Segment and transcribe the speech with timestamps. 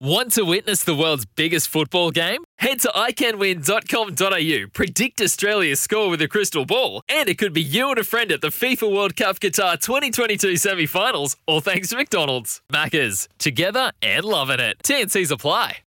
[0.00, 2.42] Want to witness the world's biggest football game?
[2.58, 7.90] Head to iCanWin.com.au, predict Australia's score with a crystal ball, and it could be you
[7.90, 11.96] and a friend at the FIFA World Cup Qatar 2022 semi finals, all thanks to
[11.96, 12.60] McDonald's.
[12.72, 14.78] Maccas, together and loving it.
[14.82, 15.78] TNC's apply.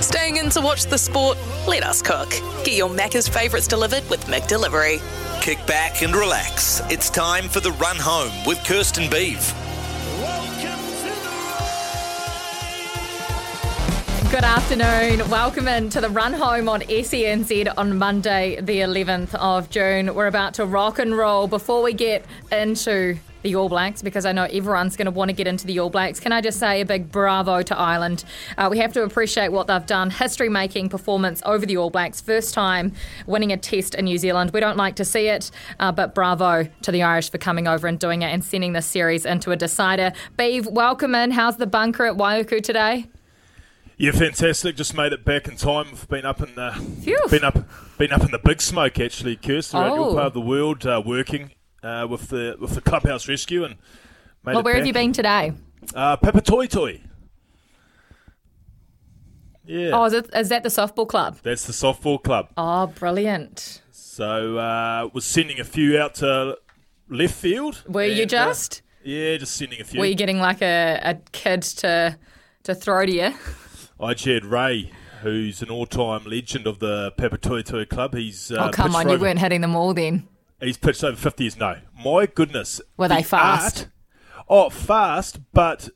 [0.00, 1.36] Staying in to watch the sport?
[1.66, 2.30] Let us cook.
[2.64, 5.02] Get your Macca's favourites delivered with McDelivery.
[5.42, 6.80] Kick back and relax.
[6.88, 9.52] It's time for the run home with Kirsten Beeve.
[14.30, 15.30] Good afternoon.
[15.30, 20.14] Welcome in to the run home on SENZ on Monday, the 11th of June.
[20.14, 21.48] We're about to rock and roll.
[21.48, 25.32] Before we get into the All Blacks, because I know everyone's going to want to
[25.32, 28.26] get into the All Blacks, can I just say a big bravo to Ireland?
[28.58, 30.10] Uh, we have to appreciate what they've done.
[30.10, 32.20] History making performance over the All Blacks.
[32.20, 32.92] First time
[33.26, 34.50] winning a test in New Zealand.
[34.50, 37.86] We don't like to see it, uh, but bravo to the Irish for coming over
[37.86, 40.12] and doing it and sending this series into a decider.
[40.36, 41.30] Beeve, welcome in.
[41.30, 43.06] How's the bunker at Waiuku today?
[44.00, 44.76] Yeah, fantastic.
[44.76, 45.86] Just made it back in time.
[45.90, 46.70] We've been up in the
[47.02, 47.20] Phew.
[47.30, 47.58] been up
[47.98, 50.04] been up in the big smoke actually, Kirsten, around Oh.
[50.06, 51.50] your part of the world, uh, working
[51.82, 53.74] uh, with the with the clubhouse rescue and
[54.44, 55.52] made Well, it where have you been today?
[55.94, 57.00] Uh, Papatoetoe.
[59.64, 61.38] Yeah, Oh, is, it, is that the softball club?
[61.42, 62.48] that's the softball club.
[62.56, 63.82] Oh, brilliant.
[63.90, 66.56] So uh, was sending a few out to
[67.10, 67.82] left field.
[67.86, 68.82] Were you and, uh, just?
[69.04, 70.00] yeah, just sending a few.
[70.00, 72.16] Were you getting like a, a kid to
[72.62, 73.34] to throw to you?
[74.00, 74.90] I chaired Ray,
[75.22, 78.14] who's an all-time legend of the Papatoetoe club.
[78.14, 80.28] He's uh, oh, come on, for you weren't hitting them all then.
[80.60, 81.56] He's pitched over 50 years.
[81.56, 81.76] No.
[82.04, 82.80] My goodness.
[82.96, 83.78] Were they The fast?
[83.78, 83.88] art-
[84.48, 85.88] oh, fast, but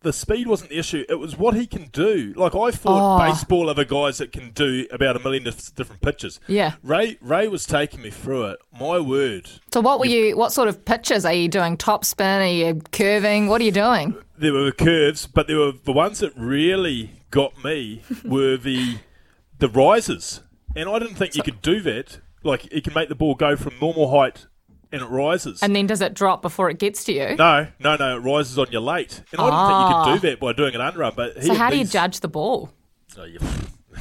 [0.00, 1.04] the speed wasn't the issue.
[1.08, 2.32] It was what he can do.
[2.36, 3.30] Like, I thought Oh.
[3.30, 6.38] baseball other guys that can do about a million different pitches.
[6.46, 6.74] Yeah.
[6.82, 8.58] Ray Ray was taking me through it.
[8.78, 9.48] My word.
[9.72, 10.36] So what were you?
[10.36, 11.76] What sort of pitches are you doing?
[11.76, 12.42] Top spin?
[12.42, 13.48] Are you curving?
[13.48, 14.14] What are you doing?
[14.38, 18.98] There were curves, but there were the ones that really got me were the
[19.58, 20.40] the rises.
[20.74, 22.20] And I didn't think you could do that.
[22.42, 24.46] Like, you can make the ball go from normal height
[24.92, 25.62] and it rises.
[25.62, 27.34] And then does it drop before it gets to you?
[27.36, 28.16] No, no, no.
[28.16, 30.74] It rises on your late, and I didn't think you could do that by doing
[30.74, 31.14] an unrun.
[31.16, 32.70] But he so how do you these- judge the ball?
[33.18, 33.40] Oh, you-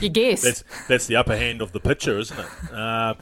[0.01, 0.41] You guess.
[0.41, 2.73] that's that's the upper hand of the pitcher, isn't it?
[2.73, 3.15] Um,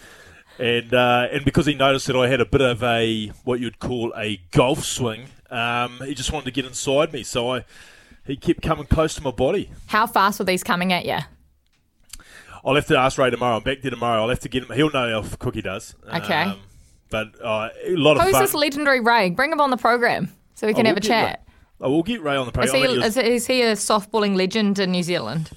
[0.60, 3.78] and uh, and because he noticed that I had a bit of a what you'd
[3.80, 7.22] call a golf swing, um, he just wanted to get inside me.
[7.24, 7.66] So I
[8.26, 9.70] he kept coming close to my body.
[9.88, 11.20] how fast were these coming at you?
[12.66, 13.58] I'll have to ask Ray tomorrow.
[13.58, 14.22] I'm back there tomorrow.
[14.24, 14.74] I'll have to get him.
[14.76, 15.96] He'll know how quick he does.
[16.14, 16.44] Okay.
[16.44, 16.60] Um,
[17.10, 19.30] but uh, a lot of Who's this legendary Ray?
[19.32, 21.44] Bring him on the program so we can have a chat.
[21.82, 22.74] Ray- I will get Ray on the program.
[22.76, 25.52] he, I think he is, is he a softballing legend in New Zealand?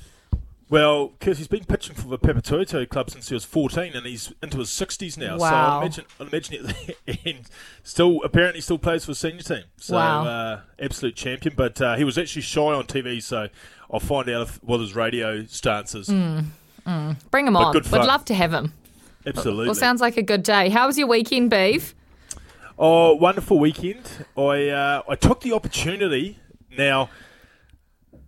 [0.69, 4.33] Well, because he's been pitching for the Papatoetoe club since he was 14, and he's
[4.43, 5.39] into his 60s now.
[5.39, 5.79] So Wow.
[5.79, 6.75] I imagine, I imagine
[7.07, 7.39] it, and
[7.85, 9.63] still apparently still plays for the senior team.
[9.77, 10.27] So Wow.
[10.27, 11.55] uh, absolute champion.
[11.57, 13.49] But uh, he was actually shy on TV, so
[13.93, 16.09] I'll find out if, what his radio stance is.
[16.09, 16.47] Mm.
[17.31, 17.73] Bring him But on.
[17.73, 18.73] good Would love to have him.
[19.25, 19.67] Absolutely.
[19.67, 20.69] Well, sounds like a good day.
[20.69, 21.95] How was your weekend, Beef?
[22.79, 24.27] Oh, wonderful weekend!
[24.37, 26.39] I uh, I took the opportunity.
[26.77, 27.09] Now,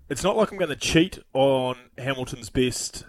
[0.08, 3.04] it's not like I'm going to cheat on Hamilton's best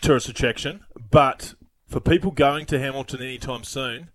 [0.00, 0.80] tourist attraction,
[1.10, 1.54] but
[1.86, 4.10] for people going to Hamilton anytime soon,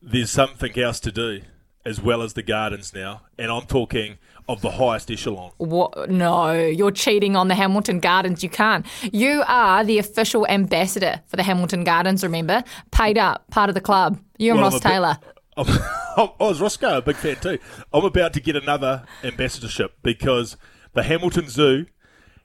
[0.00, 1.40] there's something else to do
[1.84, 4.18] as well as the gardens now, and I'm talking
[4.48, 5.52] of the highest echelon.
[5.56, 6.10] What?
[6.10, 8.42] No, you're cheating on the Hamilton Gardens.
[8.42, 8.84] You can't.
[9.12, 12.62] You are the official ambassador for the Hamilton Gardens, remember?
[12.90, 14.20] Paid up, part of the club.
[14.38, 15.18] You and Well, Ross bit- Taylor.
[15.56, 17.58] I'm, I was oh, Roscoe, a big fan too.
[17.92, 20.56] I'm about to get another ambassadorship because
[20.98, 21.86] the Hamilton Zoo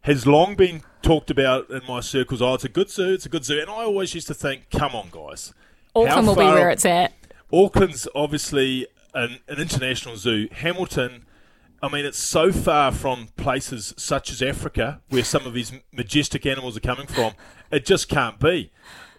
[0.02, 2.40] has long been talked about in my circles.
[2.40, 3.60] Oh, it's a good zoo, it's a good zoo.
[3.60, 5.56] And I always used to think, come on, guys.
[5.96, 7.14] How Auckland will be where it's at.
[7.52, 8.86] Auckland's obviously
[9.16, 10.50] an, an international zoo.
[10.52, 11.26] Hamilton,
[11.82, 16.46] I mean, it's so far from places such as Africa, where some of these majestic
[16.46, 17.34] animals are coming from.
[17.72, 18.72] It just can't be.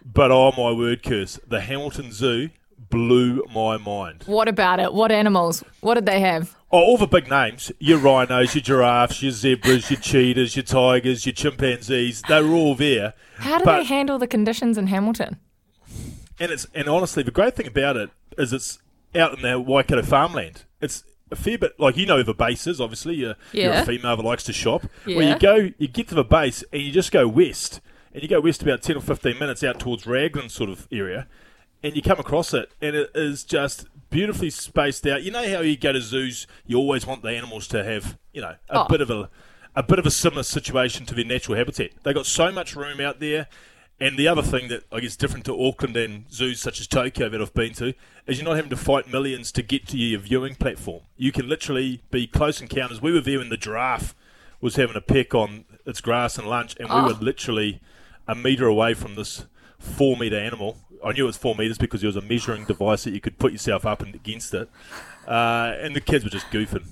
[0.05, 1.41] But oh my word, curse!
[1.45, 2.51] The Hamilton Zoo
[2.89, 4.23] blew my mind.
[4.27, 4.93] What about it?
[4.93, 5.61] What animals?
[5.81, 6.55] What did they have?
[6.75, 7.71] Oh, all the big names.
[7.79, 12.21] Your rhinos, your giraffes, your zebras, your cheetahs, your tigers, your chimpanzees.
[12.27, 13.13] They were all there.
[13.37, 15.37] How do But- they handle the conditions in Hamilton?
[16.37, 18.79] And it's and honestly, the great thing about it is it's
[19.15, 20.63] out in the Waikato farmland.
[20.81, 21.79] It's a fair bit.
[21.79, 23.15] Like you know the bases, obviously.
[23.15, 23.81] You're, you're Yeah.
[23.83, 24.83] a female that likes to shop.
[25.05, 25.33] Where Yeah.
[25.35, 27.79] you go, you get to the base and you just go west,
[28.13, 31.27] and you go west about ten or fifteen minutes out towards Raglan sort of area,
[31.81, 35.23] and you come across it, and it is just beautifully spaced out.
[35.23, 38.41] You know how you go to zoos, you always want the animals to have, you
[38.41, 38.87] know, a Oh.
[38.87, 39.29] bit of a
[39.77, 41.91] a bit of a similar situation to their natural habitat.
[42.03, 43.47] They got so much room out there.
[43.99, 47.27] And the other thing that I guess different to Auckland and zoos such as Tokyo
[47.29, 47.93] that I've been to
[48.25, 51.01] is you're not having to fight millions to get to your viewing platform.
[51.17, 53.01] You can literally be close encounters.
[53.01, 54.15] We were there when the giraffe
[54.61, 57.07] was having a peck on its grass and lunch, and we Oh.
[57.07, 57.81] were literally
[58.29, 59.45] a metre away from this
[59.77, 60.77] four metre animal.
[61.05, 63.37] I knew it was four metres because it was a measuring device that you could
[63.37, 64.69] put yourself up and against it.
[65.27, 66.85] Uh, and the kids were just goofing.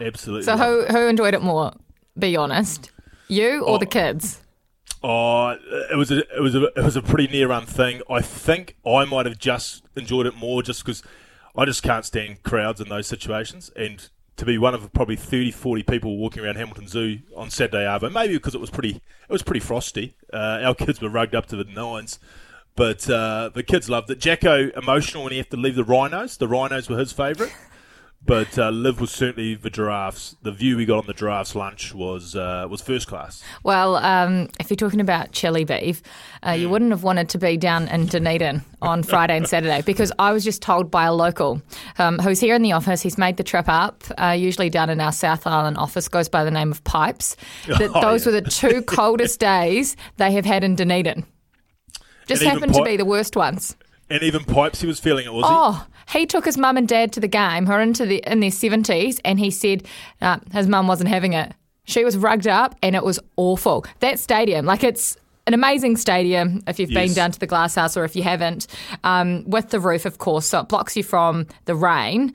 [0.00, 0.42] Absolutely.
[0.44, 1.72] So who who enjoyed it more?
[2.18, 2.90] Be honest,
[3.28, 3.78] you or Oh.
[3.78, 4.42] the kids?
[5.02, 5.56] Oh,
[5.90, 8.02] it was a, it was a, it was a pretty near run thing.
[8.10, 11.02] I think I might have just enjoyed it more just because
[11.56, 13.70] I just can't stand crowds in those situations.
[13.76, 17.84] And to be one of probably 30, 40 people walking around Hamilton Zoo on Saturday
[17.84, 20.14] Arvo, maybe because it was pretty it was pretty frosty.
[20.32, 22.18] Uh, our kids were rugged up to the nines,
[22.76, 24.20] but uh, the kids loved it.
[24.20, 26.36] Jacko emotional when he had to leave the rhinos.
[26.36, 27.52] The rhinos were his favourite.
[28.22, 30.36] But uh, Liv was certainly the giraffes.
[30.42, 33.42] The view we got on the giraffes' lunch was uh, was first class.
[33.62, 36.02] Well, um, if you're talking about chili beef,
[36.46, 40.12] uh, you wouldn't have wanted to be down in Dunedin on Friday and Saturday because
[40.18, 41.62] I was just told by a local
[41.98, 43.00] um, who's here in the office.
[43.00, 46.44] He's made the trip up, uh, usually down in our South Island office, goes by
[46.44, 47.36] the name of Pipes.
[47.68, 48.32] That Oh, those yeah.
[48.32, 51.24] were the two coldest days they have had in Dunedin.
[52.30, 53.76] Just And happened to be the worst ones.
[54.08, 55.50] And even Pipes, he was feeling it, was he?
[55.52, 58.40] Oh, he took his mum and dad to the game, who are into the in
[58.40, 59.84] their seventies, and he said
[60.20, 61.52] uh, his mum wasn't having it.
[61.84, 63.84] She was rugged up, and it was awful.
[64.00, 65.16] That stadium, like it's
[65.46, 68.66] an amazing stadium if you've been down to the Glass House or if you haven't,
[69.04, 72.32] um, with the roof, of course, so it blocks you from the rain.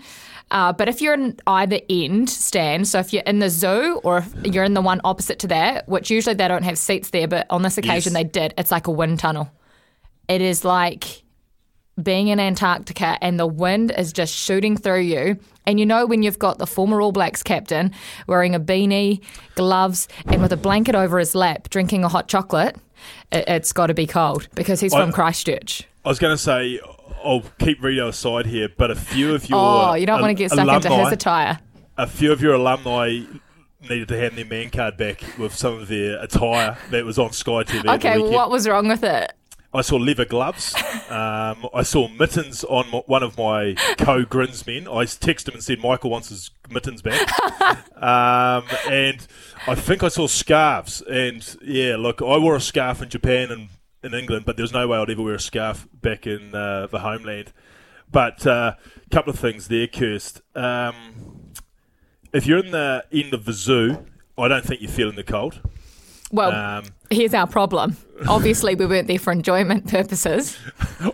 [0.51, 4.19] Uh, but if you're in either end stand, so if you're in the zoo or
[4.19, 7.27] if you're in the one opposite to that, which usually they don't have seats there,
[7.27, 8.21] but on this occasion Yes.
[8.21, 9.50] they did, it's like a wind tunnel.
[10.27, 11.24] It is like
[12.01, 15.39] being in Antarctica and the wind is just shooting through you.
[15.66, 17.92] And you know when you've got the former All Blacks captain
[18.27, 19.22] wearing a beanie,
[19.56, 22.75] gloves, and with a blanket over his lap, drinking a hot chocolate,
[23.31, 25.83] it, it's got to be cold because he's from Christchurch.
[26.04, 26.80] I was going to say,
[27.24, 30.31] I'll keep Rito aside here, but a few of your Oh, you don't al- want
[30.38, 31.60] to get stuck into alumni- his attire.
[31.98, 33.22] A few of your alumni
[33.89, 37.31] needed to hand their man card back with some of their attire that was on
[37.31, 37.95] Sky TV.
[37.95, 39.31] Okay, what was wrong with it?
[39.75, 40.74] I saw leather gloves.
[41.10, 44.88] Um, I saw mittens on m- one of my co-grinsmen.
[44.88, 47.30] I texted him and said Michael wants his mittens back.
[48.01, 49.27] um, and
[49.68, 51.01] I think I saw scarves.
[51.01, 53.69] And yeah, look, I wore a scarf in Japan and
[54.01, 57.00] in England, but there's no way I'd ever wear a scarf back in uh, the
[57.00, 57.51] homeland.
[58.10, 58.75] But a uh,
[59.12, 60.42] couple of things there, Kirst.
[60.56, 61.51] Um,
[62.31, 64.06] if you're in the end of the zoo,
[64.38, 65.60] I don't think you're feeling the cold.
[66.31, 67.97] Well, Um, here's our problem.
[68.27, 70.57] Obviously, we weren't there for enjoyment purposes.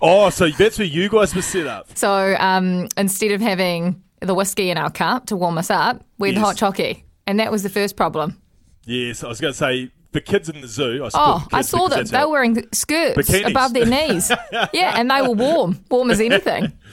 [0.01, 1.88] oh, so that's where you guys were set up.
[1.97, 6.29] So um, instead of having the whiskey in our cup to warm us up, we
[6.29, 6.45] had Yes.
[6.45, 7.03] hot chockey.
[7.27, 8.38] And that was the first problem.
[8.85, 11.03] Yes, I was going to say the kids in the zoo.
[11.05, 12.03] I Oh, I saw them.
[12.05, 13.49] They were wearing skirts Bikinis.
[13.49, 14.29] above their knees.
[14.73, 16.73] yeah, and they were warm, warm as anything.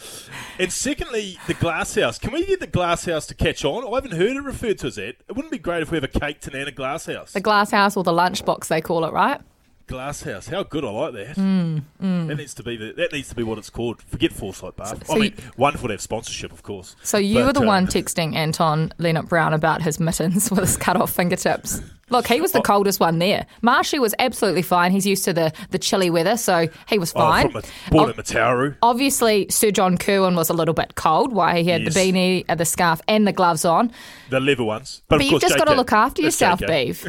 [0.59, 2.19] And secondly, the glass house.
[2.19, 3.85] Can we get the glass house to catch on?
[3.87, 5.17] I haven't heard it referred to as that.
[5.29, 7.33] It wouldn't be great if we have a cake tanana glass house.
[7.33, 9.41] The glass house or the lunchbox, they call it, right?
[9.87, 10.49] glass house.
[10.49, 11.37] How good I like that.
[11.37, 14.03] Mm, That needs to be the, that needs to be what it's called.
[14.03, 14.97] Forget Forsyth Barr.
[15.07, 16.95] So I mean, you- wonderful to have sponsorship, of course.
[17.03, 20.77] So you But, were the uh, one texting Anton Lienert-Brown about his mittens with his
[20.77, 21.81] cut off fingertips.
[22.11, 22.43] Look, he Oh.
[22.43, 23.47] was the coldest one there.
[23.63, 24.93] Marshy was absolutely fine.
[24.93, 27.47] He's used to the, the chilly weather, so he was Oh, fine.
[27.55, 28.77] a, born in Mataura.
[28.83, 31.33] Obviously, Sir John Kirwan was a little bit cold.
[31.33, 31.95] Why he had Yes.
[31.95, 33.91] the beanie, uh, the scarf, and the gloves on.
[34.31, 35.03] The leather ones.
[35.09, 36.61] But, But of you've just got to look after yourself.
[36.67, 37.07] Beeve.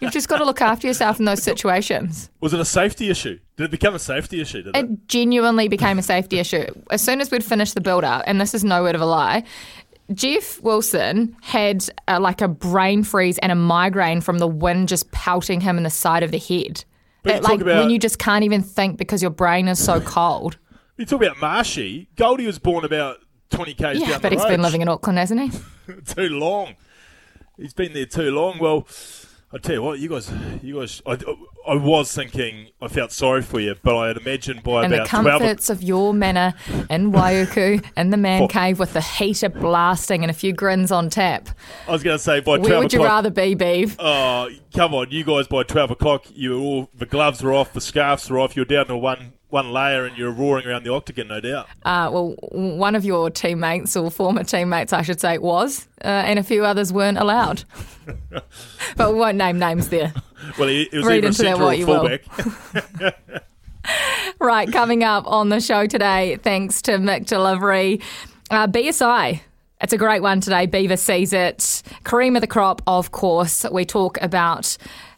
[0.00, 2.30] you've just got to look after yourself in those situations.
[2.40, 3.38] Was it a safety issue?
[3.56, 4.62] Did it become a safety issue?
[4.66, 4.76] It?
[4.76, 6.66] It genuinely became a safety issue.
[6.90, 9.06] As soon as we'd finished the build up, and this is no word of a
[9.06, 9.44] lie,
[10.12, 15.10] Jeff Wilson had uh, like a brain freeze and a migraine from the wind just
[15.10, 16.84] pelting him in the side of the head.
[17.24, 20.58] That, like about- when you just can't even think because your brain is so cold.
[20.96, 22.08] You talk about Marshy.
[22.16, 23.18] Goldie was born about
[23.50, 24.48] 20 k's Yeah, down but he's road.
[24.48, 25.50] been living in Auckland, hasn't he?
[26.06, 26.74] too long.
[27.58, 28.58] He's been there too long.
[28.58, 28.86] Well,
[29.52, 31.12] I tell you what, you guys, you guys, I,
[31.68, 34.96] I was thinking I felt sorry for you, but I had imagined by And the
[35.02, 35.24] about twelve.
[35.40, 36.52] comforts of your manor
[36.90, 41.10] in Waiuku in the man cave with the heater blasting and a few grins on
[41.10, 41.48] tap.
[41.88, 43.12] I was going to say by Where would you o'clock.
[43.12, 43.94] rather be, Beeve?
[44.00, 45.46] Oh, come on, you guys!
[45.46, 48.56] By twelve o'clock, you were all the gloves were off, the scarves were off.
[48.56, 51.68] You're down to one one layer, and you're roaring around the octagon, no doubt.
[51.84, 56.38] Uh, well, one of your teammates, or former teammates, I should say, was, uh, and
[56.38, 57.64] a few others weren't allowed.
[58.96, 60.12] but we won't name names there.
[60.58, 62.18] Well, it, it was Read either into that what a you will.
[62.20, 63.42] fullback.
[64.38, 68.02] Right, coming up on the show today, thanks to McDelivery,
[68.50, 69.40] uh, BSI.
[69.80, 70.66] It's a great one today.
[70.66, 71.82] Beaver sees it.
[72.04, 73.64] Cream of the crop, of course.
[73.70, 74.76] We talk about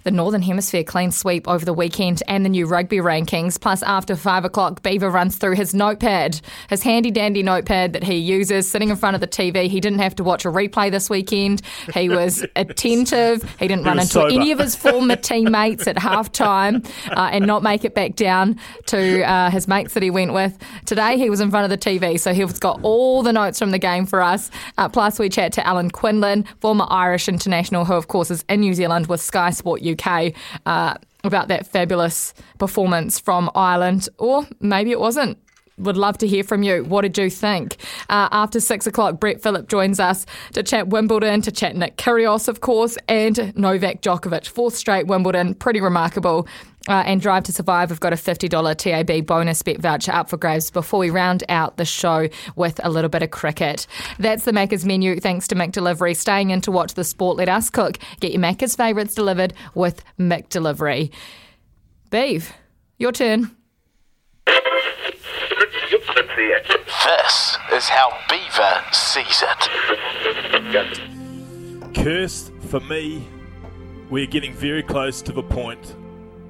[0.08, 3.60] the Northern Hemisphere clean sweep over the weekend and the new rugby rankings.
[3.60, 8.14] Plus, after five o'clock, Beaver runs through his notepad, his handy dandy notepad that he
[8.16, 9.68] uses sitting in front of the TV.
[9.68, 11.60] He didn't have to watch a replay this weekend.
[11.92, 13.42] He was attentive.
[13.58, 14.32] He didn't He run into sober.
[14.32, 18.58] any of his former teammates at half time uh, and not make it back down
[18.86, 20.56] to uh, his mates that he went with.
[20.86, 23.72] Today he was in front of the TV, so he's got all the notes from
[23.72, 24.50] the game for us.
[24.78, 28.60] Uh, plus, we chat to Alan Quinlan, former Irish international, who, of course, is in
[28.60, 29.97] New Zealand with Sky Sport UK.
[30.66, 35.36] Uh, about that fabulous performance from Ireland, or maybe it wasn't.
[35.78, 36.84] Would love to hear from you.
[36.84, 37.76] What did you think?
[38.08, 42.48] Uh, after six o'clock, Brett Phillip joins us to chat Wimbledon, to chat Nick Kyrgios,
[42.48, 44.48] of course, and Novak Djokovic.
[44.48, 46.48] Fourth straight Wimbledon, pretty remarkable.
[46.88, 50.38] Uh, and Drive to Survive, we've got a $50 TAB bonus bet voucher up for
[50.38, 53.86] grabs before we round out the show with a little bit of cricket.
[54.18, 56.16] That's the Macca's menu, thanks to McDelivery.
[56.16, 57.98] Staying in to watch the sport, let us cook.
[58.20, 61.12] Get your Macca's favourites delivered with McDelivery.
[62.10, 62.54] Beeve,
[62.96, 63.57] your turn.
[66.38, 69.68] This is how Beaver sees it.
[71.96, 73.26] Cursed for me,
[74.08, 75.96] we're getting very close to the point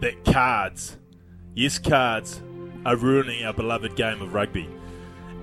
[0.00, 0.99] that cards,
[1.54, 2.42] yes, cards,
[2.85, 4.68] are ruining our beloved game of rugby.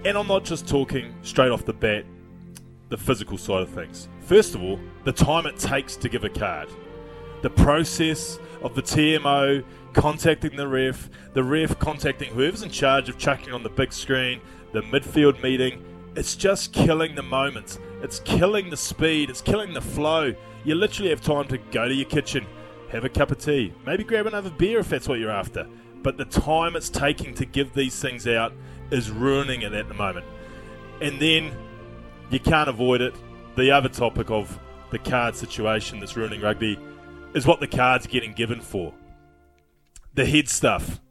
[0.06, 2.06] And I'm not just talking straight off the bat,
[2.90, 4.10] the physical side of things.
[4.20, 6.70] First of all, the time it takes to give a card,
[7.42, 9.64] the process of the TMO
[9.96, 14.42] contacting the ref, the ref contacting whoever's in charge of chucking on the big screen,
[14.74, 15.84] the midfield meeting.
[16.16, 17.80] It's just killing the moments.
[18.02, 19.30] It's killing the speed.
[19.30, 20.36] It's killing the flow.
[20.66, 22.46] You literally have time to go to your kitchen,
[22.92, 25.68] have a cup of tea, maybe grab another beer if that's what you're after.
[26.04, 28.54] But the time it's taking to give these things out
[28.92, 30.26] is ruining it at the moment.
[31.02, 31.52] And then
[32.30, 33.16] you can't avoid it.
[33.56, 34.60] The other topic of
[34.92, 36.78] the card situation that's ruining rugby
[37.34, 38.94] is what the cards getting given for.
[40.16, 41.02] The head stuff.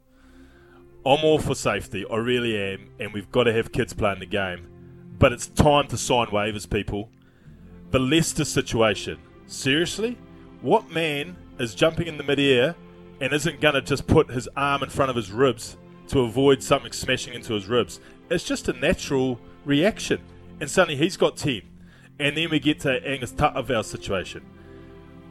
[1.05, 4.25] I'm all for safety, I really am, and we've got to have kids playing the
[4.25, 4.67] game.
[5.19, 7.11] But it's time to sign waivers, people.
[7.91, 9.19] The Leicester situation.
[9.45, 10.17] Seriously?
[10.61, 12.75] What man is jumping in the midair
[13.21, 16.63] and isn't going to just put his arm in front of his ribs to avoid
[16.63, 17.99] something smashing into his ribs?
[18.31, 20.19] It's just a natural reaction.
[20.59, 21.61] And suddenly he's got 10.
[22.19, 24.43] And then we get to Angus Ta'avao's situation.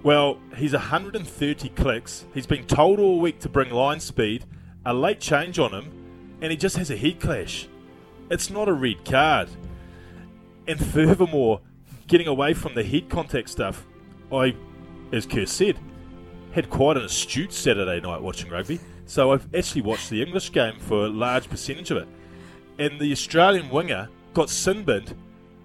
[0.05, 2.27] Well, he's 130 clicks.
[2.35, 4.45] He's been told all week to bring line speed,
[4.85, 7.67] a late change on him, and he just has a head clash.
[8.31, 9.49] It's not a red card.
[10.69, 11.63] And furthermore,
[12.07, 13.87] getting away from the head contact stuff,
[14.31, 14.55] I,
[15.11, 15.79] as Kerr said,
[16.53, 18.81] had quite an astute Saturday night watching rugby.
[19.07, 22.09] So I've actually watched the English game for a large percentage of it.
[22.79, 24.85] And the Australian winger got sin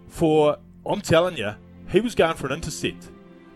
[0.07, 1.55] for, I'm telling you,
[1.89, 3.09] he was going for an intercept.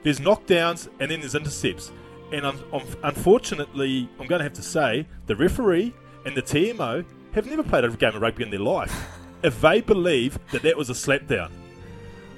[0.03, 1.91] There's knockdowns and then there's intercepts.
[2.31, 5.93] And un- un- unfortunately, I'm going to have to say, the referee
[6.25, 8.93] and the TMO have never played a game of rugby in their life.
[9.43, 11.51] if they believe that that was a slapdown,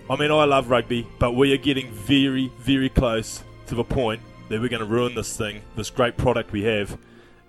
[0.09, 4.21] I mean, I love rugby, but we are getting very, very close to the point
[4.49, 6.97] that we're going to ruin this thing, this great product we have,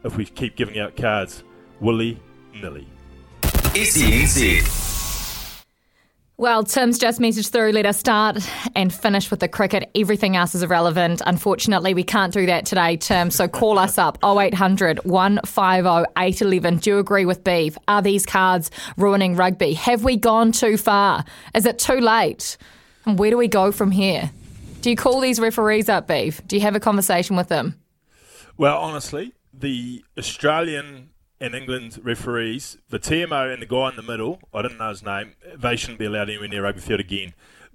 [0.04, 1.42] if we keep giving out cards
[1.80, 2.18] willy
[2.54, 2.88] nilly.
[3.42, 4.95] SENZ.
[6.38, 7.72] Well, Tim's just messaged through.
[7.72, 8.36] Let us start
[8.74, 9.90] and finish with the cricket.
[9.94, 11.22] Everything else is irrelevant.
[11.24, 13.30] Unfortunately, we can't do that today, Tim.
[13.30, 16.78] So call us up 0800 150 811.
[16.80, 17.78] Do you agree with Beef?
[17.88, 19.72] Are these cards ruining rugby?
[19.72, 21.24] Have we gone too far?
[21.54, 22.58] Is it too late?
[23.06, 24.30] And where do we go from here?
[24.82, 26.46] Do you call these referees up, Beef?
[26.46, 27.76] Do you have a conversation with them?
[28.58, 31.08] Well, honestly, the Australian
[31.40, 35.02] and England referees, the TMO and the guy in the middle, I didn't know his
[35.02, 37.34] name, they shouldn't be allowed anywhere near rugby field again.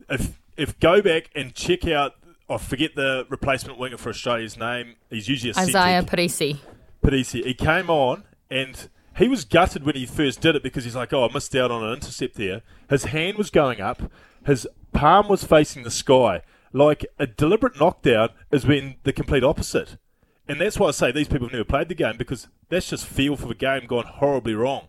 [0.09, 2.13] If if go back and check out,
[2.49, 4.95] I forget the replacement winger for Australia's name.
[5.09, 6.03] He's usually a Izaia.
[6.03, 6.59] Perese.
[7.03, 7.43] Perese.
[7.45, 11.13] He came on and he was gutted when he first did it because he's like,
[11.13, 12.61] oh, I missed out on an intercept there.
[12.89, 14.11] His hand was going up,
[14.45, 16.41] his palm was facing the sky.
[16.73, 19.97] Like a deliberate knockdown has been the complete opposite.
[20.47, 23.05] And that's why I say these people have never played the game because that's just
[23.05, 24.87] feel for the game gone horribly wrong.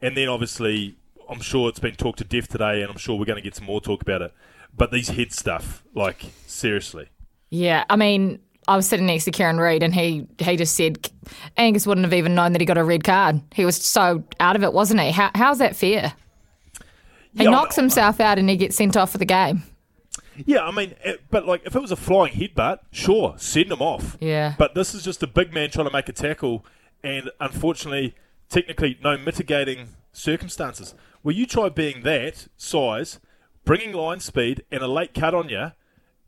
[0.00, 0.96] And then obviously,
[1.28, 3.56] I'm sure it's been talked to death today, and I'm sure we're going to get
[3.56, 4.32] some more talk about it.
[4.76, 7.08] But these head stuff, like seriously,
[7.50, 11.08] Yeah, I mean, I was sitting next to Kieran Read, and he he just said
[11.56, 13.40] Angus wouldn't have even known that he got a red card.
[13.54, 15.10] He was so out of it, wasn't he?
[15.10, 16.12] How, how's that fair?
[17.36, 19.62] He Yeah, knocks himself out, and he gets sent off for the game.
[20.44, 23.80] Yeah, I mean, eh, but like if it was a flying headbutt, sure, send him
[23.80, 24.16] off.
[24.20, 24.54] Yeah.
[24.58, 26.64] But this is just a big man trying to make a tackle,
[27.04, 28.14] and unfortunately,
[28.48, 30.94] technically, no mitigating circumstances.
[31.22, 33.20] Well, you try being that size,
[33.64, 35.72] bringing line speed, and a late cut on you,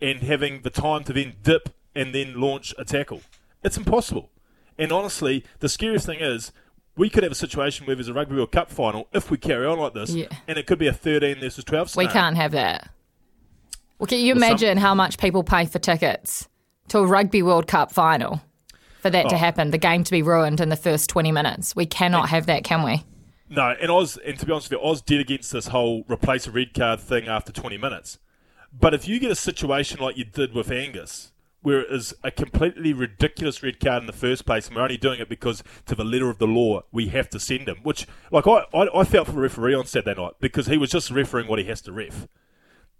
[0.00, 3.22] and having the time to then dip and then launch a tackle.
[3.64, 4.30] It's impossible.
[4.78, 6.52] And honestly, the scariest thing is.
[6.98, 9.66] We could have a situation where there's a Rugby World Cup final if we carry
[9.66, 10.28] on like this, Yeah.
[10.48, 12.88] and it could be a 13 versus 12 We can't have that.
[13.98, 16.48] Well, can you Well, some- imagine how much people pay for tickets
[16.88, 18.40] to a Rugby World Cup final
[19.06, 19.38] for that to Oh.
[19.38, 21.76] happen, the game to be ruined in the first 20 minutes?
[21.76, 23.04] We cannot have that, can we?
[23.48, 26.46] No, and Oz, and to be honest with you, Oz did against this whole replace
[26.46, 28.18] a red card thing after 20 minutes.
[28.78, 31.30] But if you get a situation like you did with Angus,
[31.62, 34.96] where it is a completely ridiculous red card in the first place, and we're only
[34.96, 38.06] doing it because, to the letter of the law, we have to send him, which,
[38.32, 41.10] like, I, I, I felt for the referee on Saturday night because he was just
[41.10, 42.26] refereeing what he has to ref.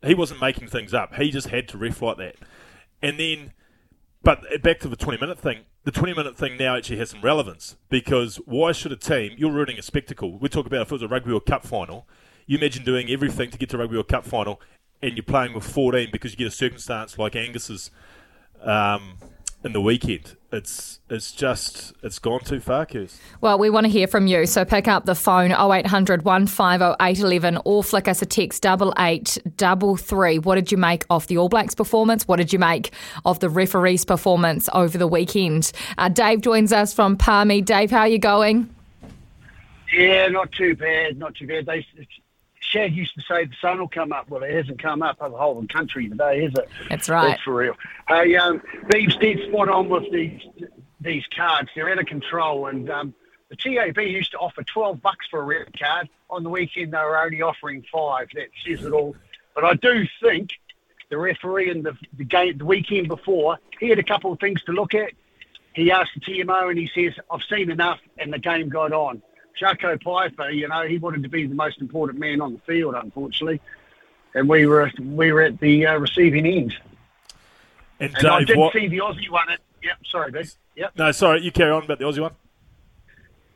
[0.05, 1.15] He wasn't making things up.
[1.17, 2.37] He just had to ref like that.
[3.03, 3.53] And then
[4.27, 5.61] but back to the 20 minute thing.
[5.85, 9.53] The 20 minute thing now actually has some relevance because why should a team, you're
[9.53, 10.37] ruining a spectacle.
[10.37, 12.09] We talk about if it was a Rugby World Cup final,
[12.45, 14.61] you imagine doing everything to get to Rugby World Cup final
[15.01, 17.93] and you're playing with 14 because you get a circumstance like Angus's
[18.63, 19.19] um,
[19.67, 20.37] in the weekend.
[20.53, 23.19] It's it's just, it's gone too far, Kuz.
[23.41, 27.61] Well, we want to hear from you, so pick up the phone 0800 150 811
[27.65, 30.39] or flick us a text 8833.
[30.39, 32.27] What did you make of the All Blacks performance?
[32.27, 32.93] What did you make
[33.25, 35.71] of the referee's performance over the weekend?
[35.99, 37.61] Uh, Dave joins us from Palmy.
[37.61, 38.73] Dave, how are you going?
[39.93, 41.67] Yeah, not too bad, not too bad.
[41.67, 41.87] They,
[42.71, 44.29] Shag used to say the sun will come up.
[44.29, 46.69] Well, it hasn't come up over the whole of the country today, has it?
[46.91, 47.29] That's right.
[47.29, 47.77] That's for real.
[48.09, 50.41] Hey, um, Beeb's dead spot on with these
[51.01, 51.71] these cards.
[51.75, 53.15] They're out of control, and um,
[53.51, 56.09] the TAB used to offer twelve bucks for a red card.
[56.29, 58.29] On the weekend, they were only offering five.
[58.35, 59.15] That says it all.
[59.55, 60.51] But I do think
[61.09, 64.63] the referee in the, the game the weekend before, he had a couple of things
[64.65, 65.13] to look at.
[65.73, 69.23] He asked the TMO, and he says, "I've seen enough," and the game got on.
[69.61, 72.95] Jaco Peyper, you know, he wanted to be the most important man on the field,
[72.95, 73.61] unfortunately,
[74.35, 76.75] and we were we were at the uh, receiving end.
[78.01, 78.73] And, And I Dave, did what?
[78.73, 79.49] see the Aussie one.
[79.51, 80.49] At, yep, sorry, Big.
[80.77, 82.33] Yep, No, sorry, you carry on about the Aussie one.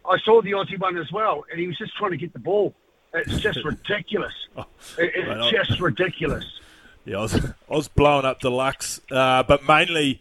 [0.09, 2.39] I saw the Aussie one as well, and he was just trying to get the
[2.39, 2.75] ball.
[3.13, 4.33] It's just ridiculous.
[4.57, 4.65] Oh,
[4.99, 6.45] It- Right it's just ridiculous.
[7.05, 10.21] Yeah, I was, I was blowing up deluxe, uh, but mainly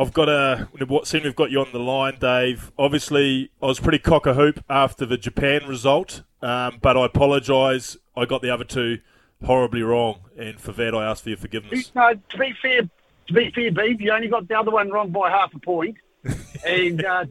[0.00, 0.66] I've got a.
[0.86, 2.72] What seem we've got you on the line, Dave.
[2.78, 7.98] Obviously, I was pretty cock a hoop after the Japan result, um, but I apologise.
[8.16, 9.00] I got the other two
[9.44, 11.92] horribly wrong, and for that I ask for your forgiveness.
[11.94, 12.88] No, to be fair,
[13.26, 15.98] to be fair, Beeb, you only got the other one wrong by half a point,
[16.66, 17.26] and uh,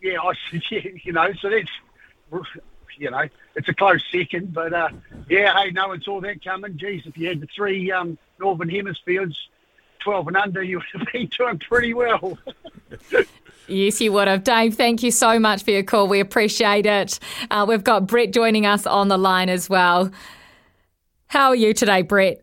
[0.00, 0.32] yeah, I,
[0.70, 1.68] you know, so that's
[2.96, 4.88] you know, it's a close second, but uh,
[5.28, 6.78] yeah, hey, no one saw that coming.
[6.78, 9.48] Geez, if you had the three um, northern hemispheres,
[10.06, 12.38] twelve and under, you would have been doing pretty well.
[13.66, 14.44] Yes, you would have.
[14.44, 16.06] Dave, thank you so much for your call.
[16.06, 17.18] We appreciate it.
[17.50, 20.12] Uh, we've got Brett joining us on the line as well.
[21.26, 22.42] How are you today, Brett?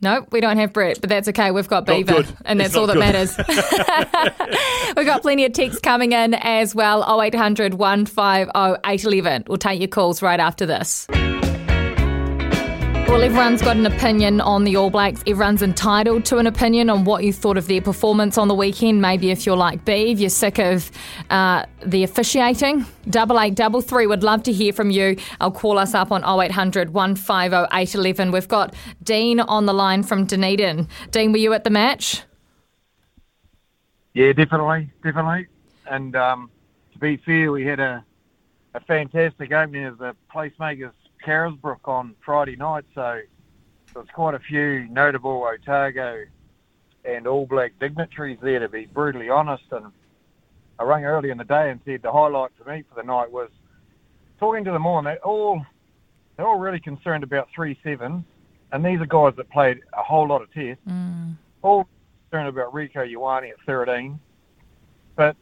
[0.00, 1.52] No, we don't have Brett, but that's okay.
[1.52, 2.36] We've got Beaver, good.
[2.44, 4.26] and It's that's all not that good.
[4.26, 4.94] matters.
[4.96, 7.04] We've got plenty of texts coming in as well.
[7.22, 8.50] 0800 150
[8.84, 9.44] 811.
[9.46, 11.06] We'll take your calls right after this.
[13.08, 15.22] Well, everyone's got an opinion on the All Blacks.
[15.26, 19.02] Everyone's entitled to an opinion on what you thought of their performance on the weekend.
[19.02, 20.90] Maybe if you're like Beeve, you're sick of
[21.28, 22.86] uh, the officiating.
[23.10, 24.06] Double eight double three.
[24.06, 25.16] Would love to hear from you.
[25.40, 28.30] I'll call us up on 0800 150 811.
[28.32, 30.88] We've got Dean on the line from Dunedin.
[31.10, 32.22] Dean, were you at the match?
[34.14, 35.48] Yeah, definitely, definitely.
[35.86, 36.50] And um,
[36.92, 38.04] to be fair, we had a,
[38.74, 43.20] a fantastic opening of the placemakers Carisbrook on Friday night, so
[43.94, 46.24] there's quite a few notable Otago
[47.04, 49.64] and All Black dignitaries there, to be brutally honest.
[49.70, 49.86] And
[50.78, 53.30] I rang early in the day and said the highlight for me for the night
[53.30, 53.50] was
[54.38, 55.64] talking to them all, and they all
[56.36, 58.24] they're all really concerned about three sevens,
[58.72, 61.36] and these are guys that played a whole lot of tests, mm.
[61.62, 61.86] all
[62.30, 64.18] concerned about Rieko Ioane at 13.
[65.14, 65.36] But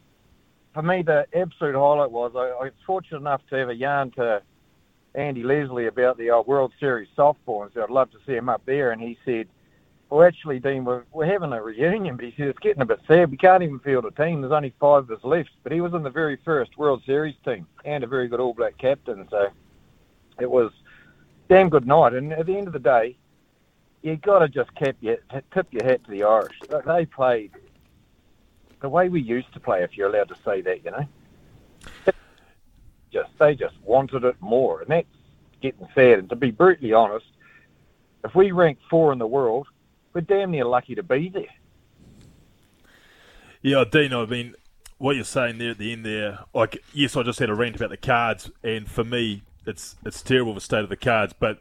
[0.73, 4.11] for me, the absolute highlight was I, I was fortunate enough to have a yarn
[4.11, 4.41] to
[5.13, 8.49] Andy Leslie about the uh, World Series softball and said, I'd love to see him
[8.49, 8.91] up there.
[8.91, 9.47] And he said,
[10.09, 12.99] well, actually, Dean, we're, we're having a reunion, but he said, it's getting a bit
[13.07, 13.31] sad.
[13.31, 14.41] We can't even field a team.
[14.41, 15.51] There's only five of us left.
[15.63, 18.53] But he was in the very first World Series team and a very good All
[18.53, 19.27] Black captain.
[19.29, 19.49] So
[20.39, 20.71] it was
[21.49, 22.13] damn good night.
[22.13, 23.17] And at the end of the day,
[24.01, 25.17] you got to just tip your,
[25.53, 26.59] tip your hat to the Irish.
[26.85, 27.51] They played
[28.81, 31.05] the way we used to play, if you're allowed to say that, you know.
[33.11, 35.07] Just they just wanted it more, and that's
[35.61, 36.19] getting sad.
[36.19, 37.25] And to be brutally honest,
[38.23, 39.67] if we rank four in the world,
[40.13, 41.43] we're damn near lucky to be there.
[43.61, 44.13] Yeah, Dean.
[44.13, 44.55] I mean,
[44.97, 47.75] what you're saying there at the end there, like, yes, I just had a rant
[47.75, 51.59] about the cards, and for me, it's it's terrible the state of the cards, but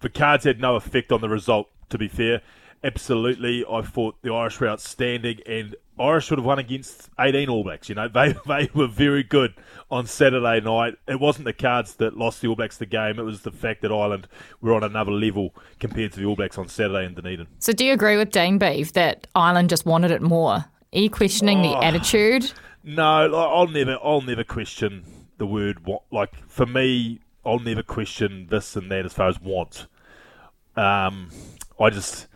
[0.00, 1.68] the cards had no effect on the result.
[1.90, 2.40] To be fair,
[2.82, 7.64] absolutely, I thought the Irish were outstanding, and Irish would have won against 18 All
[7.64, 7.88] Blacks.
[7.88, 9.54] You know, they they were very good
[9.90, 10.94] on Saturday night.
[11.06, 13.18] It wasn't the cards that lost the All Blacks the game.
[13.18, 14.28] It was the fact that Ireland
[14.60, 17.46] were on another level compared to the All Blacks on Saturday in Dunedin.
[17.58, 20.64] So, do you agree with Dean Beeve that Ireland just wanted it more?
[20.94, 22.52] Are you questioning oh, the attitude?
[22.84, 25.04] No, I'll never, I'll never question
[25.38, 25.86] the word.
[25.86, 26.02] want.
[26.10, 29.86] Like for me, I'll never question this and that as far as want.
[30.76, 31.30] Um,
[31.78, 32.28] I just,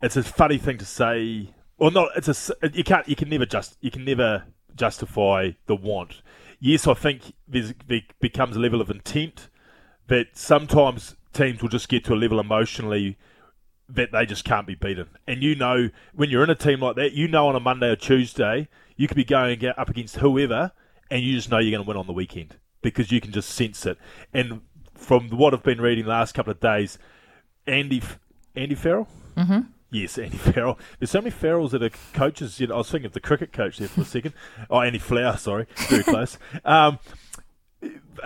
[0.00, 3.46] it's a funny thing to say well, not it's a you can't you can never
[3.46, 4.44] just you can never
[4.76, 6.22] justify the want.
[6.60, 7.72] Yes, I think there
[8.20, 9.48] becomes a level of intent,
[10.06, 13.18] but sometimes teams will just get to a level emotionally
[13.88, 15.08] that they just can't be beaten.
[15.26, 17.90] And you know when you're in a team like that, you know on a Monday
[17.90, 20.72] or Tuesday you could be going up against whoever,
[21.10, 23.50] and you just know you're going to win on the weekend because you can just
[23.50, 23.98] sense it.
[24.32, 24.60] And
[24.94, 26.98] from what I've been reading the last couple of days,
[27.66, 28.02] Andy
[28.54, 29.08] Andy Farrell.
[29.36, 29.60] Mm-hmm.
[29.94, 30.76] Yes, Andy Farrell.
[30.98, 32.58] There's so many Farrells that are coaches.
[32.58, 34.34] You know, I was thinking of the cricket coach there for a second.
[34.68, 36.36] Oh, Andy Flower, sorry, very close.
[36.64, 36.98] Um,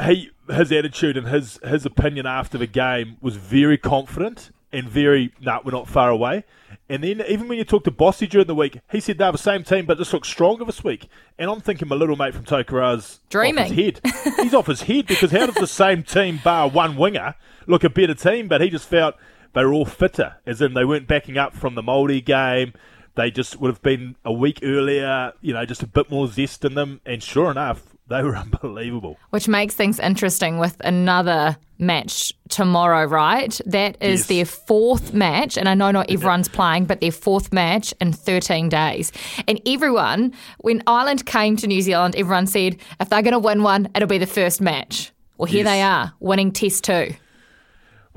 [0.02, 5.35] he his attitude and his his opinion after the game was very confident and very
[5.40, 6.44] no, nah, we're not far away.
[6.88, 9.37] And then even when you talk to Bossy during the week, he said they're the
[9.37, 11.09] same team, but just look stronger this week.
[11.38, 14.00] And I'm thinking my little mate from Tokoroa's dreaming off his head.
[14.38, 17.35] He's off his head because how does the same team, bar one winger,
[17.66, 18.48] look a better team?
[18.48, 19.16] But he just felt
[19.54, 22.72] they were all fitter, as in they weren't backing up from the Māori game.
[23.14, 26.64] They just would have been a week earlier, you know, just a bit more zest
[26.64, 27.00] in them.
[27.04, 29.16] And sure enough, they were unbelievable.
[29.30, 33.61] Which makes things interesting with another match tomorrow, right?
[33.66, 34.26] That is yes.
[34.28, 38.68] their fourth match, and I know not everyone's playing, but their fourth match in 13
[38.68, 39.12] days.
[39.46, 43.62] And everyone, when Ireland came to New Zealand, everyone said if they're going to win
[43.62, 45.12] one, it'll be the first match.
[45.37, 45.72] Well, here yes.
[45.72, 47.14] they are, winning Test 2.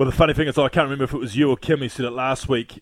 [0.02, 1.88] Well, the funny thing is, I can't remember if it was you or Kim who
[1.88, 2.82] said it last week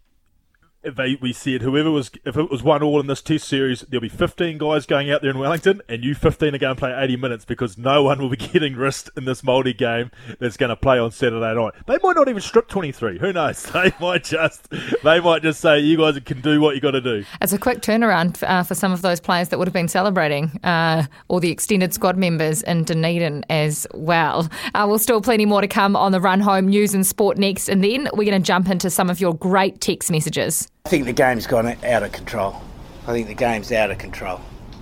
[0.83, 4.01] they we said whoever was if it was one all in this test series, there'll
[4.01, 6.93] be 15 guys going out there in Wellington, and you 15 are going to play
[6.95, 10.69] 80 minutes because no one will be getting risked in this Māori game that's going
[10.69, 11.73] to play on Saturday night.
[11.87, 13.19] They might not even strip 23.
[13.19, 13.67] Who knows?
[13.79, 14.69] They might just
[15.03, 17.23] they might just say you guys can do what you got to do.
[17.41, 20.59] It's a quick turnaround uh, for some of those players that would have been celebrating,
[20.63, 24.49] uh, or the extended squad members in Dunedin as well.
[24.73, 27.69] Uh, we'll still plenty more to come on the run home news and sport next,
[27.69, 30.69] and then we're going to jump into some of your great text messages.
[30.89, 32.59] I think the game's gone out of control.
[33.05, 34.41] I think the game's out of control.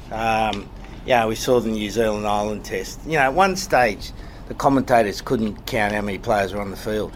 [0.09, 0.69] Um,
[1.05, 3.01] yeah, we saw the New Zealand Island test.
[3.05, 4.13] You know, at one stage,
[4.47, 7.11] the commentators couldn't count how many players were on the field.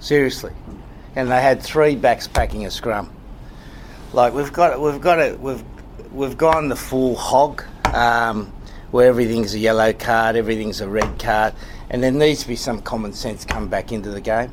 [0.00, 0.52] Seriously,
[1.14, 3.12] and they had three backs packing a scrum.
[4.14, 5.62] Like we've got, it, we've got it, we've
[6.10, 8.50] we've gone the full hog, um,
[8.90, 11.52] where everything's a yellow card, everything's a red card,
[11.90, 14.50] and there needs to be some common sense come back into the game,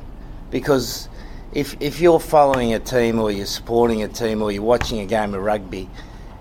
[0.50, 1.08] because
[1.52, 5.06] if if you're following a team or you're supporting a team or you're watching a
[5.06, 5.88] game of rugby,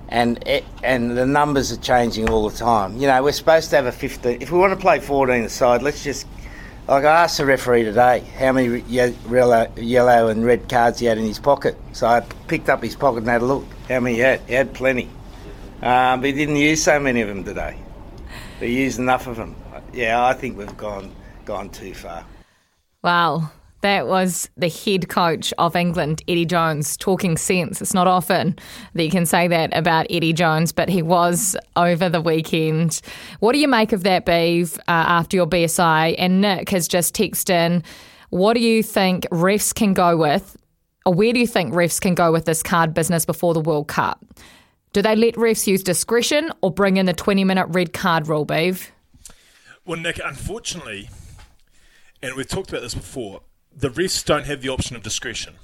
[0.09, 2.97] and it, and the numbers are changing all the time.
[2.97, 4.41] You know, we're supposed to have a 15.
[4.41, 6.27] If we want to play 14 aside, let's just.
[6.87, 11.17] Like I asked the referee today how many yellow, yellow and red cards he had
[11.17, 11.77] in his pocket.
[11.93, 14.41] So I picked up his pocket and had a look how many he had.
[14.41, 15.07] He had plenty.
[15.81, 17.77] Um, but he didn't use so many of them today.
[18.59, 19.55] He used enough of them.
[19.93, 21.13] Yeah, I think we've gone
[21.45, 22.25] gone too far.
[23.03, 23.51] Wow.
[23.81, 27.81] That was the head coach of England, Eddie Jones, talking sense.
[27.81, 28.57] It's not often
[28.93, 33.01] that you can say that about Eddie Jones, but he was over the weekend.
[33.39, 36.15] What do you make of that, Beeve, uh, after your BSI?
[36.19, 37.83] And Nick has just texted in,
[38.29, 40.55] what do you think refs can go with,
[41.05, 43.87] or where do you think refs can go with this card business before the World
[43.87, 44.23] Cup?
[44.93, 48.45] Do they let refs use discretion or bring in the 20 minute red card rule,
[48.45, 48.91] Beeve?
[49.85, 51.09] Well, Nick, unfortunately,
[52.21, 53.41] and we've talked about this before,
[53.75, 55.55] the refs don't have the option of discretion.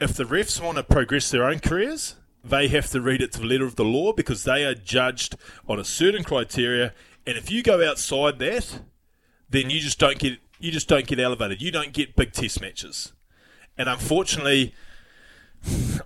[0.00, 3.40] If the refs want to progress their own careers, they have to read it to
[3.40, 5.36] the letter of the law because they are judged
[5.68, 6.94] on a certain criteria.
[7.26, 8.80] And if you go outside that,
[9.48, 11.62] then you just don't get you just don't get elevated.
[11.62, 13.12] You don't get big test matches.
[13.78, 14.74] And unfortunately,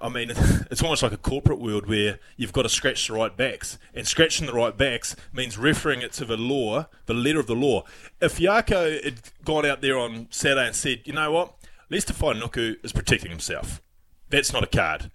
[0.01, 0.31] I mean,
[0.71, 4.07] it's almost like a corporate world where you've got to scratch the right backs, and
[4.07, 7.85] scratching the right backs means referring it to the law, the letter of the law.
[8.21, 11.55] If Jaco had gone out there on Saturday and said, you know what,
[11.91, 13.81] Leicester Nuku is protecting himself,
[14.29, 15.11] that's not a card.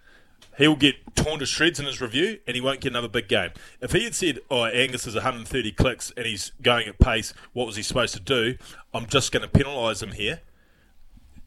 [0.57, 3.51] He'll get torn to shreds in his review, and he won't get another big game.
[3.81, 7.65] If he had said, "Oh, Angus is 130 clicks and he's going at pace, what
[7.65, 8.57] was he supposed to do?"
[8.93, 10.41] I'm just going to penalise him here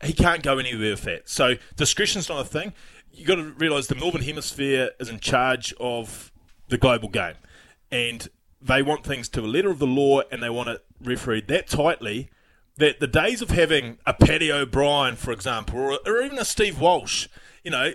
[0.03, 1.29] he can't go anywhere with that.
[1.29, 2.73] So discretion's not a thing.
[3.13, 6.33] You've got to realise the Northern Hemisphere is in charge of
[6.69, 7.35] the global game.
[7.91, 8.29] And
[8.61, 11.69] they want things to the letter of the law and they want it refereed that
[11.69, 12.31] tightly
[12.77, 16.81] that the days of having a Paddy O'Brien, for example, or, or even a Steve
[16.81, 17.29] Walsh,
[17.63, 17.93] you know,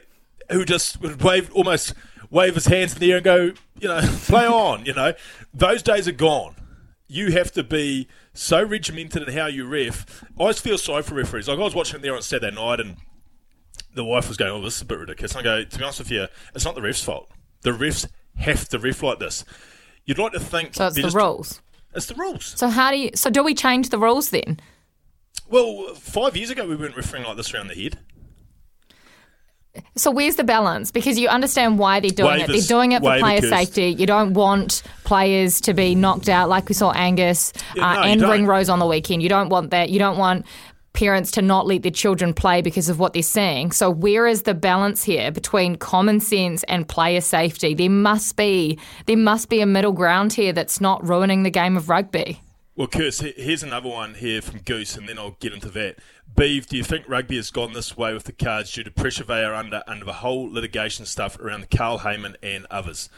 [0.51, 1.93] who just would wave almost
[2.29, 5.13] wave his hands in the air and go, you know, play on, you know,
[5.53, 6.55] those days are gone.
[7.07, 10.23] You have to be so regimented in how you ref.
[10.37, 11.47] I always feel sorry for referees.
[11.47, 12.97] Like I was watching it there on Saturday night, and
[13.93, 15.99] the wife was going, "Oh, this is a bit ridiculous." I go, "To be honest
[15.99, 17.29] with you, it's not the refs' fault.
[17.61, 19.45] The refs have to ref like this.
[20.05, 20.87] You'd like to think so.
[20.87, 21.61] It's the just, rules.
[21.95, 22.53] It's the rules.
[22.57, 23.11] So how do you?
[23.15, 24.59] So do we change the rules then?
[25.49, 27.99] Well, five years ago we weren't refereeing like this around the head.
[29.95, 30.91] So where's the balance?
[30.91, 32.47] Because you understand why they're doing it.
[32.47, 33.87] They're doing it for player safety.
[33.87, 38.01] You don't want players to be knocked out like we saw Angus yeah, uh, no,
[38.01, 39.23] and Ringrose on the weekend.
[39.23, 39.89] You don't want that.
[39.89, 40.45] You don't want
[40.97, 43.71] parents to not let their children play because of what they're seeing.
[43.71, 47.75] So where is the balance here between common sense and player safety?
[47.75, 51.77] There must be there must be a middle ground here that's not ruining the game
[51.77, 52.41] of rugby.
[52.75, 55.97] Well, Kirst, here's another one here from Goose, and then I'll get into that.
[56.35, 59.23] Beeve, do you think rugby has gone this way with the cards due to pressure
[59.23, 63.09] they are under under the whole litigation stuff around the Carl Hayman and others?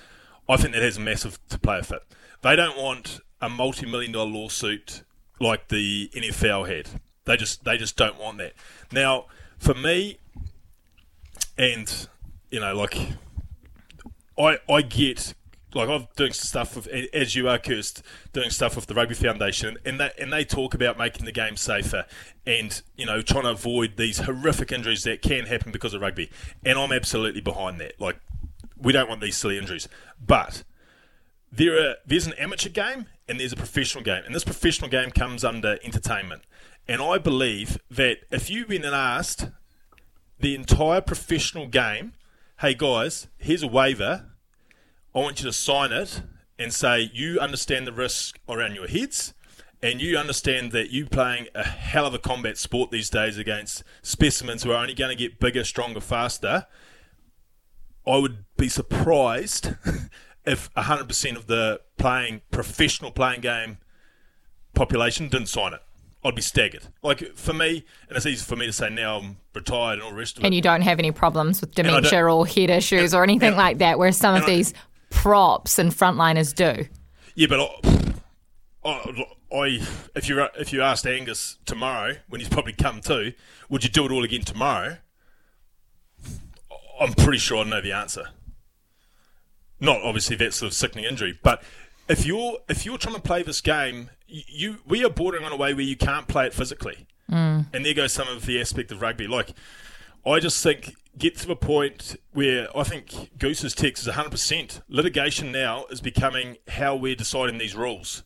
[0.47, 2.03] I think that has a massive to play with it.
[2.41, 5.03] They don't want a multi-million dollar lawsuit
[5.39, 7.01] like the NFL had.
[7.25, 8.53] They just they just don't want that.
[8.91, 9.25] Now,
[9.57, 10.17] for me,
[11.57, 12.07] and
[12.49, 12.97] you know, like
[14.37, 15.33] I I get
[15.73, 18.01] like I'm doing stuff with, as you are, Kirst,
[18.33, 21.55] doing stuff with the Rugby Foundation, and they and they talk about making the game
[21.55, 22.05] safer,
[22.45, 26.29] and you know trying to avoid these horrific injuries that can happen because of rugby.
[26.65, 27.99] And I'm absolutely behind that.
[27.99, 28.19] Like
[28.77, 29.87] we don't want these silly injuries,
[30.25, 30.63] but
[31.51, 35.11] there are there's an amateur game and there's a professional game, and this professional game
[35.11, 36.43] comes under entertainment.
[36.87, 39.49] And I believe that if you've been asked
[40.39, 42.13] the entire professional game,
[42.61, 44.28] hey guys, here's a waiver
[45.13, 46.21] I want you to sign it
[46.57, 49.33] and say you understand the risk around your heads
[49.81, 53.83] and you understand that you playing a hell of a combat sport these days against
[54.01, 56.67] specimens who are only going to get bigger, stronger, faster.
[58.05, 59.75] I would be surprised
[60.45, 63.77] if 100% of the playing professional playing game
[64.73, 65.81] population didn't sign it.
[66.23, 66.87] I'd be staggered.
[67.01, 70.09] Like for me, and it's easy for me to say now I'm retired and all
[70.09, 70.47] the rest of it.
[70.47, 73.57] And you don't have any problems with dementia or head issues and, or anything and,
[73.57, 74.73] like that, whereas some of these
[75.09, 76.85] props and frontliners do.
[77.35, 79.65] Yeah, but I, I, I,
[80.15, 83.33] if you if you asked Angus tomorrow when he's probably come to,
[83.69, 84.97] would you do it all again tomorrow?
[86.99, 88.25] I'm pretty sure I know the answer.
[89.79, 91.63] Not obviously that sort of sickening injury, but
[92.09, 95.57] if you're if you're trying to play this game, you we are bordering on a
[95.57, 97.65] way where you can't play it physically, mm.
[97.73, 99.27] and there goes some of the aspect of rugby.
[99.27, 99.53] Like
[100.25, 104.81] I just think get to a point where I think Goose's text is 100%.
[104.87, 108.23] Litigation now is becoming how we're deciding these rules.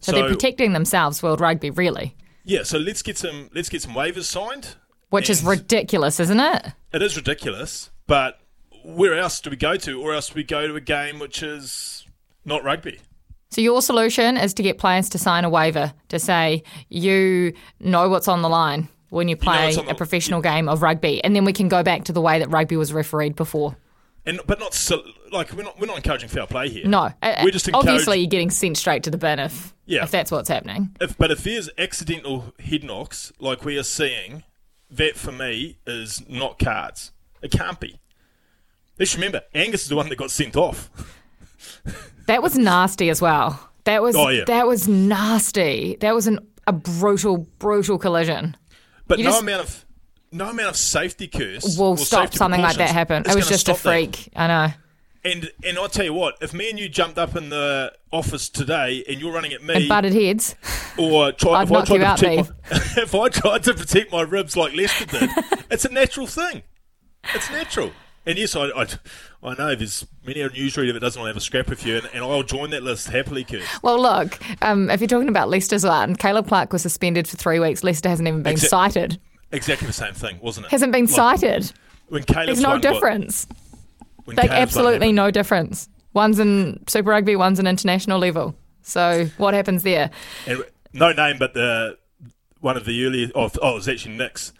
[0.00, 2.16] So, so they're protecting themselves, World Rugby, really.
[2.44, 4.76] Yeah, so let's get some let's get some waivers signed.
[5.10, 6.68] Which is ridiculous, isn't it?
[6.92, 8.40] It is ridiculous, but
[8.84, 10.00] where else do we go to?
[10.00, 12.06] Or else do we go to a game which is
[12.44, 13.00] not rugby?
[13.50, 18.08] So your solution is to get players to sign a waiver to say you know
[18.08, 21.36] what's on the line when you play you know, a professional game of rugby, and
[21.36, 23.76] then we can go back to the way that rugby was refereed before.
[24.26, 26.86] And but not so, like we're not we're not encouraging foul play here.
[26.86, 30.02] No, we're uh, uh, just obviously you're getting sent straight to the bin if yeah.
[30.02, 30.94] if that's what's happening.
[31.00, 34.44] If, but if there's accidental head knocks like we are seeing,
[34.90, 37.12] that for me is not cards.
[37.42, 37.98] It can't be.
[38.98, 40.90] Let's remember, Angus is the one that got sent off.
[42.26, 43.70] that was nasty as well.
[43.84, 44.44] That was oh, yeah.
[44.44, 45.96] that was nasty.
[46.00, 48.56] That was an, a brutal brutal collision.
[49.10, 49.84] But you no just, amount of
[50.30, 53.24] no amount of safety curse will stop something like that happen.
[53.26, 54.30] It was just a freak.
[54.34, 54.40] That.
[54.40, 54.72] I know.
[55.24, 58.48] And and I'll tell you what, if me and you jumped up in the office
[58.48, 60.54] today and you're running at me and butted heads,
[60.96, 62.56] or try, if, I tried to protect my,
[63.02, 65.28] if I tried to protect my ribs like Leicester did,
[65.72, 66.62] it's a natural thing.
[67.34, 67.90] It's natural.
[68.26, 68.86] And yes, I, I,
[69.42, 71.96] I know there's many a newsreader that doesn't want to have a scrap with you,
[71.96, 73.62] and, and I'll join that list happily, Kurt.
[73.82, 77.58] Well, look, um, if you're talking about Leicester's one, Caleb Clarke was suspended for three
[77.58, 77.82] weeks.
[77.82, 79.18] Leicester hasn't even been Exa- cited.
[79.52, 80.70] Exactly the same thing, wasn't it?
[80.70, 81.72] Hasn't been Like, cited.
[82.08, 83.46] When Caleb's There's no difference.
[84.24, 85.88] when Like, absolutely no difference.
[86.12, 88.54] One's in Super Rugby, one's in international level.
[88.82, 90.10] So what happens there?
[90.46, 91.96] And no name, but the
[92.60, 93.28] one of the earlier.
[93.34, 94.52] Oh, oh, it was actually Nick's.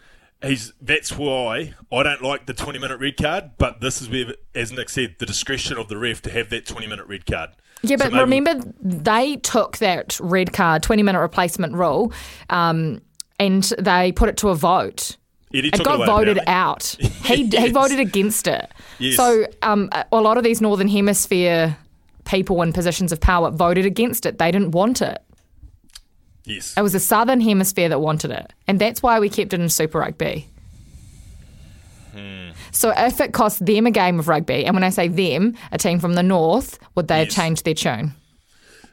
[0.42, 3.50] He's that's why I don't like the twenty minute red card.
[3.59, 6.66] But this is where, as Nick said, the discretion of the ref to have that
[6.66, 7.50] twenty minute red card.
[7.83, 12.12] Yeah, So but maybe- remember they took that red card, 20 minute replacement rule,
[12.50, 13.00] um,
[13.38, 15.16] and they put it to a vote.
[15.50, 16.94] Yeah, it it got away, voted out.
[17.31, 18.70] He, he voted against it.
[18.98, 19.16] Yes.
[19.16, 21.76] So um, a lot of these Northern Hemisphere
[22.24, 24.38] people in positions of power voted against it.
[24.38, 25.22] They didn't want it.
[26.51, 26.75] Yes.
[26.77, 28.53] It was the Southern Hemisphere that wanted it.
[28.67, 30.49] And that's why we kept it in Super Rugby.
[32.13, 32.51] Hmm.
[32.73, 35.79] So if it cost them a game of rugby, and when I say them, a
[35.79, 37.35] team from the north, would they have Yes.
[37.37, 38.15] changed their tune?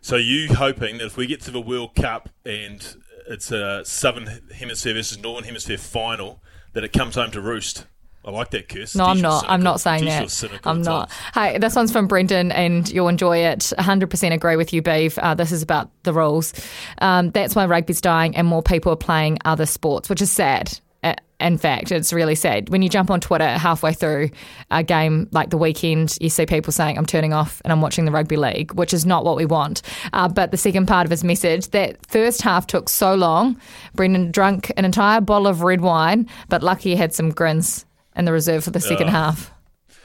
[0.02, 2.96] So you hoping that if we get to the World Cup and
[3.28, 6.42] it's a Southern Hemisphere versus Northern Hemisphere final,
[6.74, 7.86] that it comes home to roost?
[8.28, 8.94] I like that curse.
[8.94, 9.46] No, I'm not.
[9.48, 10.24] I'm not saying that.
[10.66, 11.12] I'm not.
[11.34, 13.60] Hey, this one's from Brendan, and you'll enjoy it.
[13.80, 15.18] 100% agree with you, Beeve.
[15.18, 16.54] Uh, this is about the rules.
[17.00, 20.78] Um, that's why rugby's dying, and more people are playing other sports, which is sad.
[21.04, 22.68] Uh, In fact, it's really sad.
[22.68, 24.32] When you jump on Twitter halfway through
[24.72, 28.04] a game like the weekend, you see people saying, I'm turning off and I'm watching
[28.04, 29.84] the rugby league, which is not what we want.
[30.12, 33.58] Uh, but the second part of his message, that first half took so long.
[33.94, 37.86] Brendan drank an entire bottle of red wine, but lucky he had some grins
[38.18, 39.12] in the reserve for the second Oh.
[39.12, 39.52] half.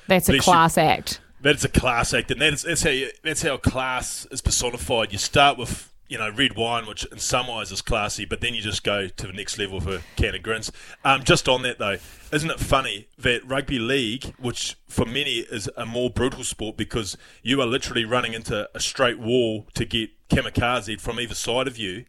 [0.07, 0.53] That's a Bless you.
[0.53, 1.21] class act.
[1.41, 5.13] That's a class act, and that's that's how you, that's how class is personified.
[5.13, 8.55] You start with you know red wine, which in some eyes is classy, but then
[8.55, 10.71] you just go to the next level for a can of grins.
[11.05, 11.97] Um, just on that though,
[12.33, 17.17] isn't it funny that rugby league, which for many is a more brutal sport because
[17.43, 21.77] you are literally running into a straight wall to get kamikaze from either side of
[21.79, 22.05] you,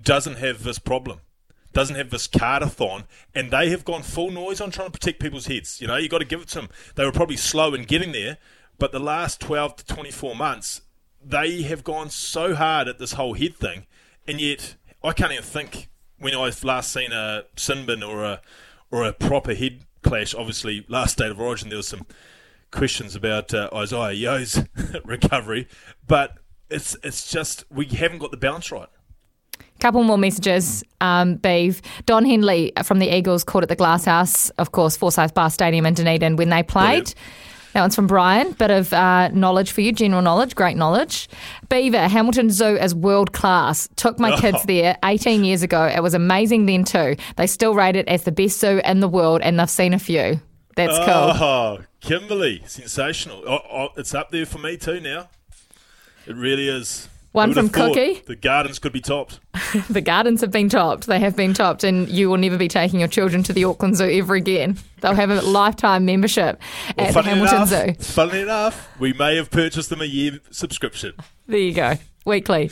[0.00, 1.20] doesn't have this problem
[1.76, 5.46] doesn't have this cardathon, and they have gone full noise on trying to protect people's
[5.46, 5.78] heads.
[5.78, 6.68] You know, you got to give it to them.
[6.94, 8.38] They were probably slow in getting there,
[8.78, 10.80] but the last 12 to 24 months,
[11.22, 13.84] they have gone so hard at this whole head thing,
[14.26, 18.40] and yet I can't even think when I've last seen a sin bin or a
[18.90, 20.34] or a proper head clash.
[20.34, 22.06] Obviously, last state of origin, there was some
[22.70, 24.64] questions about uh, Isaah Yeo's
[25.04, 25.68] recovery,
[26.06, 26.38] but
[26.70, 28.88] it's it's just we haven't got the balance right.
[29.80, 31.82] Couple more messages, um, Beeve.
[32.06, 35.84] Don Henley from the Eagles called at the Glass House, of course, Forsyth Barr Stadium
[35.86, 37.14] in Dunedin when they played.
[37.76, 38.52] That one's from Brian.
[38.52, 41.28] Bit of uh, knowledge for you, general knowledge, great knowledge.
[41.68, 43.86] Beaver, Hamilton Zoo is world class.
[43.96, 45.84] Took my kids there 18 years ago.
[45.84, 47.16] It was amazing then too.
[47.36, 49.98] They still rate it as the best zoo in the world, and they've seen a
[49.98, 50.40] few.
[50.74, 51.06] That's cool.
[51.08, 53.42] Oh, Kimberley, sensational.
[53.46, 55.28] Oh, oh, it's up there for me too now.
[56.26, 57.10] It really is.
[57.36, 58.22] One from Cookie.
[58.26, 59.40] The gardens could be topped.
[59.90, 61.06] The gardens have been topped.
[61.06, 63.96] They have been topped, and you will never be taking your children to the Auckland
[63.96, 64.78] Zoo ever again.
[65.02, 66.60] They'll have a lifetime membership
[66.96, 67.94] Well, at the Hamilton enough, Zoo.
[68.14, 71.12] Funnily enough, we may have purchased them a year subscription.
[71.46, 71.94] There you go.
[72.24, 72.70] Weekly.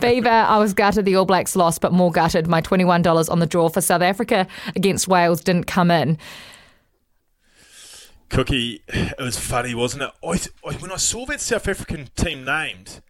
[0.00, 2.46] Beaver, I was gutted the All Blacks lost, but more gutted.
[2.46, 6.18] My $21 on the draw for South Africa against Wales didn't come in.
[8.28, 10.10] Cookie, it was funny, wasn't it?
[10.22, 13.00] I, I, when I saw that South African team named,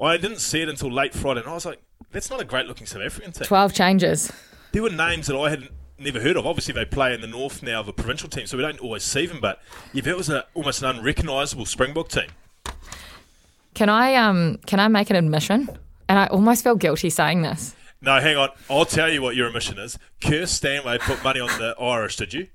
[0.00, 2.66] I didn't see it until late Friday, and I was like, that's not a great
[2.66, 3.46] looking South African team.
[3.46, 4.32] 12 changes.
[4.72, 6.46] There were names that I hadn't never heard of.
[6.46, 9.02] Obviously, they play in the north now, of the provincial team, so we don't always
[9.02, 9.40] see them.
[9.40, 9.60] But
[9.92, 12.28] yeah, that was a, almost an unrecognisable Springbok team.
[13.74, 15.68] Can I um can I make an admission?
[16.08, 17.74] And I almost feel guilty saying this.
[18.02, 18.48] No, hang on.
[18.68, 19.98] I'll tell you what your admission is.
[20.20, 22.48] Kirst Stanway put money on the Irish, did you?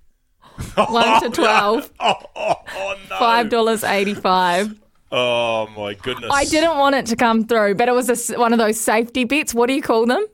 [0.75, 1.91] One to twelve.
[1.99, 3.17] Oh, oh, oh no.
[3.17, 4.75] Five dollars eighty-five.
[5.17, 6.29] Oh my goodness.
[6.33, 9.23] I didn't want it to come through, but it was a one of those safety
[9.23, 9.53] bets.
[9.53, 10.25] What do you call them?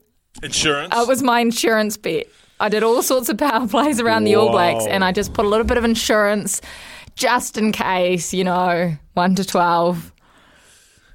[0.42, 0.92] Insurance.
[0.96, 2.26] Uh, It was my insurance bet.
[2.58, 5.44] I did all sorts of power plays around the All Blacks, and I just put
[5.44, 6.60] a little bit of insurance
[7.14, 10.12] just in case, you know, one to twelve.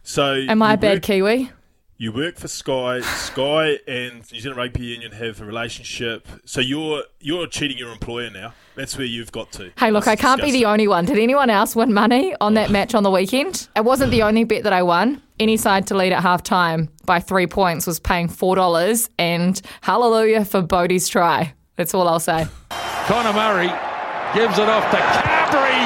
[0.04, 1.52] so Am I a bad work- Kiwi?
[2.00, 3.02] You work for Sky.
[3.02, 6.28] Sky and New Zealand Rugby Union have a relationship.
[6.46, 8.54] So you're you're cheating your employer now.
[8.78, 9.72] That's where you've got to.
[9.80, 11.06] Hey, look, I can't be the only one.
[11.06, 12.74] Did anyone else win money on that oh.
[12.74, 13.68] match on the weekend?
[13.76, 15.20] It wasn't the only bet that I won.
[15.40, 20.46] Any side to lead at half time by three points was paying $4, and hallelujah
[20.46, 21.56] for Bodie's try.
[21.76, 22.46] That's all I'll say.
[22.70, 23.74] Conor Murray
[24.36, 25.82] gives it off to Carbery.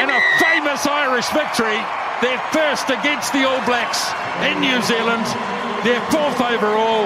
[0.00, 1.76] And a famous Irish victory.
[2.22, 4.08] Their first against the All Blacks
[4.48, 5.26] in New Zealand.
[5.84, 7.04] Their fourth overall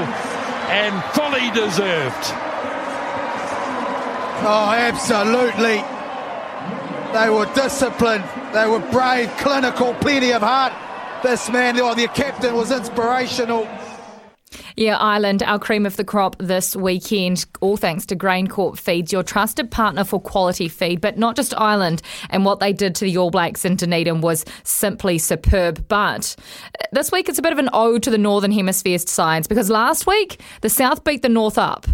[0.70, 2.51] and fully deserved.
[4.44, 5.82] Oh, absolutely.
[7.12, 8.24] They were disciplined.
[8.52, 10.72] They were brave, clinical, plenty of heart.
[11.22, 13.68] This man, oh, their captain, was inspirational.
[14.76, 19.22] Yeah, Ireland, our cream of the crop this weekend, all thanks to GrainCorp Feeds, your
[19.22, 21.00] trusted partner for quality feed.
[21.00, 24.44] But not just Ireland, and what they did to the All Blacks in Dunedin was
[24.64, 25.86] simply superb.
[25.88, 26.34] But
[26.80, 29.70] uh, this week it's a bit of an ode to the Northern Hemisphere sides because
[29.70, 31.86] last week the South beat the North up.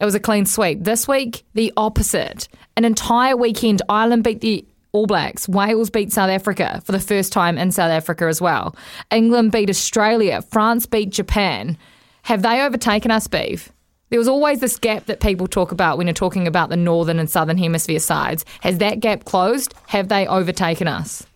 [0.00, 0.82] It was a clean sweep.
[0.82, 2.48] This week, the opposite.
[2.76, 5.48] An entire weekend, Ireland beat the all Blacks.
[5.48, 8.76] Wales beat South Africa for the first time in South Africa as well.
[9.10, 10.40] England beat Australia.
[10.42, 11.76] France beat Japan.
[12.22, 13.72] Have they overtaken us, Beef?
[14.10, 17.18] There was always this gap that people talk about when you're talking about the northern
[17.18, 18.44] and southern hemisphere sides.
[18.60, 19.74] Has that gap closed?
[19.88, 21.26] Have they overtaken us?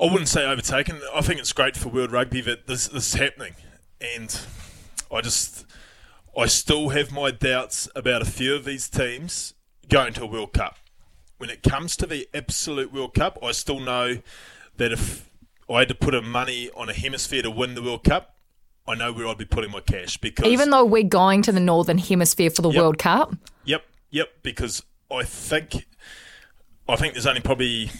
[0.00, 1.00] I wouldn't say overtaken.
[1.14, 3.54] I think it's great for World Rugby that this, this is happening,
[4.00, 4.38] and
[5.10, 5.55] I just,
[6.36, 9.54] I still have my doubts about a few of these teams
[9.88, 10.76] going to a World Cup.
[11.38, 14.18] When it comes to the absolute World Cup, I still know
[14.76, 15.30] that if
[15.70, 18.36] I had to put a money on a hemisphere to win the World Cup,
[18.86, 21.60] I know where I'd be putting my cash because even though we're going to the
[21.60, 22.80] northern hemisphere for the Yep.
[22.80, 23.34] World Cup,
[23.64, 24.28] Yep, yep.
[24.42, 25.86] Because I think,
[26.88, 27.90] I think there's only probably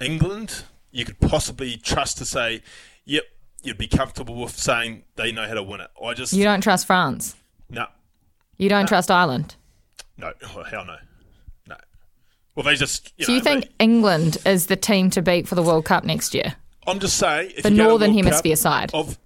[0.00, 2.62] England you could possibly trust to say,
[3.04, 3.24] yep,
[3.62, 5.90] you'd be comfortable with saying they know how to win it.
[6.02, 7.34] I just you don't trust France.
[7.68, 7.86] No,
[8.56, 9.56] You don't trust Ireland.
[10.16, 10.96] no, oh, hell no,
[11.68, 11.76] no.
[12.54, 15.54] Well, they just you so know, you think England is the team to beat for
[15.54, 16.54] the World Cup next year?
[16.86, 18.90] I'm just saying if The you go to Northern World Cup Hemisphere side.
[18.94, 19.18] Of,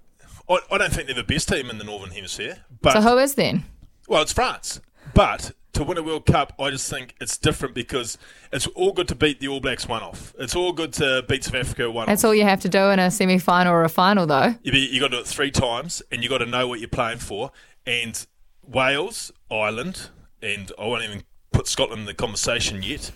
[0.48, 3.18] I, I don't think they're the best team in the Northern Hemisphere, but so who
[3.18, 3.64] is then?
[4.08, 4.80] Well, it's France.
[5.14, 8.18] But to win a World Cup, I just think it's different because
[8.52, 10.34] it's all good to beat the All Blacks one off.
[10.38, 12.06] It's all good to beat South Africa one off.
[12.08, 12.28] That's off.
[12.28, 14.54] all you have to do in a semi final or a final, though.
[14.62, 16.80] You, be, you got to do it three times and you got to know what
[16.80, 17.52] you're playing for.
[17.86, 18.26] And
[18.70, 20.10] Wales, Ireland,
[20.42, 23.10] and I won't even put Scotland in the conversation yet.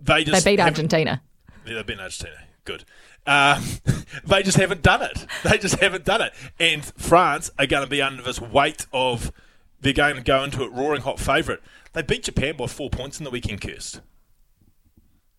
[0.00, 1.22] They just they beat Argentina.
[1.66, 2.36] Yeah, they beat Argentina.
[2.64, 2.84] Good.
[3.26, 3.62] Um,
[4.24, 5.26] they just haven't done it.
[5.44, 6.32] They just haven't done it.
[6.58, 9.32] And France are going to be under this weight of
[9.80, 11.60] they're going to go into it roaring hot favourite.
[11.92, 14.00] They beat Japan by four points in the weekend, Kirst.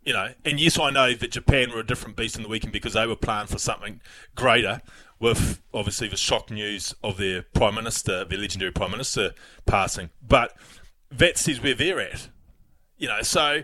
[0.04, 2.74] You know, and yes, I know that Japan were a different beast in the weekend
[2.74, 4.02] because they were playing for something
[4.36, 4.82] greater
[5.24, 9.32] with obviously the shock news of their Prime Minister, their legendary Prime Minister
[9.66, 10.10] passing.
[10.22, 10.56] But
[11.10, 12.28] that says where they're at.
[12.98, 13.64] You know, so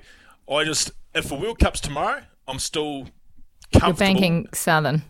[0.50, 3.10] I just, if the World Cup's tomorrow, I'm still
[3.72, 5.04] You're banking Southern.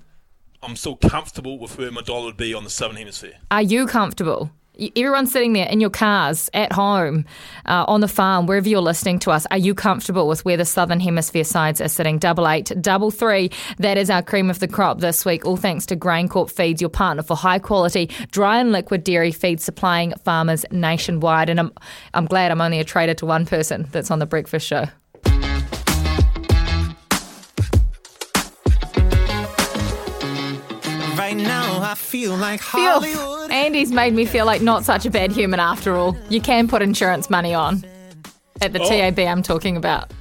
[0.64, 3.36] I'm still comfortable with where my dollar would be on the Southern Hemisphere.
[3.52, 4.50] Are you comfortable?
[4.96, 7.26] Everyone's sitting there in your cars, at home,
[7.66, 9.46] uh, on the farm, wherever you're listening to us.
[9.52, 12.18] Are you comfortable with where the Southern Hemisphere sides are sitting?
[12.18, 13.52] Double eight, double three.
[13.78, 15.46] That is our cream of the crop this week.
[15.46, 19.62] All thanks to GrainCorp Feeds, your partner for high quality dry and liquid dairy feed,
[19.62, 21.50] supplying farmers nationwide.
[21.50, 21.74] And I'm,
[22.14, 24.86] I'm glad I'm only a trader to one person that's on the breakfast show.
[31.90, 32.80] I feel like Phew.
[32.80, 33.50] Hollywood.
[33.50, 36.16] Andy's made me feel like not such a bad human after all.
[36.30, 37.84] You can put insurance money on.
[38.62, 38.88] At the Oh.
[38.88, 40.12] TAB I'm talking about.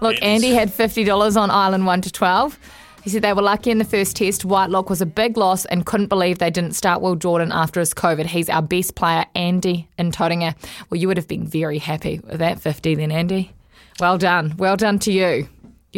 [0.00, 2.58] Look, Andy had $50 on Island 1 to 12.
[3.02, 4.46] He said they were lucky in the first test.
[4.46, 7.92] Whitelock was a big loss and couldn't believe they didn't start Will Jordan after his
[7.92, 8.24] COVID.
[8.26, 10.54] He's our best player, Andy in Tottinga.
[10.88, 13.52] Well, you would have been very happy with that 50 then, Andy.
[13.98, 14.54] Well done.
[14.56, 15.48] Well done to you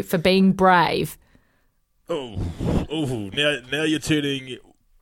[0.05, 1.17] for being brave.
[2.15, 2.37] Oh,
[2.91, 3.31] oh!
[3.33, 4.59] Now, now you're turning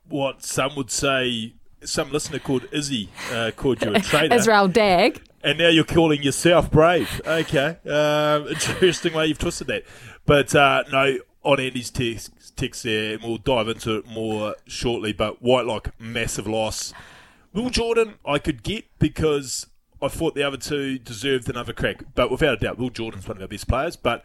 [0.07, 1.55] what some would say.
[1.83, 5.21] Some listener called Izzy uh, called you a traitor, Israel Dagg.
[5.43, 7.19] and now you're calling yourself brave.
[7.27, 8.47] Okay, um,
[8.81, 9.83] interesting way you've twisted that.
[10.25, 15.11] But uh, no, on Andy's text, text there, and we'll dive into it more shortly.
[15.11, 16.93] But Whitelock, massive loss.
[17.51, 19.67] Will Jordan, I could get because
[20.01, 22.03] I thought the other two deserved another crack.
[22.15, 23.97] But without a doubt, Will Jordan's one of our best players.
[23.97, 24.23] But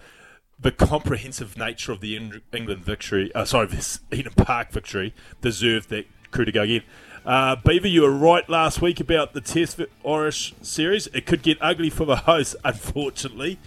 [0.59, 6.07] the comprehensive nature of the England victory, uh, sorry, this Eden Park victory, deserved that
[6.31, 6.83] crew to go again.
[7.25, 11.09] Uh, Beaver, you were right last week about the Test Irish series.
[11.09, 13.59] It could get ugly for the hosts, unfortunately.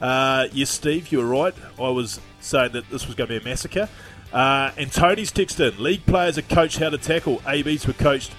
[0.00, 1.54] Uh, yes, Steve, you were right.
[1.78, 3.88] I was saying that this was going to be a massacre.
[4.32, 5.82] Uh, and Tony's texted in.
[5.82, 7.42] League players are coached how to tackle.
[7.46, 8.32] ABs were coached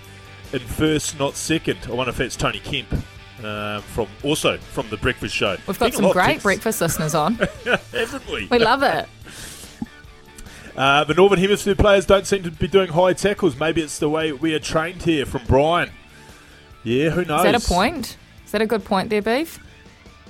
[0.54, 1.80] in first, not second.
[1.88, 2.88] I wonder if that's Tony Kemp.
[3.44, 5.58] Uh, from also from the breakfast show.
[5.68, 7.36] We've got some great breakfast listeners on.
[7.92, 8.48] haven't we?
[8.48, 9.08] We love it.
[10.76, 13.60] Uh, the Northern Hemisphere players don't seem to be doing high tackles.
[13.60, 15.90] Maybe it's the way we are trained here from Brian.
[16.84, 17.46] Yeah, who knows?
[17.46, 18.18] Is that a point?
[18.46, 19.60] Is that a good point there, Beef?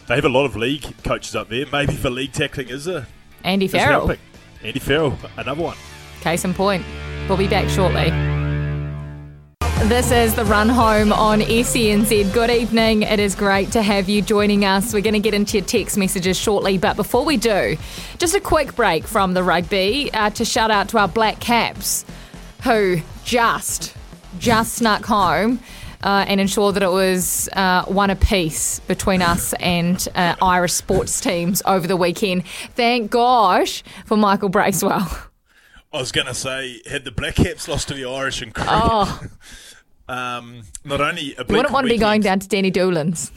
[0.08, 1.66] They have a lot of league coaches up there.
[1.72, 3.08] Maybe for league tackling is a
[3.44, 4.16] Andy Farrell.
[4.64, 5.78] Andy Farrell, another one.
[6.22, 6.86] Case in point.
[7.28, 8.41] We'll be back shortly.
[9.88, 12.32] This is the run home on SENZ.
[12.34, 13.02] Good evening.
[13.02, 14.94] It is great to have you joining us.
[14.94, 17.78] We're going to get into your text messages shortly, but before we do,
[18.18, 22.06] just a quick break from the rugby uh, to shout out to our Black Caps
[22.64, 23.96] who just,
[24.40, 25.60] just snuck home.
[26.04, 31.22] Uh, and ensure that it was uh, one apiece between us and uh, Irish sports
[31.22, 32.44] teams over the weekend.
[32.74, 35.08] Thank gosh for Michael Bracewell.
[35.94, 38.74] I was going to say, had the Black Caps lost to the Irish in cricket,
[38.74, 39.22] Oh.
[40.12, 43.32] um, not only a You wouldn't want to be going down to Danny Doolan's.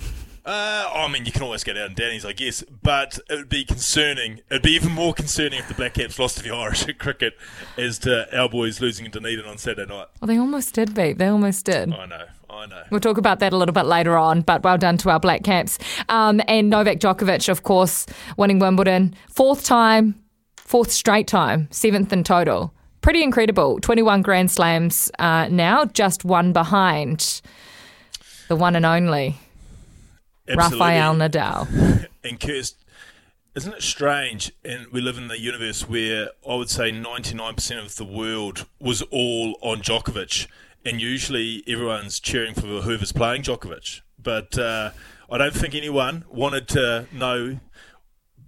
[0.45, 3.49] Uh, I mean, you can always go down to Danny's, I guess, but it would
[3.49, 4.41] be concerning.
[4.51, 7.35] It'd be even more concerning if the Black Caps lost to the Irish at cricket
[7.79, 10.09] as to our boys losing in Dunedin on Saturday night.
[10.21, 11.17] Well, they almost did, Beep.
[11.17, 11.95] They almost did.
[11.95, 12.83] I know, I know.
[12.91, 15.45] We'll talk about that a little bit later on, but well done to our Black
[15.45, 15.79] Caps.
[16.11, 18.05] Um, and Novak Djokovic, of course,
[18.37, 19.15] winning Wimbledon.
[19.31, 20.23] Fourth time,
[20.57, 22.74] fourth straight time, seventh in total.
[23.05, 23.81] Pretty incredible.
[23.81, 27.43] 21 Grand Slams uh, now, just one behind
[28.49, 29.37] the one and only
[30.49, 30.79] Absolutely.
[30.79, 32.09] Rafael Nadal.
[32.25, 32.77] And Kirst,
[33.55, 34.53] isn't it strange?
[34.65, 39.03] And we live in the universe where I would say 99% of the world was
[39.11, 40.47] all on Djokovic,
[40.87, 44.01] and usually everyone's cheering for whoever's playing Djokovic.
[44.19, 44.93] But uh,
[45.31, 47.61] I don't think anyone wanted to know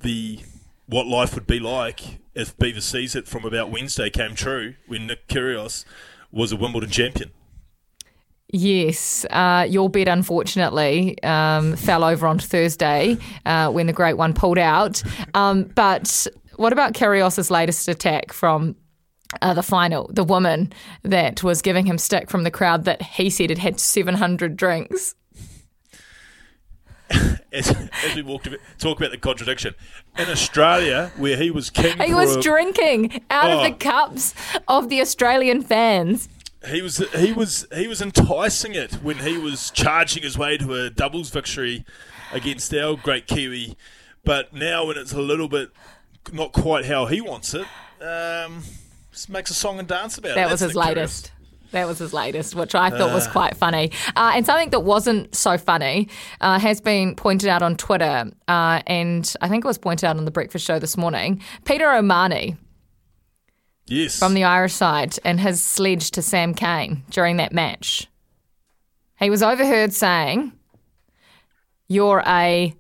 [0.00, 0.40] the
[0.86, 5.06] what life would be like if Beaver sees it from about Wednesday came true when
[5.06, 5.84] Nick Kyrgios
[6.30, 7.32] was a Wimbledon champion.
[8.52, 14.34] Yes, uh, your bet unfortunately um, fell over on Thursday uh, when the Great One
[14.34, 15.02] pulled out.
[15.34, 18.76] Um, but what about Kyrgios's latest attack from
[19.42, 20.08] uh, the final?
[20.12, 20.72] The woman
[21.02, 25.16] that was giving him stick from the crowd that he said had had 700 drinks.
[27.52, 27.70] As,
[28.04, 28.48] as we walked
[28.78, 29.74] talk about the contradiction
[30.18, 33.62] in Australia, where he was king, He was a- drinking out of Oh.
[33.64, 34.34] the cups
[34.68, 36.28] of the Australian fans.
[36.68, 40.74] He was he was he was enticing it when he was charging his way to
[40.74, 41.84] a doubles victory
[42.32, 43.76] against our great Kiwi,
[44.24, 45.70] but now when it's a little bit
[46.32, 47.66] not quite how he wants it,
[48.02, 48.64] um,
[49.28, 50.34] makes a song and dance about it.
[50.34, 51.30] That was his latest.
[51.72, 53.32] That was his latest, which I thought was Uh.
[53.32, 53.90] quite funny.
[54.14, 56.08] Uh, and something that wasn't so funny
[56.40, 60.16] uh, has been pointed out on Twitter, uh, and I think it was pointed out
[60.16, 61.42] on the breakfast show this morning.
[61.64, 62.56] Peter O'Mahony
[63.86, 64.18] Yes.
[64.18, 68.08] from the Irish side and his sledge to Sam Cane during that match.
[69.18, 70.52] He was overheard saying,
[71.88, 72.74] You're a.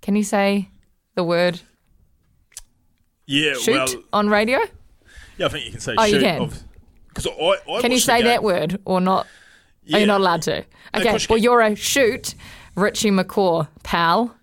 [0.00, 0.68] Can you say
[1.14, 1.60] the word
[3.26, 4.58] yeah, shoot well, on radio?
[5.38, 6.22] yeah, I think you can say Oh, you shoot.
[6.22, 6.52] can.
[7.14, 9.26] Because I, I Can you say that word or not?
[9.26, 9.28] Are
[9.84, 9.98] Yeah.
[9.98, 10.64] you not allowed to?
[10.94, 12.34] Okay, you well, you're a shoot,
[12.76, 14.34] Richie McCaw, pal.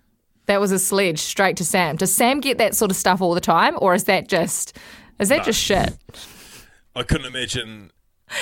[0.46, 1.96] That was a sledge straight to Sam.
[1.96, 4.76] Does Sam get that sort of stuff all the time, or is that just
[5.18, 5.44] is that No.
[5.44, 5.96] just shit?
[6.96, 7.90] I couldn't imagine.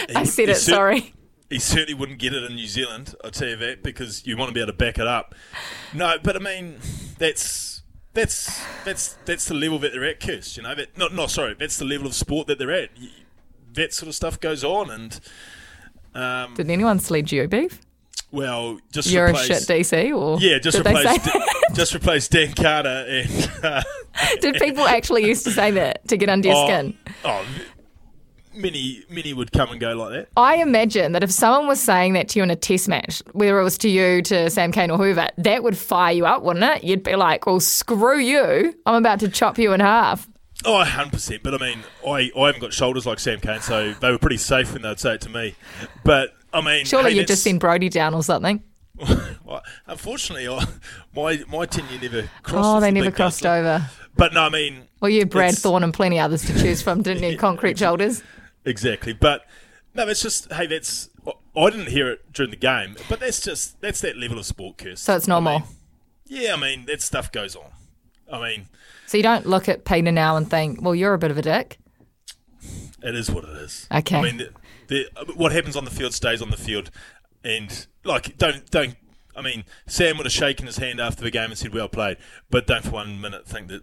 [0.09, 0.57] he I said it.
[0.57, 1.13] cer- Sorry.
[1.51, 3.15] He certainly wouldn't get it in New Zealand.
[3.25, 5.35] I'll tell you that because you want to be able to back it up.
[5.95, 6.79] No, but I mean
[7.19, 7.83] that's
[8.15, 10.57] that's that's that's the level that they're at, Kirst.
[10.57, 12.91] You know, that not not sorry, that's the level of sport that they're at.
[13.79, 15.21] That sort of stuff goes on, and
[16.15, 17.81] um, Did anyone sledge you, beef?
[18.31, 21.29] well, just You're replace, a shit DC, or Yeah, just replace
[21.75, 23.51] just replace Dan Carter and.
[23.63, 23.83] Uh,
[24.41, 26.99] Did people actually used to say that to get under your oh, skin?
[27.25, 27.45] Oh,
[28.55, 30.29] many many would come and go like that.
[30.37, 33.59] I imagine that if someone was saying that to you in a test match, whether
[33.59, 36.65] it was to you, to Sam Cane, or whoever, that would fire you up, wouldn't
[36.65, 36.85] it?
[36.85, 38.75] You'd be like, well, screw you.
[38.85, 40.29] I'm about to chop you in half.
[40.65, 41.43] Oh, 100%.
[41.43, 44.39] But I mean, I, I haven't got shoulders like Sam Cane, so they were pretty
[44.39, 45.55] safe when they'd say it to me.
[46.05, 48.63] But I mean, Surely hey, you'd just send Brodie down or something.
[49.45, 50.65] well, unfortunately, I,
[51.15, 52.67] my my tenure never crossed.
[52.69, 53.89] Oh, they the never crossed over.
[54.17, 57.03] But no, I mean, Well, you had Brad Thorn and plenty others to choose from,
[57.03, 57.39] didn't you?
[57.39, 58.23] Concrete shoulders.
[58.65, 59.13] exactly.
[59.13, 59.43] But
[59.95, 61.09] no, it's just hey, that's
[61.57, 64.79] I didn't hear it during the game, but that's just that's that level of sport,
[64.79, 65.01] curse.
[65.01, 65.63] So it's normal.
[66.27, 67.71] Yeah, I mean that stuff goes on.
[68.33, 68.67] I mean,
[69.09, 71.43] So you don't look at Peter now and think, well, you're a bit of a
[71.43, 71.79] dick.
[73.03, 73.89] It is what it is.
[73.91, 74.19] Okay.
[74.19, 74.51] I mean, the,
[74.89, 76.91] the, what happens on the field stays on the field,
[77.43, 78.97] and like don't don't.
[79.35, 82.19] I mean, Sam would have shaken his hand after the game and said, "Well played,"
[82.51, 83.83] but don't for one minute think that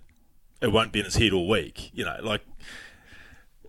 [0.62, 1.90] it won't be in his head all week.
[1.92, 2.42] You know, like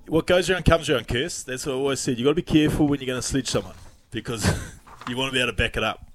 [0.09, 1.09] what goes around comes around.
[1.09, 1.43] Curse.
[1.43, 2.19] That's what I always said.
[2.19, 3.77] You have got to be careful when you're going to sledge someone
[4.11, 4.45] because
[5.09, 6.07] you want to be able to back it up.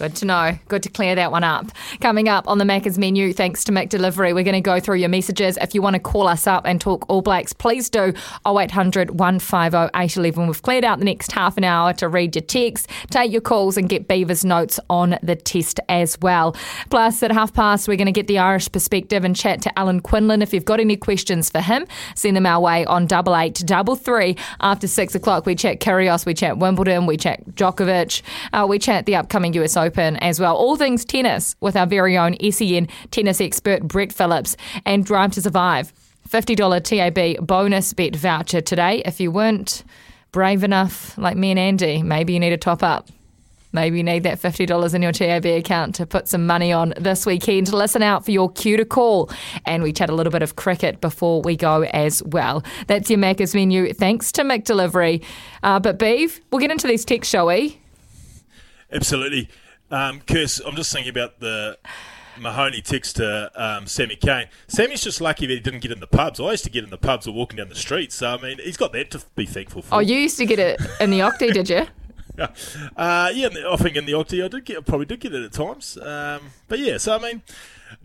[0.00, 0.58] Good to know.
[0.68, 1.66] Good to clear that one up.
[2.00, 5.10] Coming up on the Macca's menu, thanks to McDelivery, we're going to go through your
[5.10, 5.58] messages.
[5.60, 8.14] If you want to call us up and talk All Blacks, please do
[8.46, 10.46] 0800 150 811.
[10.46, 13.76] We've cleared out the next half an hour to read your texts, take your calls,
[13.76, 16.56] and get Beaver's notes on the test as well.
[16.88, 20.00] Plus, at half past, we're going to get the Irish perspective and chat to Alan
[20.00, 20.40] Quinlan.
[20.40, 23.96] If you've got any questions for him, send them our way on double eight double
[23.96, 24.38] three.
[24.60, 28.22] After six o'clock, we chat Kyrgios, we chat Wimbledon, we chat Djokovic,
[28.54, 30.56] uh, we chat the upcoming US Open as well.
[30.56, 35.42] All things tennis with our very own SEN tennis expert Brett Phillips and Drive to
[35.42, 35.92] Survive.
[36.28, 39.02] $50 TAB bonus bet voucher today.
[39.04, 39.82] If you weren't
[40.32, 43.08] brave enough, like me and Andy, maybe you need a top up.
[43.72, 47.24] Maybe you need that $50 in your TAB account to put some money on this
[47.24, 47.72] weekend.
[47.72, 49.30] Listen out for your cue to call.
[49.64, 52.64] And we chat a little bit of cricket before we go as well.
[52.88, 53.92] That's your Macca's menu.
[53.92, 55.24] Thanks to McDelivery.
[55.62, 57.78] Uh, but, Beeve, we'll get into these texts, shall we?
[58.92, 59.48] Absolutely.
[59.90, 61.78] Um, Curse, I'm just thinking about the
[62.38, 64.46] Mahoney text to um, Sammy Cane.
[64.68, 66.38] Sammy's just lucky that he didn't get in the pubs.
[66.40, 68.14] I used to get in the pubs or walking down the streets.
[68.16, 69.96] So, I mean, he's got that to be thankful for.
[69.96, 71.86] Oh, you used to get it in the Octi, did you?
[72.96, 75.44] Uh, yeah, I think in the Octi I did get, I probably did get it
[75.44, 75.98] at times.
[75.98, 77.42] Um, but yeah, so I mean,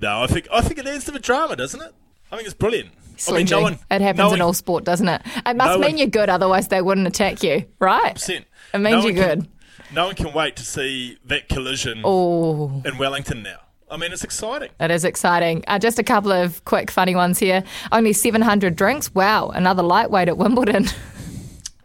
[0.01, 1.93] no, I think I think it adds to the drama, doesn't it?
[2.33, 2.89] I think it's brilliant.
[3.29, 5.21] I mean, no one, it happens no in all sport, doesn't it?
[5.45, 8.15] It must no mean one- you're good, otherwise they wouldn't attack you, right?
[8.15, 8.43] 100%.
[8.73, 9.49] It means you're one can- good.
[9.93, 12.81] No one can wait to see that collision Oh.
[12.85, 13.57] in Wellington now.
[13.89, 14.71] I mean, it's exciting.
[14.79, 15.63] It is exciting.
[15.67, 17.63] Uh, just a couple of quick, funny ones here.
[17.91, 19.13] Only 700 drinks.
[19.13, 20.87] Wow, another lightweight at Wimbledon.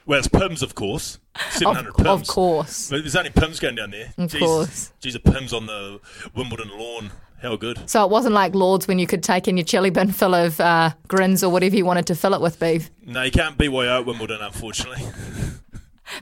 [0.07, 1.21] Well, it's Pimm's, of course.
[1.51, 2.09] 700 Of- Pimm's.
[2.23, 2.91] of course.
[2.91, 4.13] But there's only Pimm's going down there.
[4.19, 4.93] Of Jeez, course.
[5.01, 6.01] Geez, a Pimm's on the
[6.35, 7.13] Wimbledon lawn.
[7.41, 7.89] How good.
[7.89, 10.59] so it wasn't like Lords when you could take in your chili bin full of
[10.61, 12.91] uh, grins or whatever you wanted to fill it with beef.
[13.07, 15.07] No, you can't BYO at Wimbledon, unfortunately.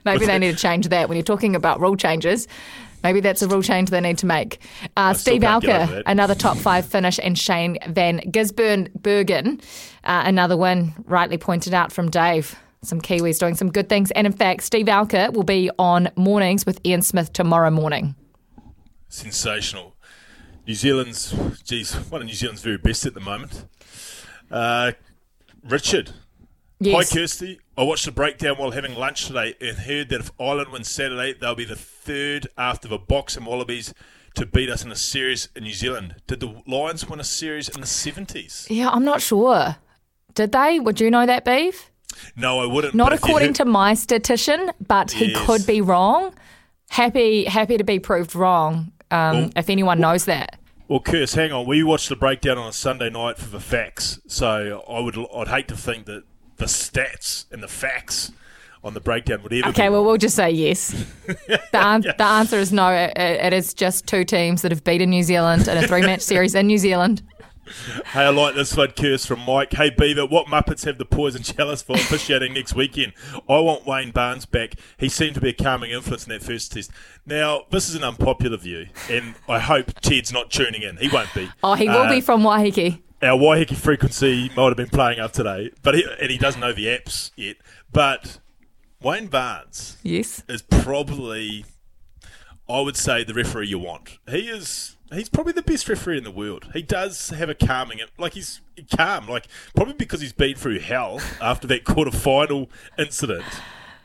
[0.05, 2.47] Maybe they need to change that when you're talking about rule changes.
[3.03, 4.59] Maybe that's a rule change they need to make.
[4.97, 9.61] Uh, Steve can't get over Alker, another top five finish, and Shane Van Gisbergen, Bergen,
[10.05, 12.57] uh, another one, rightly pointed out from Dave.
[12.83, 14.11] Some Kiwis doing some good things.
[14.13, 18.15] And in fact, Steve Alker will be on mornings with Ian Smith tomorrow morning.
[19.09, 19.97] Sensational.
[20.67, 21.35] New Zealand's,
[21.65, 23.65] geez, one of New Zealand's very best at the moment.
[24.51, 24.93] Uh,
[25.65, 26.13] Richard.
[26.79, 27.11] Yes.
[27.11, 27.59] Hi, Kirsty.
[27.79, 31.35] I watched the breakdown while having lunch today and heard that if Ireland wins Saturday,
[31.41, 33.95] they'll be the third after the Boks and Wallabies
[34.35, 36.17] to beat us in a series in New Zealand.
[36.27, 38.67] Did the Lions win a series in the 70s?
[38.69, 39.77] Yeah, I'm not sure.
[40.35, 40.81] Did they?
[40.81, 41.93] Would you know that, Beef?
[42.35, 42.97] No, I wouldn't.
[42.97, 45.47] Not but if you according to my statistician, but he Yes.
[45.47, 46.35] could be wrong.
[46.91, 48.91] Happy, happy to be proved wrong.
[49.13, 50.59] Um, Well- if anyone knows that.
[50.89, 51.65] Well, Curse, hang on.
[51.65, 55.47] We watched the breakdown on a Sunday night for the facts, so I would, I'd
[55.49, 56.25] hate to think that
[56.59, 58.33] the stats and the facts
[58.85, 59.69] on the breakdown would ever.
[59.71, 60.95] Okay, well, we'll just say yes.
[61.47, 62.91] The, an- the answer is no.
[62.91, 66.21] It, it is just two teams that have beaten New Zealand in a three match
[66.33, 67.23] series in New Zealand.
[68.13, 69.75] Hey, I like this one, Curse from Mike.
[69.75, 73.13] Hey, Beaver, what Muppets have the poison chalice for officiating next weekend?
[73.47, 74.73] I want Wayne Barnes back.
[74.97, 76.91] He seemed to be a calming influence in that first test.
[77.27, 80.97] Now, this is an unpopular view, and I hope Ted's not tuning in.
[80.97, 81.51] He won't be.
[81.63, 83.01] Oh, he will Uh, be from Waiheke.
[83.23, 86.73] Our Waiheke frequency might have been playing up today, but he, and he doesn't know
[86.73, 87.57] the apps yet.
[87.93, 88.39] But
[89.03, 90.43] Wayne Barnes Yes.
[90.49, 91.65] is probably,
[92.69, 94.19] I would say, the referee you want.
[94.29, 94.97] He is.
[95.11, 96.69] He's probably the best referee in the world.
[96.75, 98.61] He does have a calming, like he's
[98.95, 103.45] calm, like probably because he's been through hell after that quarter final incident.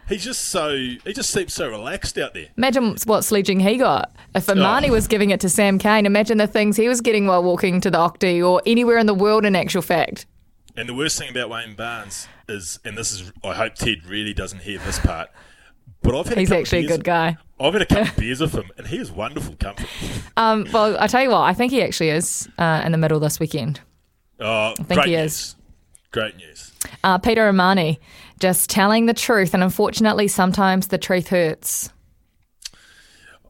[0.10, 2.48] He's just so he just seems so relaxed out there.
[2.58, 4.12] Imagine what sledging he got.
[4.36, 4.94] If Imani Oh.
[4.94, 7.90] was giving it to Sam Cane, imagine the things he was getting while walking to
[7.92, 10.26] the Octi or anywhere in the world, in actual fact.
[10.76, 14.34] And the worst thing about Wayne Barnes is, and this is, I hope Ted really
[14.34, 15.30] doesn't hear this part,
[16.02, 17.38] but I've had He's a couple actually a good guy.
[17.60, 19.88] I've had a couple of beers with him, and he is wonderful company.
[20.36, 23.20] Um, well, I tell you what, I think he actually is uh, in the middle
[23.20, 23.80] this weekend.
[24.40, 25.32] Oh, think great he news.
[25.32, 25.56] is.
[26.12, 26.72] Great news.
[27.04, 28.00] Uh, Peter O'Mahony,
[28.44, 31.90] just telling the truth, and unfortunately, sometimes the truth hurts.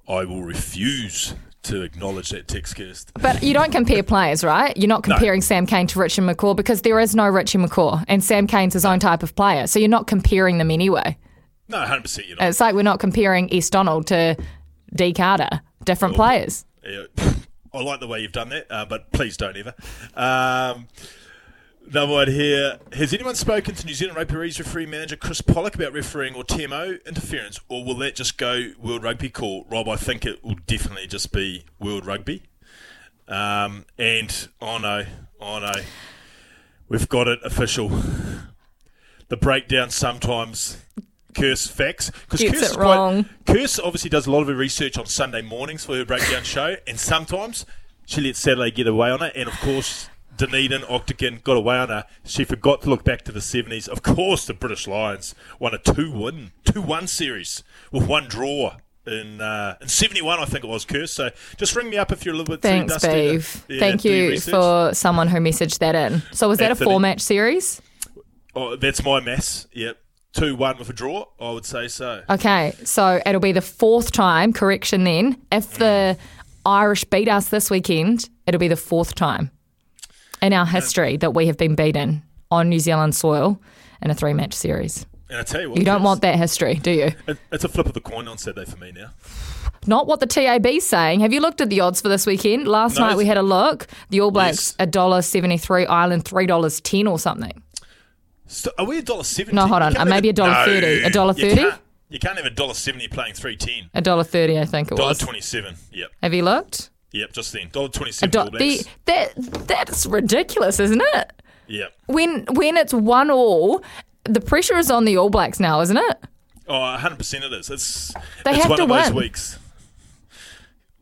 [0.07, 1.33] I will refuse
[1.63, 3.07] to acknowledge that text, Kirst.
[3.19, 4.77] But you don't compare players, right?
[4.77, 5.15] You're not No.
[5.15, 8.73] comparing Sam Cane to Richie McCaw because there is no Richie McCaw, and Sam Cane's
[8.73, 9.65] his own type of player.
[9.65, 11.17] So you're not comparing them anyway.
[11.69, 12.49] No, 100% you're not.
[12.49, 14.37] It's like we're not comparing East Donald to
[14.95, 16.65] D Carter, different players.
[16.87, 17.05] Yeah,
[17.73, 19.73] I like the way you've done that, uh, but please don't ever.
[20.15, 20.87] Um,
[21.87, 22.79] another one here.
[22.93, 26.43] Has anyone spoken to New Zealand Rugby Rees referee manager Chris Pollock about refereeing or
[26.43, 29.65] TMO interference, or will that just go World Rugby call?
[29.69, 32.43] Rob, I think it will definitely just be World Rugby.
[33.27, 35.05] Um, and, oh no,
[35.39, 35.71] oh no,
[36.89, 37.89] we've got it official.
[39.29, 40.77] The breakdown sometimes
[41.33, 43.25] Curse facts because Curse it is quite- wrong.
[43.47, 46.75] Curse obviously does a lot of her research on Sunday mornings for her breakdown show,
[46.85, 47.65] and sometimes
[48.05, 49.33] she lets Saturday get away on it.
[49.35, 52.05] And of course, Dunedin Octagon got away on her.
[52.23, 53.87] She forgot to look back to the seventies.
[53.87, 58.77] Of course, the British Lions won a two win two one series with one draw.
[59.05, 61.11] In uh, in seventy one, I think it was Curse.
[61.11, 63.39] So just ring me up if you're a little bit Thanks, too dusty.
[63.39, 66.21] to- yeah, Thank you for someone who messaged that in.
[66.31, 67.81] So was that a four match series?
[68.55, 69.67] Oh, that's my mess.
[69.73, 69.97] Yep,
[70.31, 71.25] two one with a draw.
[71.39, 72.23] I would say so.
[72.29, 75.41] Okay, so it'll be the fourth time, correction then.
[75.51, 76.17] If the
[76.65, 79.51] Irish beat us this weekend, it'll be the fourth time
[80.43, 82.21] in our history that we have been beaten
[82.51, 83.59] on New Zealand soil
[84.01, 85.05] in a three match series.
[85.29, 87.11] And I tell you what, You don't want that history, do you?
[87.51, 89.09] it's a flip of the coin on Saturday for me now.
[89.87, 91.21] Not what the TAB's saying.
[91.21, 92.67] Have you looked at the odds for this weekend?
[92.67, 93.87] Last No, night we had a look.
[94.11, 97.63] The All Blacks a dollar seventy three, Ireland three dollars ten or something.
[98.47, 99.55] So are we a dollar seventy?
[99.55, 99.97] No, hold on.
[99.97, 101.03] Uh, maybe a dollar thirty.
[101.03, 101.61] A dollar you thirty.
[101.61, 101.79] can't-
[102.09, 103.89] You can't have a dollar seventy playing three ten.
[103.93, 105.17] A dollar thirty, I think it Dollar was.
[105.17, 105.75] twenty seven.
[105.91, 106.09] Yep.
[106.21, 106.89] Have you looked?
[107.13, 107.31] Yep.
[107.31, 107.69] Just then.
[107.71, 108.31] Dollar twenty seven.
[108.51, 109.33] do- the, that
[109.67, 111.31] that's ridiculous, isn't it?
[111.67, 111.93] Yep.
[112.07, 113.81] When when it's one all,
[114.25, 116.17] the pressure is on the All Blacks now, isn't it?
[116.67, 117.69] Oh, 100 percent it is.
[117.69, 119.15] It's They it's have one to of those win.
[119.15, 119.59] weeks.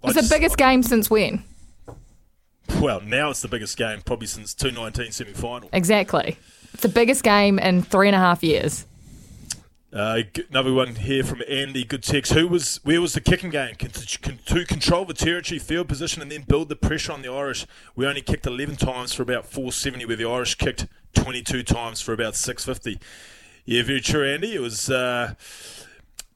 [0.03, 1.43] I It's just- the biggest game since when?
[2.80, 5.70] Well, now it's the biggest game probably since 2019 semi final.
[5.74, 6.38] Exactly.
[6.74, 8.86] It's the biggest game in three and a half years.
[9.93, 11.83] Uh, another one here from Andy.
[11.83, 12.31] Good text.
[12.31, 12.79] Who was?
[12.83, 13.75] Where was the kicking game?
[13.75, 17.65] To control the territory, field position, and then build the pressure on the Irish.
[17.95, 22.13] We only kicked 11 times for about 470, where the Irish kicked 22 times for
[22.13, 22.99] about 650.
[23.65, 24.55] Yeah, very true, Andy.
[24.55, 24.89] It was.
[24.89, 25.33] Uh,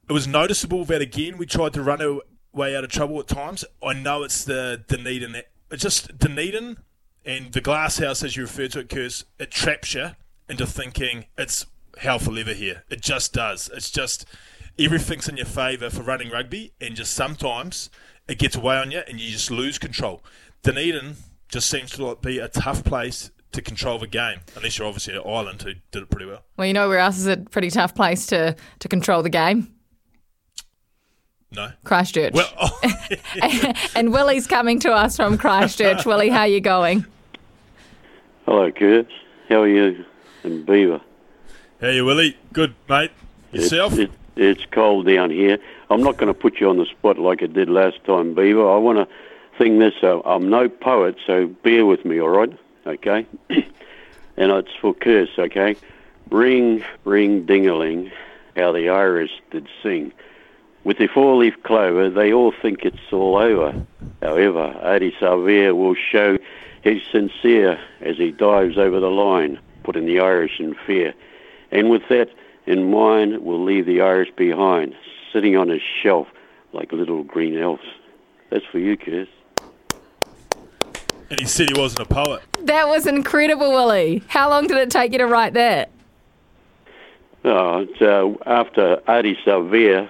[0.08, 2.22] it was noticeable that again we tried to run our
[2.54, 3.66] way out of trouble at times.
[3.82, 5.42] I know it's the Dunedin.
[5.72, 6.78] It's just Dunedin
[7.26, 9.26] and the glass house, as you refer to it, Curse.
[9.40, 10.12] It traps you
[10.48, 11.66] into thinking it's
[11.98, 12.84] hell for leather here.
[12.90, 13.70] It just does.
[13.74, 14.26] It's just
[14.78, 17.90] everything's in your favour for running rugby, and just sometimes
[18.28, 20.24] it gets away on you, and you just lose control.
[20.64, 21.16] Dunedin
[21.50, 25.16] just seems to like be a tough place to control the game, unless you're obviously
[25.16, 26.44] at Ireland, who did it pretty well.
[26.58, 29.72] Well, you know where else is a pretty tough place to, to control the game?
[31.52, 31.72] No.
[31.86, 32.34] Christchurch.
[32.34, 32.80] Well, oh,
[33.96, 36.06] and Willie's coming to us from Christchurch.
[36.06, 37.06] Willie, how are you going?
[38.46, 39.08] Hello, Kurt.
[39.48, 40.04] How are you?
[40.44, 41.00] And Beaver.
[41.86, 42.36] Hey, Willie.
[42.52, 43.12] Good, mate.
[43.52, 43.94] Yourself?
[43.94, 45.60] It, it, it's cold down here.
[45.92, 48.68] I'm not going to put you on the spot like I did last time, Beaver.
[48.68, 49.08] I want to
[49.60, 49.94] thing this.
[50.02, 52.52] Uh, I'm no poet, so bear with me, all right?
[52.88, 53.28] Okay?
[53.50, 55.76] and it's for Curse, okay?
[56.32, 58.12] Ring, ring, ding-a-ling,
[58.56, 60.12] how the Irish did sing.
[60.86, 63.80] With the four-leaf clover, they all think it's all over.
[64.24, 66.40] However, Ardie Savea will show
[66.84, 71.14] he's sincere as he dives over the line, putting the Irish in fear.
[71.72, 72.30] And with that
[72.66, 74.96] in mind, we'll leave the Irish behind,
[75.32, 76.28] sitting on a shelf
[76.74, 77.84] like little green elves.
[78.50, 79.28] That's for you, Curse.
[81.30, 82.42] And he said he wasn't a poet.
[82.62, 84.24] That was incredible, Willie.
[84.28, 85.90] How long did it take you to write that?
[87.44, 90.08] Oh, it's, uh, after Ardie Savea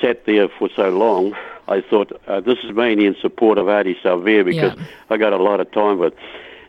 [0.00, 1.34] sat there for so long,
[1.68, 4.84] I thought uh, this is mainly in support of Ardie Savea because Yeah.
[5.10, 6.14] I got a lot of time with.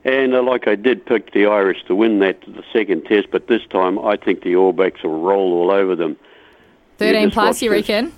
[0.08, 3.48] And uh, like I did pick the Irish to win that the second test, but
[3.48, 6.16] this time I think the All Blacks will roll all over them.
[6.98, 7.90] 13 just plus, watch you this.
[7.90, 8.14] reckon?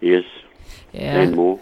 [0.00, 0.24] Yes,
[0.92, 1.20] Yeah.
[1.20, 1.60] and more.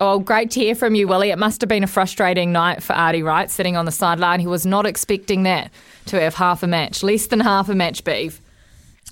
[0.00, 1.30] Oh, great to hear from you, Willie.
[1.30, 4.40] It must have been a frustrating night for Ardie Wright sitting on the sideline.
[4.40, 5.70] He was not expecting that
[6.06, 8.40] to have half a match, less than half a match, Beeve.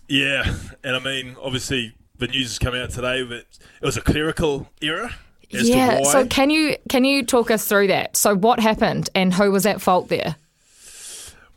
[0.08, 0.52] Yeah,
[0.84, 3.44] and I mean, obviously, the news has come out today that
[3.80, 5.10] it was a clerical error.
[5.50, 6.02] Yeah.
[6.04, 8.16] So can you can you talk us through that?
[8.16, 10.36] So what happened and who was at fault there?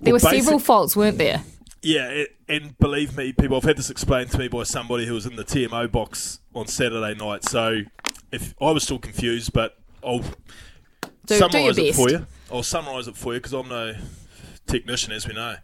[0.01, 1.43] There Well, were several faults, weren't there?
[1.81, 5.13] Yeah, it, and believe me, people, I've had this explained to me by somebody who
[5.13, 7.43] was in the TMO box on Saturday night.
[7.43, 7.81] So
[8.31, 10.31] if I was still confused, but I'll Do-
[11.25, 12.25] do summarise it for you.
[12.51, 13.95] I'll summarise it for you because I'm no
[14.65, 15.55] technician, as we know.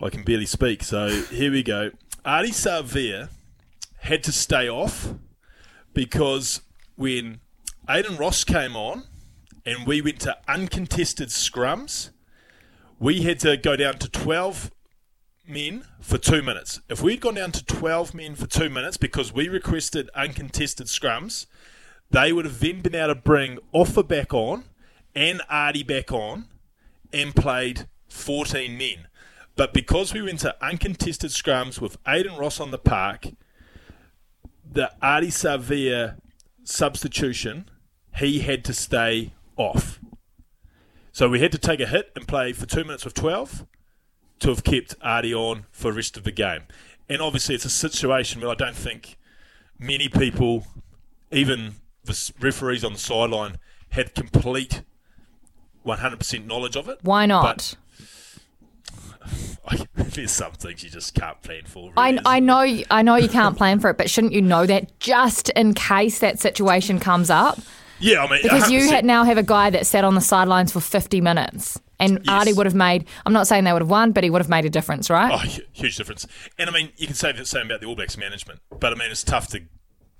[0.00, 0.82] I can barely speak.
[0.82, 1.90] So here we go.
[2.24, 3.28] Ardie Savea
[3.98, 5.14] had to stay off
[5.94, 6.60] because
[7.02, 7.40] when
[7.90, 9.02] Aidan Ross came on
[9.66, 12.10] and we went to uncontested scrums,
[13.00, 14.70] we had to go down to 12
[15.44, 16.80] men for two minutes.
[16.88, 21.46] If we'd gone down to 12 men for two minutes because we requested uncontested scrums,
[22.12, 24.62] they would have then been able to bring Ofa back on
[25.12, 26.44] and Ardie back on
[27.12, 29.08] and played 14 men.
[29.56, 33.26] But because we went to uncontested scrums with Aidan Ross on the park,
[34.64, 36.18] the Ardie Savea
[36.64, 37.68] substitution,
[38.16, 40.00] he had to stay off.
[41.12, 43.66] So we had to take a hit and play for two minutes with 12
[44.40, 46.62] to have kept Ardie on for the rest of the game.
[47.08, 49.16] And obviously, it's a situation where I don't think
[49.78, 50.66] many people,
[51.30, 53.58] even the referees on the sideline,
[53.90, 54.82] had complete
[55.84, 56.98] 100% knowledge of it.
[57.02, 57.76] Why not?
[59.94, 61.92] There's some things you just can't plan for.
[61.96, 62.60] I, I know
[62.90, 66.18] I know you can't plan for it, but shouldn't you know that just in case
[66.20, 67.58] that situation comes up?
[68.00, 68.90] Yeah, I mean, Because you 100%.
[68.90, 72.56] ha- now have a guy that sat on the sidelines for 50 minutes, and Ardie
[72.56, 73.04] would have made.
[73.24, 75.30] I'm not saying they would have won, but he would have made a difference, right?
[75.32, 76.26] Oh, huge difference.
[76.58, 78.96] And I mean, you can say the same about the All Blacks management, but I
[78.96, 79.60] mean, it's tough to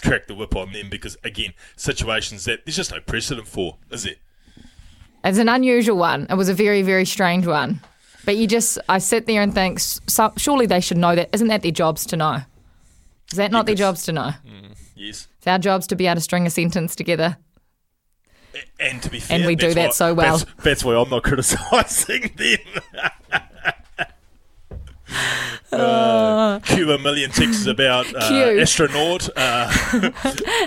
[0.00, 4.06] crack the whip on them because, again, situations that there's just no precedent for, is
[4.06, 4.18] it?
[5.24, 6.26] It's an unusual one.
[6.30, 7.80] It was a very, very strange one.
[8.24, 11.30] But you just, I sit there and think, so, surely they should know that.
[11.32, 12.42] Isn't that their jobs to know?
[13.32, 14.32] Is that not their jobs to know?
[14.46, 15.26] Mm, yes.
[15.38, 17.36] It's our jobs to be able to string a sentence together.
[18.78, 20.38] And to be fair, And we do that why- so well.
[20.38, 22.58] That's, that's why I'm not criticising them.
[25.72, 29.72] Uh, Cuba million texts about uh, astronaut, uh,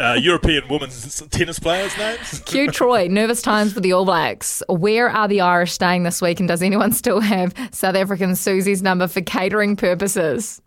[0.02, 2.42] uh, European women's tennis players' names.
[2.46, 4.64] Q Troy, nervous times for the All Blacks.
[4.68, 6.40] Where are the Irish staying this week?
[6.40, 10.62] And does anyone still have South African Susie's number for catering purposes?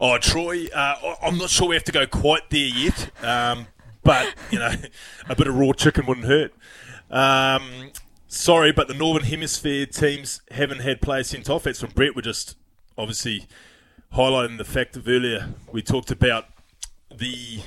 [0.00, 3.66] Oh, Troy, uh, I'm not sure we have to go quite there yet, um,
[4.02, 4.72] but you know,
[5.28, 6.52] a bit of raw chicken wouldn't hurt.
[7.10, 7.90] Um,
[8.28, 11.64] sorry, but the Northern Hemisphere teams haven't had players sent off.
[11.64, 12.14] That's from Brett.
[12.14, 12.56] We're just
[12.98, 13.46] obviously
[14.14, 16.46] highlighting the fact of earlier we talked about
[17.16, 17.60] the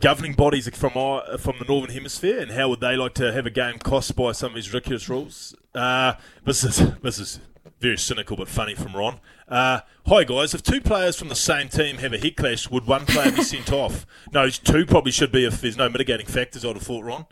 [0.00, 3.46] governing bodies from our, from the Northern Hemisphere and how would they like to have
[3.46, 5.54] a game cost by some of these ridiculous rules.
[5.74, 6.14] Uh,
[6.44, 7.40] this is this is
[7.80, 9.20] very cynical but funny from Ron.
[9.48, 12.86] Uh, hi guys, if two players from the same team have a head clash, would
[12.86, 14.06] one player be sent off?
[14.32, 16.64] No, two probably should be if there's no mitigating factors.
[16.64, 17.26] I'd have thought Ron.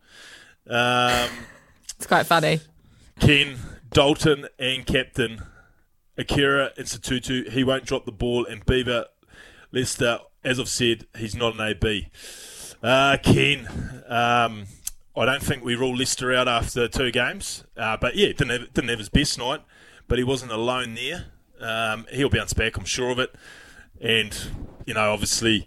[0.68, 1.30] Um,
[1.96, 2.60] It's quite funny.
[3.20, 3.56] Ken,
[3.90, 5.42] Dalton, and captain
[6.18, 7.48] Akira Institutu.
[7.50, 8.44] He won't drop the ball.
[8.46, 9.06] And Beaver
[9.72, 12.08] Leicester, as I've said, he's not an AB.
[12.82, 13.68] Uh, Ken,
[14.08, 14.66] um,
[15.16, 17.64] I don't think we rule Leicester out after two games.
[17.76, 19.62] Uh, but yeah, didn't have, didn't have his best night,
[20.08, 21.26] but he wasn't alone there.
[21.60, 23.34] Um, he'll bounce back, I'm sure of it.
[24.00, 24.36] And,
[24.84, 25.66] you know, obviously.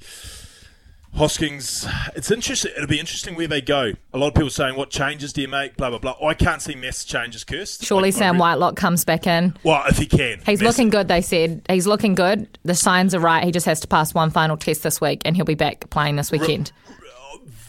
[1.16, 1.86] Hoskins,
[2.16, 2.72] it's interesting.
[2.78, 3.92] It'll be interesting where they go.
[4.14, 6.16] A lot of people saying, "What changes do you make?" Blah blah blah.
[6.26, 7.84] I can't see mass changes, Kirst.
[7.86, 9.58] Surely Sam re- Whitelock comes back in.
[9.64, 11.62] Well, if he can, He's Mass- looking good, they said.
[11.70, 12.58] He's looking good.
[12.64, 13.44] The signs are right.
[13.44, 16.16] He just has to pass one final test this week, and he'll be back playing
[16.16, 16.72] this weekend.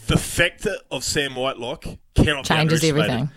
[0.07, 1.85] The factor of Sam Whitelock
[2.15, 3.29] cannot Changes everything.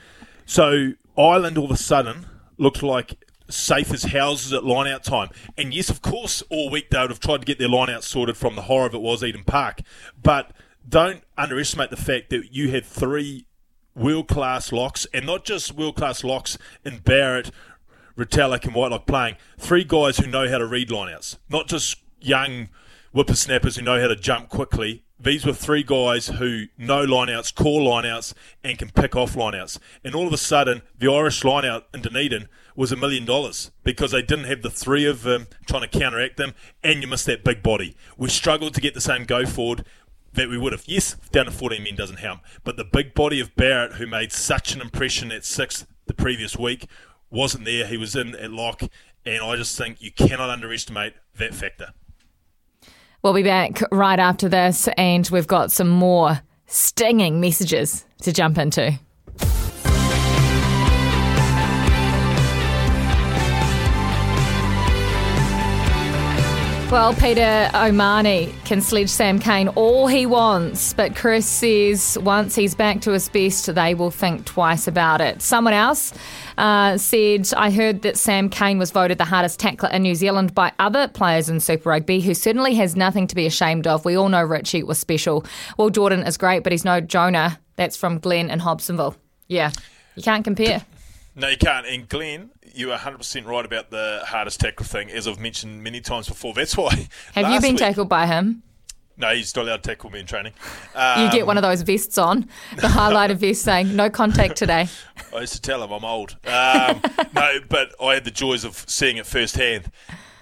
[0.46, 2.26] So Ireland all of a sudden
[2.59, 5.28] looked like safe as houses at line out time.
[5.57, 8.05] And yes, of course, all week they would have tried to get their line out
[8.05, 9.80] sorted from the horror of it was Eden Park.
[10.20, 10.53] But
[10.88, 13.47] don't underestimate the fact that you had three
[13.95, 17.51] world class locks, and not just world class locks in Barrett,
[18.16, 19.36] Retallick, and Whitelock playing.
[19.59, 22.68] Three guys who know how to read lineouts, not just young
[23.12, 25.03] whippersnappers who know how to jump quickly.
[25.25, 29.79] These were three guys who know lineouts, call lineouts, and can pick off lineouts.
[30.05, 32.47] And all of a sudden, the Irish lineout in Dunedin
[32.77, 36.37] was a million dollars because they didn't have the three of them trying to counteract
[36.37, 36.53] them,
[36.83, 37.97] and you missed that big body.
[38.18, 39.87] We struggled to get the same go forward
[40.35, 40.85] that we would have.
[40.87, 44.31] Yes, down to 14 men doesn't help, but the big body of Barrett, who made
[44.31, 46.87] such an impression at six the previous week,
[47.31, 47.87] wasn't there.
[47.87, 48.83] He was in at lock,
[49.25, 51.95] and I just think you cannot underestimate that factor.
[53.25, 58.59] We'll be back right after this, and we've got some more stinging messages to jump
[58.59, 59.01] into.
[66.95, 72.76] Well, Peter O'Mahony can sledge Sam Cane all he wants, but Chris says once he's
[72.76, 75.42] back to his best, they will think twice about it.
[75.42, 76.14] Someone else
[76.57, 80.55] uh, said, I heard that Sam Cane was voted the hardest tackler in New Zealand
[80.55, 84.05] by other players in Super Rugby, who certainly has nothing to be ashamed of.
[84.05, 85.45] We all know Richie was special.
[85.76, 87.59] Well, Jordan is great, but he's no Jonah.
[87.74, 89.16] That's from Glenn in Hobsonville.
[89.49, 89.72] Yeah,
[90.14, 90.84] you can't compare.
[91.37, 91.87] No, you can't.
[91.87, 96.01] And Glenn, you are 100% right about the hardest tackle thing, as I've mentioned many
[96.01, 96.55] times before.
[96.55, 97.09] That's why.
[97.35, 98.62] Have you been week- tackled by him?
[99.16, 100.53] No, he's not allowed to tackle me in training.
[100.93, 104.89] you Um, get one of those vests on, the highlighter vest saying, no contact today.
[105.35, 106.37] I used to tell him I'm old.
[106.47, 107.01] Um,
[107.32, 109.93] no, but I had the joys of seeing it firsthand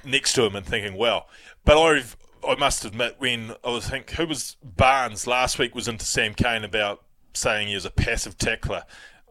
[0.04, 1.28] next to him and thinking, well.
[1.66, 2.02] But I,
[2.48, 6.32] I must admit, when I was think who was Barnes last week was into Sam
[6.32, 7.02] Cane about
[7.34, 8.84] saying he was a passive tackler.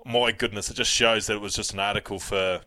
[0.06, 2.62] My goodness, it just shows that it was just an article for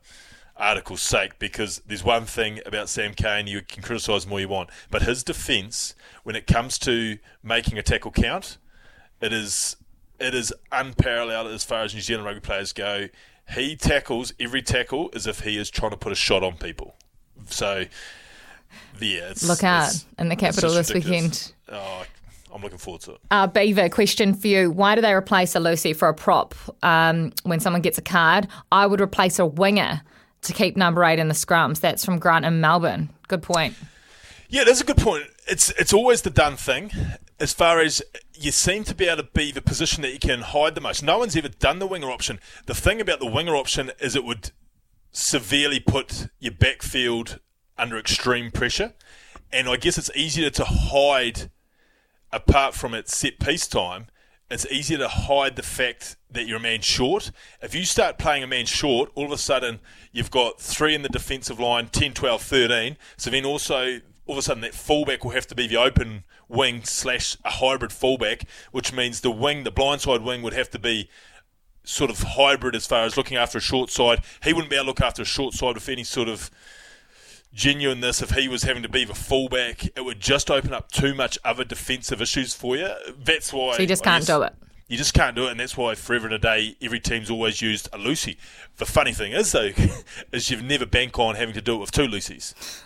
[0.57, 4.71] article's sake because there's one thing about Sam Cane you can criticise more you want,
[4.91, 8.59] but his defence when it comes to making a tackle count,
[9.21, 9.77] it is
[10.21, 13.09] it is unparalleled as far as New Zealand rugby players go.
[13.55, 16.95] He tackles every tackle as if he is trying to put a shot on people.
[17.47, 17.85] So
[19.01, 21.21] Yeah, it's, Look out in the capital this ridiculous.
[21.21, 21.53] weekend.
[21.69, 22.05] Oh,
[22.55, 23.21] I'm looking forward to it.
[23.33, 24.71] Uh, Beaver, question for you.
[24.71, 28.47] Why do they replace a loosie for a prop um, when someone gets a card?
[28.71, 30.03] I would replace a winger
[30.43, 31.81] to keep number eight in the scrums.
[31.81, 33.11] That's from Grant in Melbourne.
[33.27, 33.75] Good point.
[34.49, 35.25] Yeah, that's a good point.
[35.49, 36.93] It's it's always the done thing.
[37.41, 38.03] As far as
[38.35, 41.03] you seem to be able to be the position that you can hide the most.
[41.03, 42.39] No one's ever done the winger option.
[42.67, 44.53] The thing about the winger option is it would
[45.11, 47.41] severely put your backfield
[47.77, 48.95] under extreme pressure,
[49.53, 51.51] and I guess it's easier to hide
[52.35, 54.07] apart from its set piece time.
[54.51, 57.31] It's easier to hide the fact that you're a man short.
[57.63, 59.81] If you start playing a man short, all of a sudden
[60.13, 62.97] you've got three in the defensive line 10, 12, 13.
[63.17, 66.25] So then also, all of a sudden, that fullback will have to be the open
[66.49, 70.79] wing slash a hybrid fullback, which means the wing, the blindside wing, would have to
[70.79, 71.09] be
[71.85, 74.21] sort of hybrid as far as looking after a short side.
[74.43, 76.51] He wouldn't be able to look after a short side with any sort of
[77.55, 79.87] genuineness if he was having to be the fullback.
[79.97, 82.91] It would just open up too much other defensive issues for you.
[83.19, 83.77] That's why.
[83.77, 84.55] So you just can't do it.
[84.87, 87.63] You just can't do it, and that's why forever and a day, every team's always
[87.63, 88.37] used a loosie.
[88.77, 89.71] The funny thing is, though,
[90.33, 92.83] is you've never bank on having to do it with two loosies.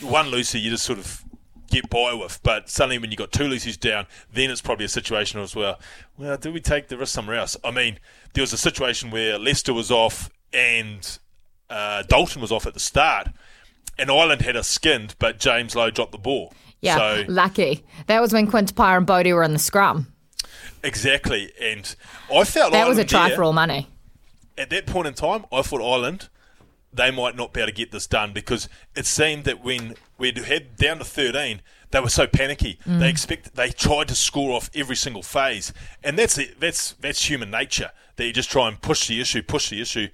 [0.00, 1.22] One loosie you just sort of
[1.70, 4.88] get by with, but suddenly when you've got two loosies down, then it's probably a
[4.88, 5.78] situation as well.
[6.16, 7.56] Well, do we take the risk somewhere else?
[7.62, 7.98] I mean,
[8.32, 11.18] there was a situation where Leicester was off and
[11.68, 13.28] uh, Dalton was off at the start,
[14.00, 16.52] and Ireland had us skinned, but James Lowe dropped the ball.
[16.80, 17.84] Yeah, So lucky.
[18.06, 20.12] That was when Quinn Tupaea and Brodie were in the scrum.
[20.82, 21.94] exactly, and
[22.34, 23.88] I felt like That was a try there- for all money.
[24.58, 26.28] at that point in time, I thought Ireland
[26.92, 30.36] they might not be able to get this done because it seemed that when we'd
[30.38, 31.60] had down to 13,
[31.92, 32.78] they were so panicky.
[32.86, 32.98] Mm.
[32.98, 35.72] They expect they tried to score off every single phase,
[36.02, 36.58] and that's it.
[36.60, 37.92] That's that's human nature.
[38.16, 40.08] That you just try and push the issue, push the issue.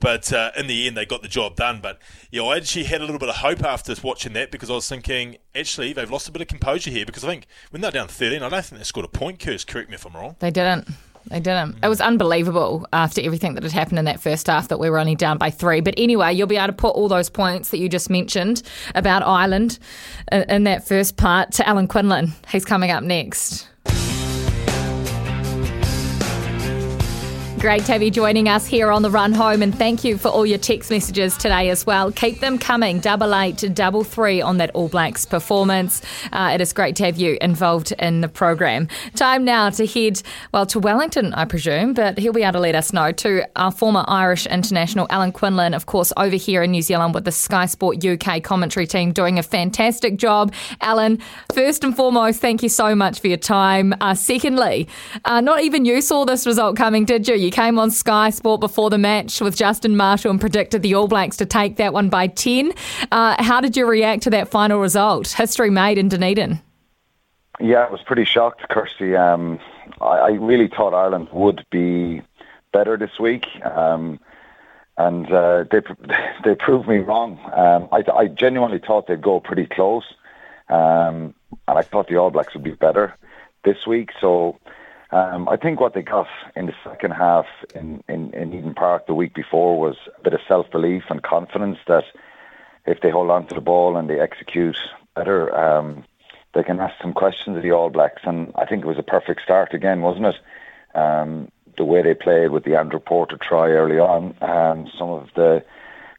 [0.00, 1.80] But uh, in the end, they got the job done.
[1.82, 1.98] But
[2.30, 4.88] yeah, I actually had a little bit of hope after watching that because I was
[4.88, 8.08] thinking, actually, they've lost a bit of composure here because I think when they're down
[8.08, 9.38] 13, I don't think they scored a point.
[9.38, 10.36] Curse, correct me if I'm wrong.
[10.40, 10.88] They didn't.
[11.26, 11.76] They didn't.
[11.82, 14.98] It was unbelievable after everything that had happened in that first half that we were
[14.98, 15.80] only down by three.
[15.80, 18.62] But anyway, you'll be able to put all those points that you just mentioned
[18.94, 19.78] about Ireland
[20.32, 22.32] in that first part to Alan Quinlan.
[22.50, 23.68] He's coming up next.
[27.60, 30.28] Great to have you joining us here on the run home, and thank you for
[30.28, 32.10] all your text messages today as well.
[32.10, 36.00] Keep them coming, double eight, double three on that All Blacks performance.
[36.32, 38.88] Uh, it is great to have you involved in the program.
[39.14, 40.22] Time now to head
[40.54, 43.70] well to Wellington, I presume, but he'll be able to let us know to our
[43.70, 47.66] former Irish international Alan Quinlan, of course, over here in New Zealand with the Sky
[47.66, 50.54] Sport UK commentary team, doing a fantastic job.
[50.80, 51.18] Alan,
[51.52, 53.92] first and foremost, thank you so much for your time.
[54.00, 54.88] Uh, secondly,
[55.26, 57.34] uh, not even you saw this result coming, did you?
[57.34, 61.08] You came on Sky Sport before the match with Justin Marshall and predicted the All
[61.08, 62.72] Blacks to take that one by 10.
[63.10, 65.28] Uh, how did you react to that final result?
[65.28, 66.60] History made in Dunedin.
[67.60, 69.14] Yeah, I was pretty shocked, Kirsty.
[69.14, 69.58] Um,
[70.00, 72.22] I, I really thought Ireland would be
[72.72, 74.18] better this week, um,
[74.96, 75.82] and uh, they
[76.44, 77.38] they proved me wrong.
[77.52, 80.04] Um, I, I genuinely thought they'd go pretty close,
[80.68, 81.34] um,
[81.68, 83.14] and I thought the All Blacks would be better
[83.64, 84.10] this week.
[84.20, 84.58] So
[85.12, 89.06] um, I think what they got in the second half in, in, in Eden Park
[89.06, 92.04] the week before was a bit of self belief and confidence that
[92.86, 94.78] if they hold on to the ball and they execute
[95.16, 96.04] better, um,
[96.54, 98.22] they can ask some questions of the All Blacks.
[98.24, 100.36] And I think it was a perfect start again, wasn't it?
[100.96, 105.28] Um, the way they played with the Andrew Porter try early on, and some of
[105.34, 105.64] the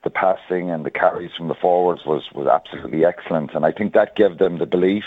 [0.04, 3.54] the passing and the carries from the forwards was was absolutely excellent.
[3.54, 5.04] And I think that gave them the belief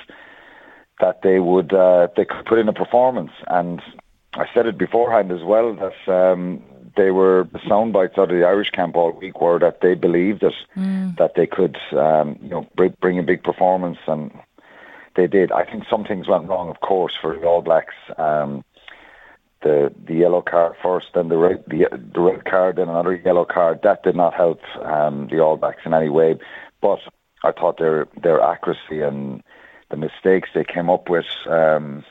[1.00, 3.32] that they would uh, they could put in a performance.
[3.48, 3.82] And
[4.34, 6.62] I said it beforehand as well that um,
[6.96, 9.94] they were the sound bites out of the Irish camp all week were that they
[9.94, 10.54] believed it
[11.18, 14.30] that they could um, you know bring, bring a big performance and
[15.16, 15.52] they did.
[15.52, 17.94] I think some things went wrong, of course, for the All Blacks.
[18.18, 18.64] Um,
[19.62, 23.44] the the yellow card first, then the red the, the red card, then another yellow
[23.44, 23.80] card.
[23.82, 26.38] That did not help um, the All Blacks in any way.
[26.80, 26.98] But
[27.42, 29.42] I thought their their accuracy and
[29.90, 32.04] the mistakes they came up with, um,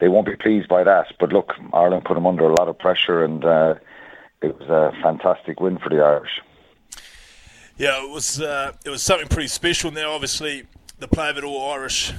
[0.00, 1.06] they won't be pleased by that.
[1.18, 3.74] But look, Ireland put them under a lot of pressure, and uh,
[4.42, 6.40] it was a fantastic win for the Irish.
[7.76, 9.90] Yeah, it was uh, it was something pretty special.
[9.90, 10.66] Now, obviously,
[10.98, 12.12] the player that all Irish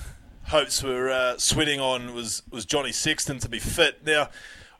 [0.48, 4.06] hopes were uh, sweating on was was Johnny Sexton to be fit.
[4.06, 4.30] Now,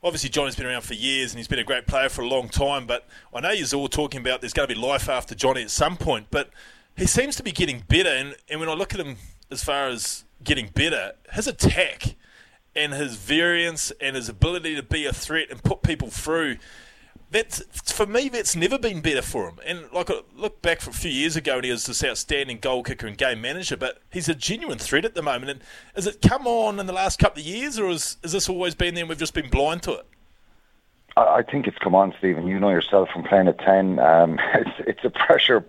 [0.02, 2.48] obviously, Johnny's been around for years and he's been a great player for a long
[2.48, 2.86] time.
[2.86, 5.70] But I know you're all talking about there's going to be life after Johnny at
[5.70, 6.26] some point.
[6.30, 6.50] But
[6.96, 8.10] he seems to be getting better.
[8.10, 9.16] And, and when I look at him
[9.50, 12.16] as far as getting better, his attack
[12.74, 16.58] and his variance and his ability to be a threat and put people through.
[17.30, 18.28] that's for me.
[18.28, 19.58] That's never been better for him.
[19.66, 22.82] And like look back for a few years ago, and he was this outstanding goal
[22.82, 23.76] kicker and game manager.
[23.76, 25.50] But he's a genuine threat at the moment.
[25.50, 25.60] And
[25.94, 28.74] has it come on in the last couple of years, or has, has this always
[28.74, 29.02] been there?
[29.02, 30.06] and We've just been blind to it.
[31.16, 32.46] I I think it's come on, Stephen.
[32.46, 33.98] You know yourself from playing at ten.
[33.98, 35.64] Um, it's it's a pressure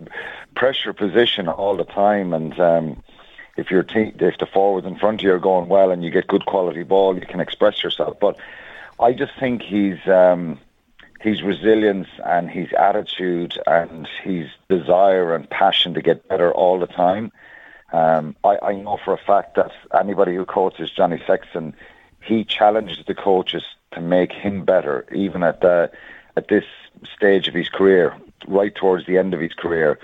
[0.54, 3.02] pressure position all the time, and um,
[3.58, 6.10] if your team, if the forwards in front of you are going well and you
[6.10, 8.18] get good quality ball, you can express yourself.
[8.20, 8.38] But
[9.00, 10.58] I just think he's um,
[11.20, 16.86] his resilience and his attitude and his desire and passion to get better all the
[16.86, 17.32] time.
[17.92, 21.74] Um, I, I know for a fact that anybody who coaches Johnny Sexton,
[22.22, 25.90] he challenges the coaches to make him better, even at the
[26.36, 26.64] at this
[27.16, 28.14] stage of his career,
[28.46, 29.98] right towards the end of his career.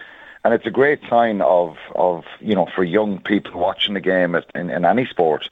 [0.44, 4.34] And it's a great sign of of you know for young people watching the game
[4.34, 5.48] at, in, in any sport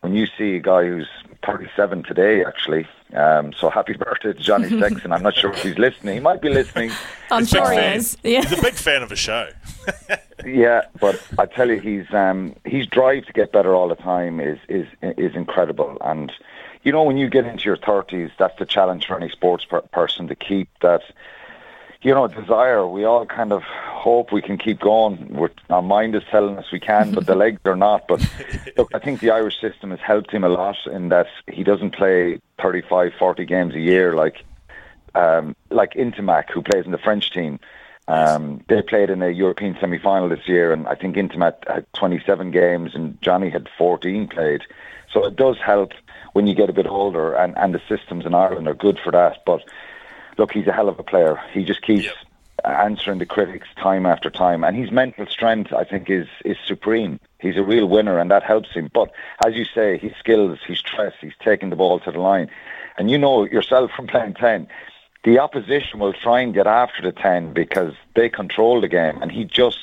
[0.00, 1.08] when you see a guy who's
[1.46, 2.86] 37 today, actually.
[3.14, 5.12] Um, so happy birthday to Johnny Sexton.
[5.12, 6.14] I'm not sure if he's listening.
[6.14, 6.90] He might be listening.
[7.30, 8.18] I'm He's sure he is.
[8.22, 8.42] Yeah.
[8.42, 9.48] He's a big fan of the show.
[10.44, 14.40] Yeah, but I tell you, he's um, his drive to get better all the time
[14.40, 15.96] is is is incredible.
[16.02, 16.30] And
[16.82, 19.80] you know, when you get into your thirties, that's the challenge for any sports per-
[19.80, 21.02] person to keep that.
[22.04, 22.86] You know, desire.
[22.86, 25.34] We all kind of hope we can keep going.
[25.34, 28.06] We're, our mind is telling us we can, but the legs are not.
[28.06, 28.20] But
[28.76, 31.92] look, I think the Irish system has helped him a lot in that he doesn't
[31.92, 34.44] play 35, 40 games a year like
[35.14, 37.58] um, like Ntamack, who plays in the French team.
[38.06, 42.50] Um, they played in a European semi-final this year, and I think Ntamack had 27
[42.50, 44.60] games, and Johnny had 14 played.
[45.10, 45.92] So it does help
[46.34, 49.10] when you get a bit older, and, and the systems in Ireland are good for
[49.12, 49.42] that.
[49.46, 49.62] But
[50.38, 51.40] look, he's a hell of a player.
[51.52, 52.08] He just keeps
[52.64, 57.20] answering the critics time after time, and his mental strength, I think, is is supreme.
[57.38, 58.90] He's a real winner, and that helps him.
[58.92, 59.10] But
[59.46, 62.50] as you say, his skills, his stress, he's taking the ball to the line,
[62.96, 64.68] and you know yourself from playing ten.
[65.24, 69.30] The opposition will try and get after the ten because they control the game, and
[69.30, 69.78] he just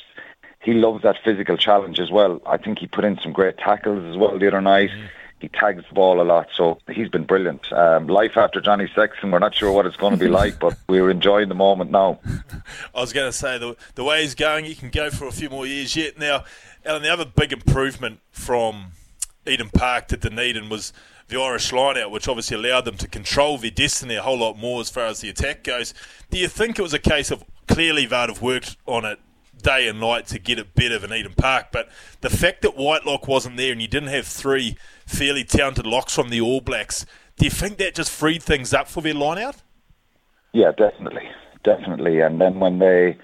[0.60, 2.40] he loves that physical challenge as well.
[2.46, 4.90] I think he put in some great tackles as well the other night.
[4.90, 5.08] Mm.
[5.42, 7.70] He tags the ball a lot, so he's been brilliant.
[7.72, 10.78] Um, life after Johnny Sexton, we're not sure what it's going to be like, but
[10.88, 12.20] we're enjoying the moment now.
[12.94, 15.32] I was going to say the the way he's going, he can go for a
[15.32, 16.16] few more years yet.
[16.16, 16.44] Now,
[16.86, 18.92] Alan, the other big improvement from
[19.46, 20.92] Eden Park to Dunedin was
[21.26, 24.80] the Irish lineout, which obviously allowed them to control their destiny a whole lot more
[24.80, 25.92] as far as the attack goes.
[26.30, 29.18] Do you think it was a case of clearly they'd have worked on it
[29.62, 31.88] day and night to get a bit of an Eden Park, but
[32.20, 36.30] the fact that Whitelock wasn't there and you didn't have three fairly talented locks from
[36.30, 37.06] the All Blacks,
[37.36, 39.62] do you think that just freed things up for their lineout?
[40.52, 41.28] Yeah, definitely,
[41.64, 42.20] definitely.
[42.20, 43.16] And then when they,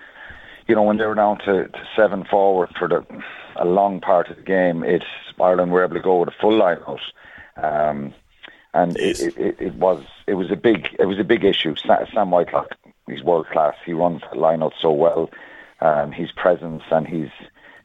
[0.66, 3.04] you know, when they were down to, to seven forward for the
[3.56, 5.04] a long part of the game, it's
[5.40, 7.00] Ireland were able to go with a full line out.
[7.56, 8.14] Um,
[8.74, 11.74] and it, it, it, it was it was a big it was a big issue.
[11.76, 12.74] Sam Whitelock,
[13.08, 13.74] he's world class.
[13.84, 15.30] He runs that line out so well.
[15.80, 17.30] Um, his presence and he's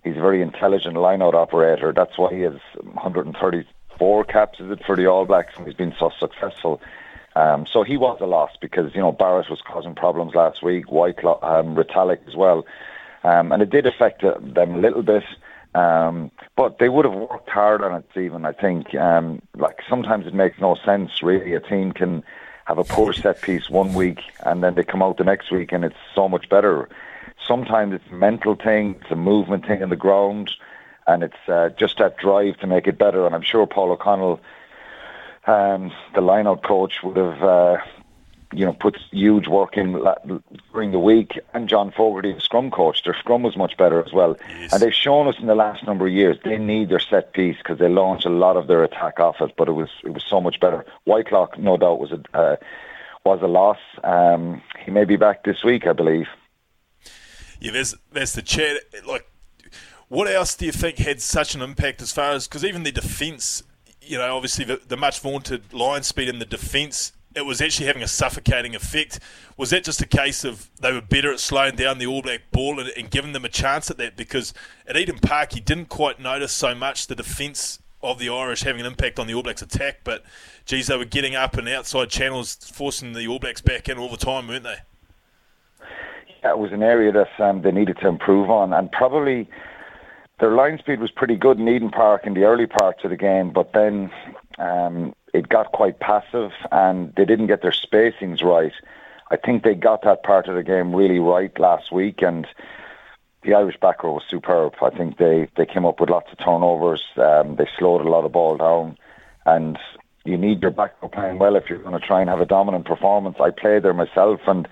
[0.03, 1.93] he's a very intelligent line out operator.
[1.93, 5.93] That's why he has 134 caps is it for the All Blacks and he's been
[5.99, 6.81] so successful.
[7.35, 10.91] Um, so he was a loss because you know Barrett was causing problems last week,
[10.91, 12.65] Whitelock, um, as well,
[13.23, 15.23] um, and it did affect them a little bit.
[15.75, 18.45] Um, but they would have worked hard on it, Stephen.
[18.45, 18.93] I think.
[18.93, 21.23] Um, like sometimes it makes no sense.
[21.23, 22.23] Really, a team can
[22.65, 25.71] have a poor set piece one week and then they come out the next week
[25.71, 26.87] and it's so much better.
[27.47, 30.51] Sometimes it's a mental thing, it's a movement thing in the ground,
[31.07, 33.25] and it's uh, just that drive to make it better.
[33.25, 34.39] And I'm sure Paul O'Connell,
[35.45, 37.43] um, the line-out coach, would have.
[37.43, 37.77] Uh,
[38.55, 39.99] you know, put huge work in
[40.71, 44.13] during the week, and John Fogarty, the scrum coach, their scrum was much better as
[44.13, 44.37] well.
[44.71, 47.57] And they've shown us in the last number of years they need their set piece
[47.57, 50.23] because they launched a lot of their attack off it, but it was it was
[50.23, 50.85] so much better.
[51.05, 52.55] Whitelock, no doubt, was a uh,
[53.25, 53.79] was a loss.
[54.03, 56.27] Um, he may be back this week, I believe.
[57.59, 58.77] Yeah, there's there's the chat.
[59.05, 59.27] Like,
[60.07, 62.91] what else do you think had such an impact as far as because even the
[62.91, 63.63] defence,
[64.01, 67.87] you know, obviously the, the much vaunted line speed in the defence, it was actually
[67.87, 69.19] having a suffocating effect.
[69.57, 72.41] Was that just a case of they were better at slowing down the All Black
[72.51, 74.15] ball and, and giving them a chance at that?
[74.15, 74.53] Because
[74.87, 78.81] at Eden Park, you didn't quite notice so much the defence of the Irish having
[78.81, 80.23] an impact on the All Blacks attack, but
[80.65, 84.09] geez, they were getting up and outside channels, forcing the All Blacks back in all
[84.09, 84.77] the time, weren't they?
[86.43, 89.49] That was an area that um, they needed to improve on, and probably
[90.39, 93.15] their line speed was pretty good in Eden Park in the early parts of the
[93.15, 94.11] game, but then
[94.57, 98.73] um, it got quite passive and they didn't get their spacings right.
[99.31, 102.45] I think they got that part of the game really right last week, and
[103.43, 104.73] the Irish back row was superb.
[104.81, 107.03] I think they, they came up with lots of turnovers.
[107.15, 108.97] Um, they slowed a lot of ball down,
[109.45, 109.77] and
[110.25, 112.45] you need your back row playing well if you're going to try and have a
[112.45, 113.37] dominant performance.
[113.39, 114.67] I played there myself, and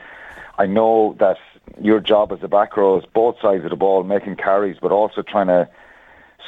[0.57, 1.37] I know that
[1.79, 4.91] your job as a back row is both sides of the ball, making carries, but
[4.91, 5.69] also trying to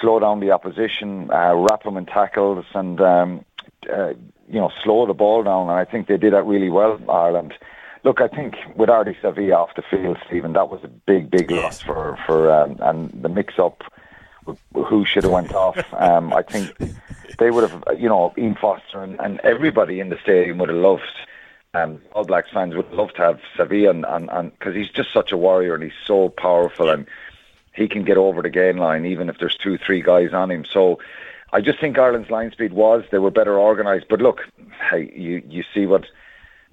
[0.02, 3.46] slow down the opposition, uh, wrap them in tackles, and um,
[3.92, 4.10] uh,
[4.50, 5.70] you know slow the ball down.
[5.70, 7.54] And I think they did that really well, Ireland.
[8.04, 11.50] Look, I think with Ardie Savea off the field, Stephen, that was a big, big
[11.52, 13.84] loss for for um, and the mix-up
[14.46, 15.78] with who should have went off.
[15.94, 16.74] Um, I think
[17.40, 20.78] they would have, you know, Ian Foster and, and everybody in the stadium would have
[20.78, 21.04] loved.
[21.76, 25.32] Um, All Blacks fans would love to have Savea, and and because he's just such
[25.32, 27.08] a warrior and he's so powerful and
[27.74, 30.66] he can get over the gain line even if there's two, three guys on him.
[30.66, 31.00] So
[31.52, 34.06] I just think Ireland's line speed was they were better organised.
[34.08, 34.42] But look,
[34.92, 36.06] hey, you you see what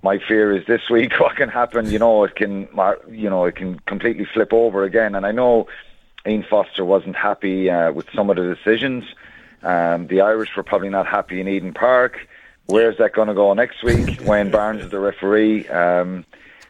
[0.02, 1.18] my fear is this week.
[1.18, 1.90] What can happen?
[1.90, 2.68] You know, it can
[3.08, 5.14] you know it can completely flip over again.
[5.14, 5.66] And I know
[6.26, 9.04] Ian Foster wasn't happy uh, with some of the decisions.
[9.62, 12.18] Um, the Irish were probably not happy in Eden Park.
[12.70, 14.20] Where's that going to go next week?
[14.24, 15.68] Wayne Barnes is the referee.
[15.68, 16.24] Um,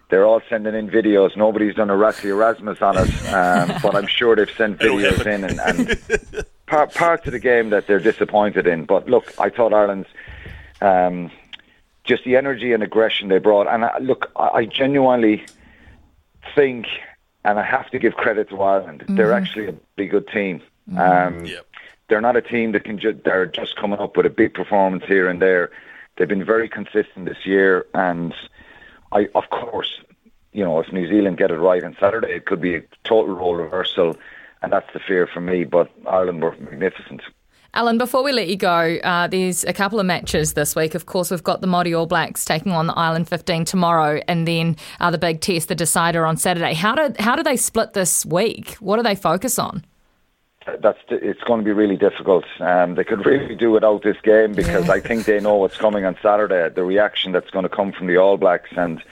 [0.08, 1.36] they're all sending in videos.
[1.36, 5.44] Nobody's done a Rassie Erasmus on it, um, but I'm sure they've sent videos in
[5.44, 8.84] and, and part, parts of the game that they're disappointed in.
[8.84, 10.08] But look, I thought Ireland's
[10.80, 11.30] um,
[12.04, 15.44] just the energy and aggression they brought, and I, look, I, I genuinely
[16.54, 16.86] think,
[17.44, 19.02] and I have to give credit to Ireland.
[19.02, 19.16] Mm-hmm.
[19.16, 20.60] They're actually a pretty good team.
[20.90, 20.98] Mm-hmm.
[21.38, 21.66] Um, yep.
[22.08, 25.04] They're not a team that can ju- they're just coming up with a big performance
[25.06, 25.70] here and there.
[26.20, 28.34] They've been very consistent this year, and
[29.10, 29.88] I, of course,
[30.52, 33.34] you know, if New Zealand get it right on Saturday, it could be a total
[33.36, 34.18] role reversal,
[34.60, 35.64] and that's the fear for me.
[35.64, 37.22] But Ireland were magnificent.
[37.72, 40.94] Alan, before we let you go, uh, there's a couple of matches this week.
[40.94, 44.46] Of course, we've got the Māori All Blacks taking on the Ireland 15 tomorrow, and
[44.46, 46.74] then uh, the big test, the decider on Saturday.
[46.74, 48.74] How do how do they split this week?
[48.74, 49.86] What do they focus on?
[50.80, 52.44] That's it's going to be really difficult.
[52.60, 54.92] Um, they could really do without this game because yeah.
[54.92, 56.68] I think they know what's coming on Saturday.
[56.68, 59.02] The reaction that's going to come from the All Blacks and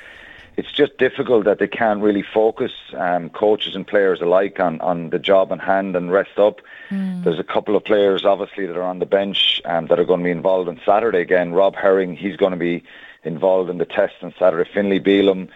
[0.59, 5.11] it's just difficult that they can't really focus, um, coaches and players alike, on, on
[5.11, 6.61] the job in hand and rest up.
[6.91, 7.23] Mm.
[7.23, 10.19] There's a couple of players, obviously, that are on the bench um, that are going
[10.19, 11.53] to be involved on Saturday again.
[11.53, 12.83] Rob Herring, he's going to be
[13.23, 14.69] involved in the test on Saturday.
[14.75, 15.49] Finlay Bealham,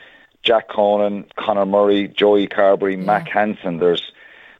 [0.45, 3.05] Jack Conan, Conor Murray, Joey Carbery, yeah.
[3.05, 3.79] Mack Hansen.
[3.79, 4.12] There's,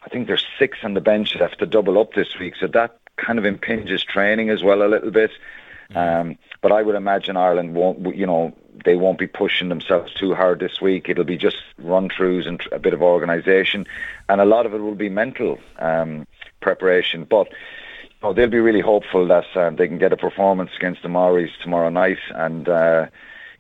[0.05, 2.67] I think there's six on the bench that have to double up this week, so
[2.69, 5.31] that kind of impinges training as well a little bit.
[5.91, 6.21] Mm.
[6.21, 8.55] Um, but I would imagine Ireland won't, you know,
[8.85, 11.09] they won't be pushing themselves too hard this week.
[11.09, 13.87] It'll be just run throughs and a bit of organisation,
[14.29, 16.27] and a lot of it will be mental um,
[16.61, 17.25] preparation.
[17.25, 21.03] But you know, they'll be really hopeful that um, they can get a performance against
[21.03, 23.07] the Maoris tomorrow night and uh,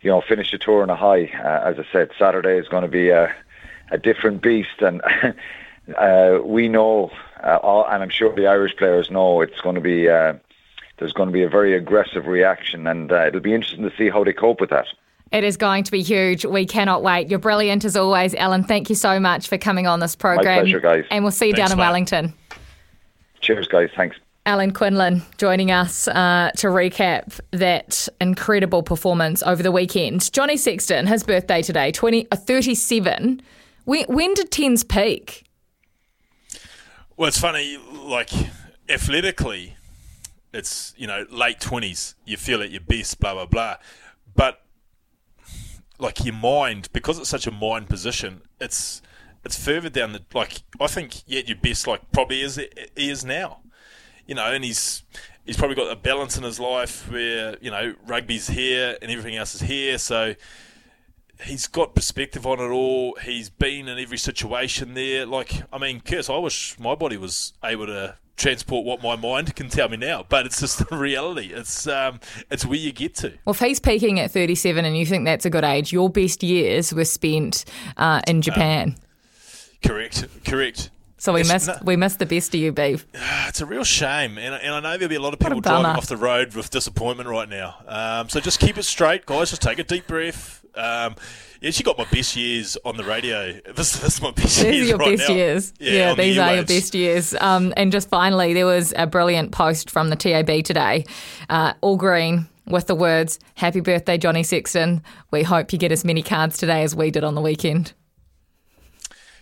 [0.00, 1.24] you know finish the tour on a high.
[1.24, 3.34] Uh, as I said, Saturday is going to be a,
[3.90, 5.02] a different beast, and
[5.96, 7.10] uh, we know,
[7.42, 10.08] uh, all, and I'm sure the Irish players know, it's going to be.
[10.08, 10.34] Uh,
[10.98, 14.08] there's going to be a very aggressive reaction, and uh, it'll be interesting to see
[14.08, 14.86] how they cope with that.
[15.32, 16.44] It is going to be huge.
[16.44, 17.28] We cannot wait.
[17.28, 18.62] You're brilliant as always, Alan.
[18.62, 20.56] Thank you so much for coming on this program.
[20.56, 21.04] My pleasure, guys.
[21.10, 21.88] And we'll see you Thanks, down in mate.
[21.88, 22.34] Wellington.
[23.40, 23.88] Cheers, guys.
[23.96, 24.16] Thanks.
[24.44, 30.32] Alan Quinlan joining us uh, to recap that incredible performance over the weekend.
[30.32, 33.40] Johnny Sexton, his birthday today, 20, uh, 37.
[33.84, 35.44] When, when did tens peak?
[37.16, 38.30] Well, it's funny, like
[38.88, 39.76] athletically,
[40.52, 42.14] it's, you know, late 20s.
[42.24, 43.76] You feel at your best, blah, blah, blah.
[44.34, 44.62] But
[46.02, 48.42] like your mind because it's such a mind position.
[48.60, 49.00] It's
[49.44, 52.56] it's further down the like I think yet your best like probably is
[52.96, 53.60] he is now,
[54.26, 55.04] you know, and he's
[55.46, 59.36] he's probably got a balance in his life where you know rugby's here and everything
[59.36, 60.34] else is here, so
[61.44, 63.16] he's got perspective on it all.
[63.22, 65.26] He's been in every situation there.
[65.26, 69.54] Like I mean, Curse, I wish my body was able to transport what my mind
[69.54, 71.52] can tell me now, but it's just the reality.
[71.52, 72.20] It's um,
[72.50, 73.32] it's where you get to.
[73.44, 76.42] Well, if he's peaking at 37 and you think that's a good age, your best
[76.42, 77.64] years were spent
[77.96, 78.96] uh, in uh, Japan.
[78.96, 80.90] Uh, correct, correct.
[81.18, 83.06] So we it's missed no, we missed the best of you, Beef.
[83.52, 85.84] It's a real shame, and, and I know there'll be a lot of people driving
[85.84, 87.76] off the road with disappointment right now.
[87.86, 89.50] Um, so just keep it straight, guys.
[89.50, 90.61] Just take a deep breath.
[90.74, 91.16] Um,
[91.60, 93.52] yeah, she got my best years on the radio.
[93.74, 94.86] This, this is my best these years.
[94.86, 95.34] Are your right best now.
[95.34, 95.72] years.
[95.78, 97.34] Yeah, yeah these the are your best years.
[97.34, 101.04] Um, and just finally, there was a brilliant post from the TAB today,
[101.48, 106.04] uh, all green with the words "Happy birthday, Johnny Sexton." We hope you get as
[106.04, 107.92] many cards today as we did on the weekend.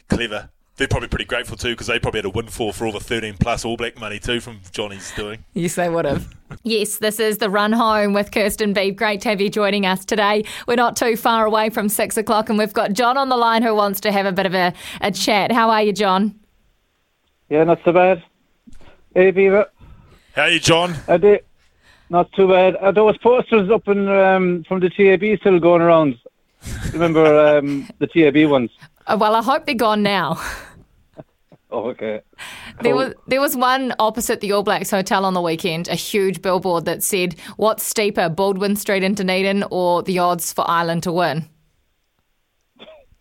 [0.08, 0.50] Clever
[0.80, 3.36] they're probably pretty grateful too because they probably had a windfall for all the 13
[3.38, 5.44] plus All Black money too from Johnny's doing.
[5.54, 6.26] Yes, they would have.
[6.62, 8.94] yes, this is the run home with Kirsten Beebe.
[8.96, 10.44] Great to have you joining us today.
[10.66, 13.62] We're not too far away from six o'clock, and we've got John on the line
[13.62, 15.52] who wants to have a bit of a, a chat.
[15.52, 16.34] How are you, John?
[17.50, 18.22] Yeah, not so bad.
[19.14, 19.66] Hey, Beaver.
[20.34, 20.94] How are you, John?
[21.08, 21.44] I did.
[22.08, 22.76] Not too bad.
[22.76, 26.16] Are those posters up in, um, from the TAB still going around?
[26.94, 28.70] Remember um, the TAB ones?
[29.06, 30.40] Uh, well, I hope they're gone now.
[31.72, 32.20] Oh, okay.
[32.82, 36.42] There was there was one opposite the All Blacks hotel on the weekend, a huge
[36.42, 41.12] billboard that said, "What's steeper, Baldwin Street in Dunedin or the odds for Ireland to
[41.12, 41.48] win?"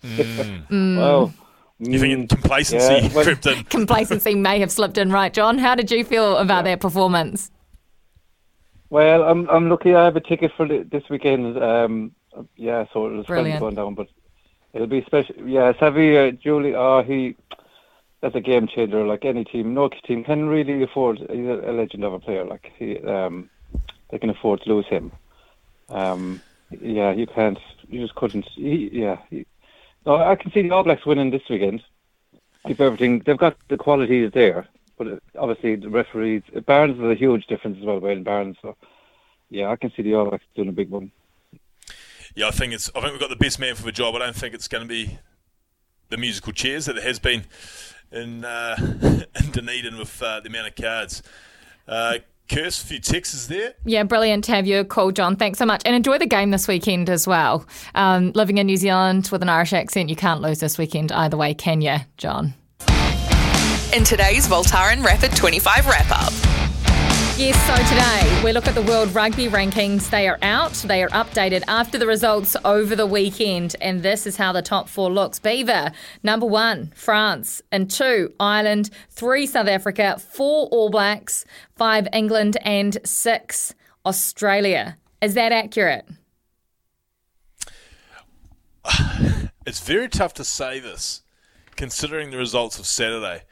[0.03, 0.97] Mm.
[0.97, 1.33] Well,
[1.79, 3.63] You think complacency yeah, well- crept in?
[3.69, 5.57] Complacency may have slipped in, right, John?
[5.57, 7.51] How did you feel about that performance?
[8.89, 11.61] Well, I'm I'm lucky I have a ticket for this weekend.
[11.61, 12.11] Um,
[12.55, 14.07] yeah, so it was going down, but
[14.73, 15.35] it'll be special.
[15.45, 17.35] Yeah, Savvy, uh, Julie, oh, he
[18.21, 19.05] that's a game changer.
[19.05, 21.19] Like any team, no team can really afford.
[21.29, 22.45] A, legend of a player.
[22.45, 23.49] Like he, um,
[24.09, 25.11] they can afford to lose him.
[25.89, 26.41] Um,
[26.81, 27.59] yeah, you can't.
[27.87, 28.45] You just couldn't.
[28.55, 29.45] He, yeah, he,
[30.05, 31.83] no, I can see the All Blacks winning this weekend.
[32.65, 34.67] If everything, they've got the qualities there,
[34.97, 36.43] but uh, obviously the referees.
[36.65, 38.57] Barnes is a huge difference as well, Wayne Barnes.
[38.61, 38.75] So
[39.49, 41.11] yeah, I can see the All Blacks doing a big one.
[42.35, 42.89] Yeah, I think it's.
[42.95, 44.15] I think we've got the best man for the job.
[44.15, 45.17] I don't think it's going to be
[46.09, 47.45] the musical chairs that it has been
[48.11, 48.75] in uh,
[49.39, 51.23] in Dunedin with uh, the amount of cards.
[51.87, 52.19] Uh,
[52.49, 53.75] Curse, a few texts there.
[53.85, 54.83] Yeah, brilliant to have you.
[54.83, 55.35] call, John.
[55.35, 55.83] Thanks so much.
[55.85, 57.65] And enjoy the game this weekend as well.
[57.93, 61.37] Um, living in New Zealand with an Irish accent, you can't lose this weekend either
[61.37, 62.55] way, can you, John?
[63.93, 66.58] In today's Voltaren Rapid 25 wrap up.
[67.39, 70.09] Yes, so today we look at the World Rugby rankings.
[70.09, 74.35] They are out, they are updated after the results over the weekend, and this is
[74.35, 75.39] how the top four looks.
[75.39, 81.45] Beaver, number one, France, and two, Ireland, three, South Africa, four, All Blacks,
[81.77, 83.73] five, England, and six,
[84.05, 84.97] Australia.
[85.21, 86.05] Is that accurate?
[89.65, 91.21] It's very tough to say this,
[91.77, 93.43] considering the results of Saturday,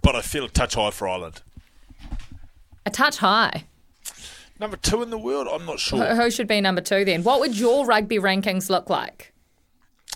[0.00, 1.42] but I feel a touch high for Ireland.
[2.86, 3.64] A touch high.
[4.58, 6.04] Number two in the world, I'm not sure.
[6.04, 7.22] Who who should be number two then?
[7.22, 9.32] What would your rugby rankings look like?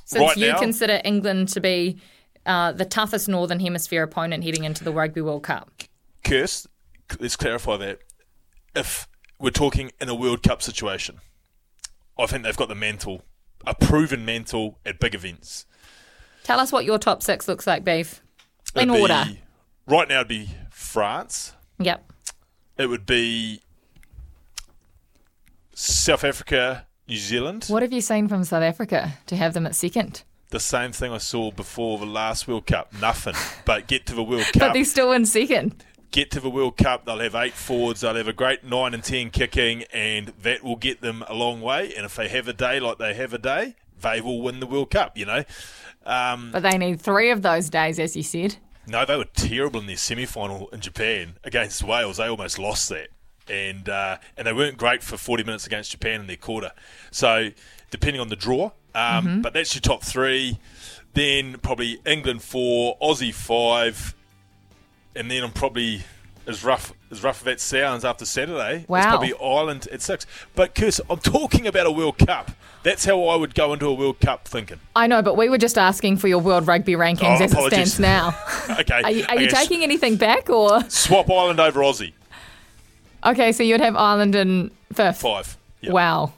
[0.04, 0.58] Since Right you now?
[0.58, 1.98] consider England to be
[2.44, 5.70] uh, the toughest Northern Hemisphere opponent heading into the Rugby World Cup.
[6.22, 6.66] Kirst,
[7.18, 8.00] let's clarify that.
[8.76, 9.08] If
[9.40, 11.20] we're talking in a World Cup situation,
[12.18, 13.22] I think they've got the mental,
[13.66, 15.64] a proven mental at big events.
[16.42, 18.20] Tell us what your top six looks like, Beef.
[18.76, 19.24] In It'd be- order.
[19.86, 21.52] Right now, it'd be France.
[21.78, 22.12] Yep.
[22.76, 23.60] It would be
[25.74, 27.66] South Africa, New Zealand.
[27.68, 30.22] What have you seen from South Africa to have them at second?
[30.50, 32.92] The same thing I saw before the last World Cup.
[33.00, 33.34] Nothing.
[33.64, 34.60] but get to the World Cup.
[34.60, 35.84] But they're still in second.
[36.10, 39.02] get to the World Cup, they'll have eight forwards, they'll have a great nine and
[39.02, 41.92] ten kicking, and that will get them a long way.
[41.94, 44.66] And if they have a day like they have a day, they will win the
[44.66, 45.44] World Cup, you know.
[46.06, 48.56] Um, But they need three of those days, as you said.
[48.86, 52.16] No, they were terrible in their semi final in Japan against Wales.
[52.18, 53.08] They almost lost that.
[53.48, 56.72] And uh, and they weren't great for 40 minutes against Japan in their quarter.
[57.10, 57.50] So,
[57.90, 58.72] depending on the draw.
[58.94, 59.42] Um, Mhm.
[59.42, 60.58] But that's your top three.
[61.14, 64.14] Then probably England four, Aussie five,
[65.14, 66.02] and then I'm probably
[66.46, 68.78] as rough as rough as that sounds after Saturday.
[68.80, 70.26] It's probably Ireland at six.
[70.54, 72.50] But Chris, I'm talking about a World Cup.
[72.82, 74.78] That's how I would go into a World Cup thinking.
[74.94, 77.78] I know, but we were just asking for your world rugby rankings Oh, as apologies.
[77.78, 78.38] it stands now.
[78.80, 79.02] okay.
[79.02, 82.12] Are you, are you taking anything back, or swap Ireland over Aussie?
[83.24, 83.52] okay?
[83.52, 85.20] So you'd have Ireland in fifth.
[85.20, 85.56] Five.
[85.82, 86.32] Wow.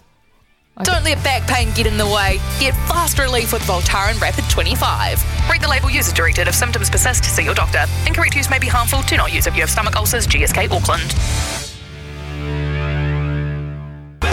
[0.83, 2.39] Don't let back pain get in the way.
[2.61, 5.25] Get fast relief with Voltaren Rapid 25.
[5.49, 6.49] Read the label user directed.
[6.49, 7.87] If symptoms persist, see your doctor.
[8.07, 9.01] Incorrect use may be harmful.
[9.03, 10.27] Do not use if you have stomach ulcers.
[10.27, 11.15] GSK Auckland.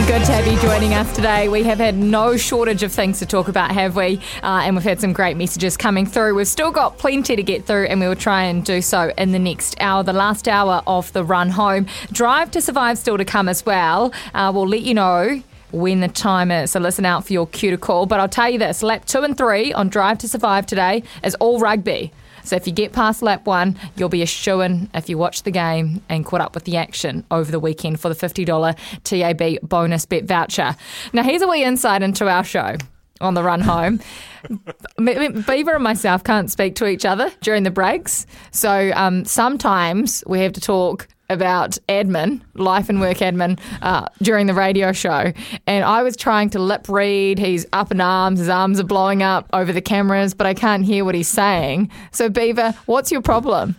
[0.06, 1.48] Good to have you joining us today.
[1.48, 4.20] We have had no shortage of things to talk about, have we?
[4.44, 6.36] Uh, and we've had some great messages coming through.
[6.36, 9.32] We've still got plenty to get through, and we will try and do so in
[9.32, 11.88] the next hour, the last hour of the run home.
[12.12, 14.12] Drive to Survive still to come as well.
[14.34, 15.42] Uh, we'll let you know
[15.74, 16.72] when the time is.
[16.72, 18.06] So listen out for your cue to call.
[18.06, 21.36] But I'll tell you this lap two and three on Drive to Survive today is
[21.36, 22.14] all rugby.
[22.44, 25.44] So if you get past lap one, you'll be a shoo in if you watch
[25.44, 29.68] the game and caught up with the action over the weekend for the $50 TAB
[29.68, 30.76] bonus bet voucher.
[31.14, 32.76] Now, here's a wee insight into our show
[33.22, 34.02] on the run home.
[34.98, 38.28] Beaver and myself can't speak to each other during the breaks.
[38.52, 44.48] So um, sometimes we have to talk about admin, life and work admin, uh, during
[44.48, 45.34] the radio show.
[45.68, 47.40] And I was trying to lip read.
[47.40, 50.86] He's up in arms, his arms are blowing up over the cameras, but I can't
[50.86, 51.90] hear what he's saying.
[52.12, 53.76] So, Beaver, what's your problem?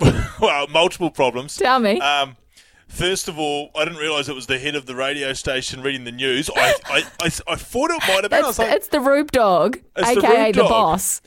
[0.40, 1.56] well, multiple problems.
[1.56, 2.00] Tell me.
[2.00, 2.36] Um,
[2.88, 6.04] first of all, I didn't realise it was the head of the radio station reading
[6.04, 6.50] the news.
[6.54, 8.44] I, I, I, I thought it might have been.
[8.44, 10.68] It's, like, it's the Rube Dog, the aka the, Dog.
[10.68, 11.20] boss.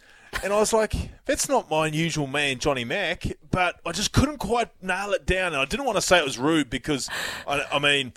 [0.43, 0.95] And I was like,
[1.25, 5.53] that's not my usual man, Johnny Mack, but I just couldn't quite nail it down.
[5.53, 7.09] And I didn't want to say it was Rube because,
[7.47, 8.13] I, I mean,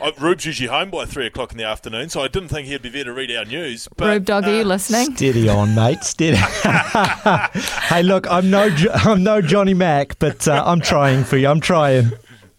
[0.00, 2.82] I, Rube's usually home by three o'clock in the afternoon, so I didn't think he'd
[2.82, 3.88] be there to read our news.
[3.96, 5.16] But, Rube Dog, are you uh, listening?
[5.16, 6.04] Steady on, mate.
[6.04, 6.36] Steady.
[7.86, 11.48] hey, look, I'm no, I'm no Johnny Mack, but uh, I'm trying for you.
[11.48, 12.12] I'm trying.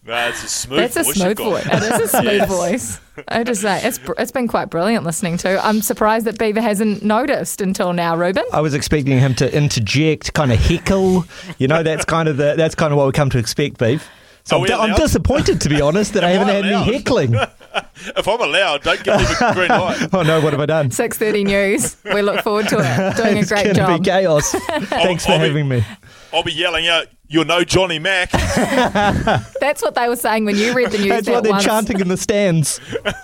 [0.08, 1.66] Nah, it's a smooth That's a voice smooth voice.
[1.66, 2.48] It is a smooth Yes.
[2.48, 3.00] voice.
[3.28, 5.62] I just say it's it's been quite brilliant listening to.
[5.62, 8.44] I'm surprised that Beaver hasn't noticed until now, Ruben.
[8.52, 11.26] I was expecting him to interject, kind of heckle.
[11.58, 14.08] You know, that's kind of the that's kind of what we come to expect, Beef.
[14.44, 17.34] So I'm, di- I'm disappointed, to be honest, that I haven't I had any heckling.
[18.16, 20.08] if I'm allowed, don't give me the green light.
[20.14, 20.90] oh no, what have I done?
[20.90, 21.98] Six thirty news.
[22.04, 23.16] We look forward to it.
[23.18, 24.00] Doing a it's great gonna job.
[24.02, 24.52] be chaos.
[24.52, 25.84] Thanks for I'll be- having me.
[26.32, 28.30] I'll be yelling out, "You're no Johnny Mack."
[29.60, 31.08] That's what they were saying when you read the news.
[31.08, 31.64] That's that what they're once.
[31.64, 32.80] chanting in the stands.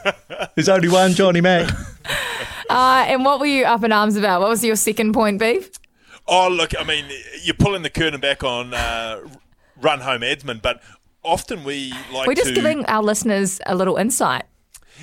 [0.55, 1.71] There's only one Johnny Mack.
[2.71, 4.41] Uh, and what were you up in arms about?
[4.41, 5.71] What was your second point, Beef?
[6.27, 7.05] Oh, look, I mean,
[7.43, 9.21] you're pulling the curtain back on uh,
[9.81, 10.83] run home adsman, but
[11.23, 12.55] often we like We're just to.
[12.55, 14.45] giving our listeners a little insight.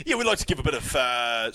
[0.05, 1.51] Yeah, we like to give a bit of uh,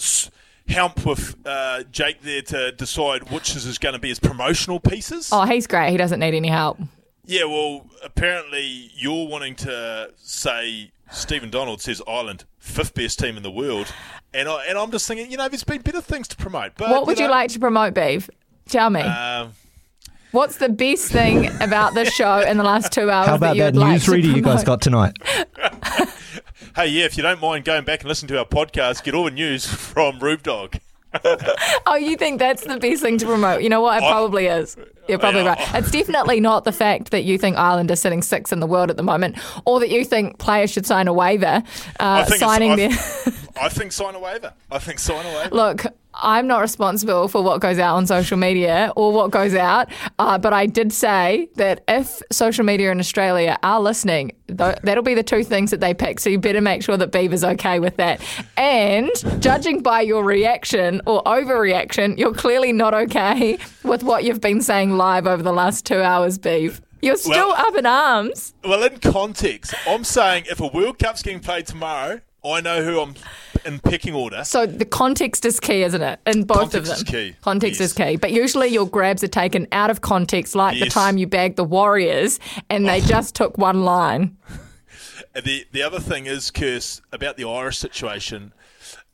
[0.68, 4.78] help with uh, Jake there to decide which is, is going to be his promotional
[4.78, 5.30] pieces.
[5.32, 5.90] Oh, he's great.
[5.90, 6.78] He doesn't need any help.
[7.26, 13.42] Yeah, well, apparently you're wanting to say Stephen Donald says Ireland fifth best team in
[13.42, 13.92] the world,
[14.32, 16.72] and I and I'm just thinking, you know, there's been better things to promote.
[16.76, 18.30] But what would you know, like to promote, Beef?
[18.68, 19.00] Tell me.
[19.00, 19.52] Um,
[20.32, 23.56] What's the best thing about this show in the last two hours How about that
[23.56, 25.16] you that would like newsreader you guys got tonight?
[26.76, 29.24] hey, yeah, if you don't mind going back and listening to our podcast, get all
[29.24, 30.76] the news from Rube Dog.
[31.86, 33.62] Oh, you think that's the best thing to promote?
[33.62, 34.02] You know what?
[34.02, 34.76] It probably is.
[35.08, 35.58] You're probably right.
[35.74, 38.90] It's definitely not the fact that you think Ireland is sitting sixth in the world
[38.90, 41.62] at the moment, or that you think players should sign a waiver,
[42.00, 42.90] I uh, signing their.
[43.60, 44.52] I think sign a waiver.
[44.70, 45.54] I think sign a waiver.
[45.54, 45.86] Look,
[46.22, 49.88] I'm not responsible for what goes out on social media or what goes out,
[50.18, 55.02] uh, but I did say that if social media in Australia are listening, th- that'll
[55.04, 56.20] be the two things that they pick.
[56.20, 58.20] So you better make sure that Beaver's okay with that.
[58.56, 59.10] And
[59.40, 64.96] judging by your reaction or overreaction, you're clearly not okay with what you've been saying
[64.96, 66.80] live over the last two hours, Beav.
[67.02, 68.54] You're still Well- up in arms.
[68.64, 72.20] Well, in context, I'm saying if a World Cup's getting played tomorrow,
[72.52, 73.14] I know who I'm
[73.64, 74.44] in picking order.
[74.44, 76.20] So the context is key, isn't it?
[76.26, 76.96] In both Context of them.
[76.96, 77.36] Context is key.
[77.42, 78.16] Context is key.
[78.16, 81.64] But usually your grabs are taken out of context, like the time you bagged the
[81.64, 82.38] Warriors
[82.70, 83.06] and they oh.
[83.06, 84.36] just took one line.
[85.34, 88.54] The the other thing is, Curse, about the Irish situation,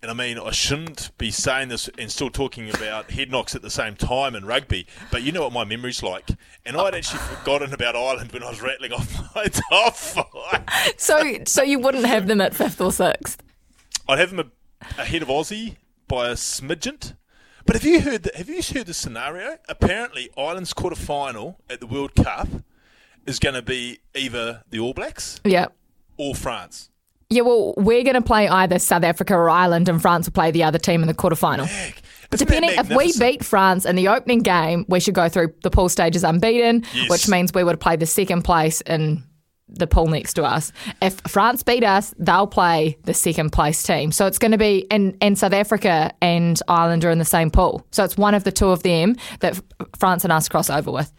[0.03, 3.63] and I mean, I shouldn't be saying this and still talking about head knocks at
[3.63, 6.29] the same time in rugby, but you know what my memory's like.
[6.67, 10.65] And I'd actually forgotten about Ireland when I was rattling off my top five.
[10.97, 13.43] So so you wouldn't have them at fifth or sixth.
[14.09, 14.51] I'd have them
[14.99, 15.77] ahead of Aussie
[16.09, 17.15] by a smidgent.
[17.65, 19.57] But have you heard the, have you heard the scenario?
[19.69, 22.49] Apparently, Ireland's quarter final at the World Cup
[23.25, 25.67] is going to be either the All Blacks Yeah.
[26.17, 26.91] or France.
[27.33, 30.51] Yeah, well, we're going to play either South Africa or Ireland, and France will play
[30.51, 31.67] the other team in the quarterfinal.
[32.31, 35.89] Depending if we beat France in the opening game, we should go through the pool
[35.89, 37.09] stages unbeaten, Yes.
[37.11, 39.23] which means we would play the second place in
[39.69, 40.73] the pool next to us.
[41.01, 44.13] If France beat us, they'll play the second place team.
[44.13, 47.51] So it's going to be and and South Africa and Ireland are in the same
[47.51, 47.87] pool.
[47.91, 49.59] So it's one of the two of them that
[49.99, 51.11] France and us cross over with.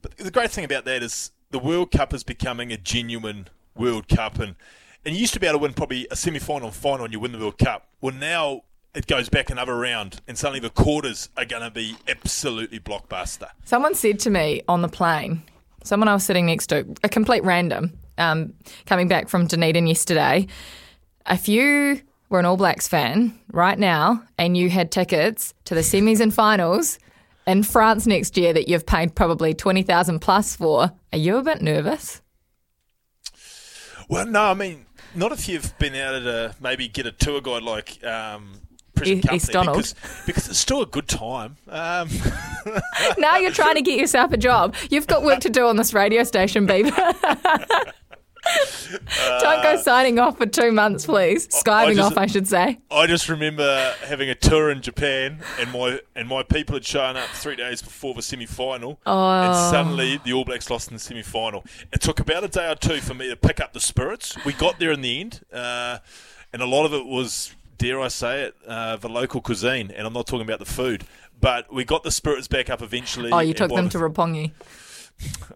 [0.00, 4.08] But the great thing about that is the World Cup is becoming a genuine World
[4.08, 4.56] Cup, and
[5.04, 7.20] and you used to be able to win probably a semi-final and final, and you
[7.20, 7.88] win the World Cup.
[8.00, 8.62] Well, now
[8.94, 13.48] it goes back another round, and suddenly the quarters are going to be absolutely blockbuster.
[13.64, 15.42] Someone said to me on the plane,
[15.82, 18.54] someone I was sitting next to, a complete random, um,
[18.86, 20.46] coming back from Dunedin yesterday,
[21.28, 25.80] if you were an All Blacks fan right now and you had tickets to the
[25.80, 26.98] semis and finals
[27.46, 31.62] in France next year that you've paid probably 20,000 plus for, are you a bit
[31.62, 32.20] nervous?
[34.08, 37.62] Well, no, I mean, not if you've been able to maybe get a tour guide
[37.62, 38.54] like um,
[38.94, 39.76] Prison E- Company, East Donald.
[39.76, 39.94] because,
[40.26, 41.56] because it's still a good time.
[41.68, 42.08] Um,
[43.18, 44.74] now you're trying to get yourself a job.
[44.90, 46.66] You've got work to do on this radio station,
[49.40, 51.48] Don't go signing off for two months, please.
[51.48, 52.78] Skiving off, I should say.
[52.90, 57.16] I just remember having a tour in Japan, and my and my people had shown
[57.16, 59.28] up three days before the semi final, Oh.
[59.42, 61.64] and suddenly the All Blacks lost in the semi final.
[61.92, 64.36] It took about a day or two for me to pick up the spirits.
[64.44, 65.98] We got there in the end, uh,
[66.52, 70.06] and a lot of it was, dare I say it, uh, the local cuisine, and
[70.06, 71.04] I'm not talking about the food.
[71.40, 73.30] But we got the spirits back up eventually.
[73.32, 74.52] Oh, you took them the- to Roppongi.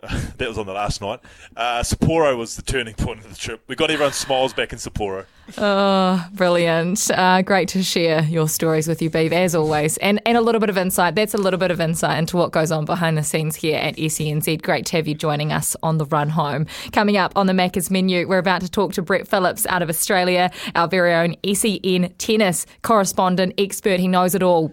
[0.37, 1.21] that was on the last night.
[1.57, 3.63] Uh, Sapporo was the turning point of the trip.
[3.67, 5.27] We got everyone's smiles back in Sapporo.
[5.59, 7.11] Oh, brilliant.
[7.11, 9.97] Uh, great to share your stories with you, Beav, as always.
[9.99, 11.15] And, and a little bit of insight.
[11.15, 13.97] That's a little bit of insight into what goes on behind the scenes here at
[13.97, 14.61] SENZ.
[14.63, 16.67] Great to have you joining us on the run home.
[16.93, 19.89] Coming up on the Macca's menu, we're about to talk to Brett Phillips out of
[19.89, 24.01] Australia, our very own SEN tennis correspondent, expert.
[24.01, 24.73] He knows it all.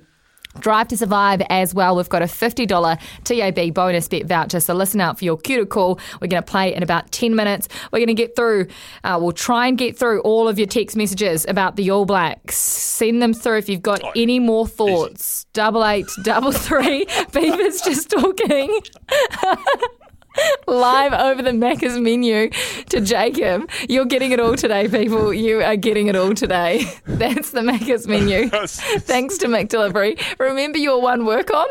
[0.59, 1.95] Drive to Survive as well.
[1.95, 5.65] We've got a $50 TAB bonus bet voucher, so listen out for your cue to
[5.65, 5.99] call.
[6.21, 7.67] We're going to play in about 10 minutes.
[7.91, 8.67] We're going to get through,
[9.03, 12.57] uh, we'll try and get through all of your text messages about the All Blacks.
[12.57, 15.45] Send them through if you've got any more thoughts.
[15.53, 17.05] Double eight, double three.
[17.31, 18.79] Beaver's just talking.
[20.67, 22.49] live over the Macca's menu
[22.89, 23.69] to Jacob.
[23.89, 25.33] You're getting it all today, people.
[25.33, 26.85] You are getting it all today.
[27.05, 28.49] That's the Macca's menu.
[29.01, 30.19] Thanks to McDelivery.
[30.39, 31.67] Remember your one work on?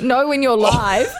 [0.00, 1.12] Know when you're live.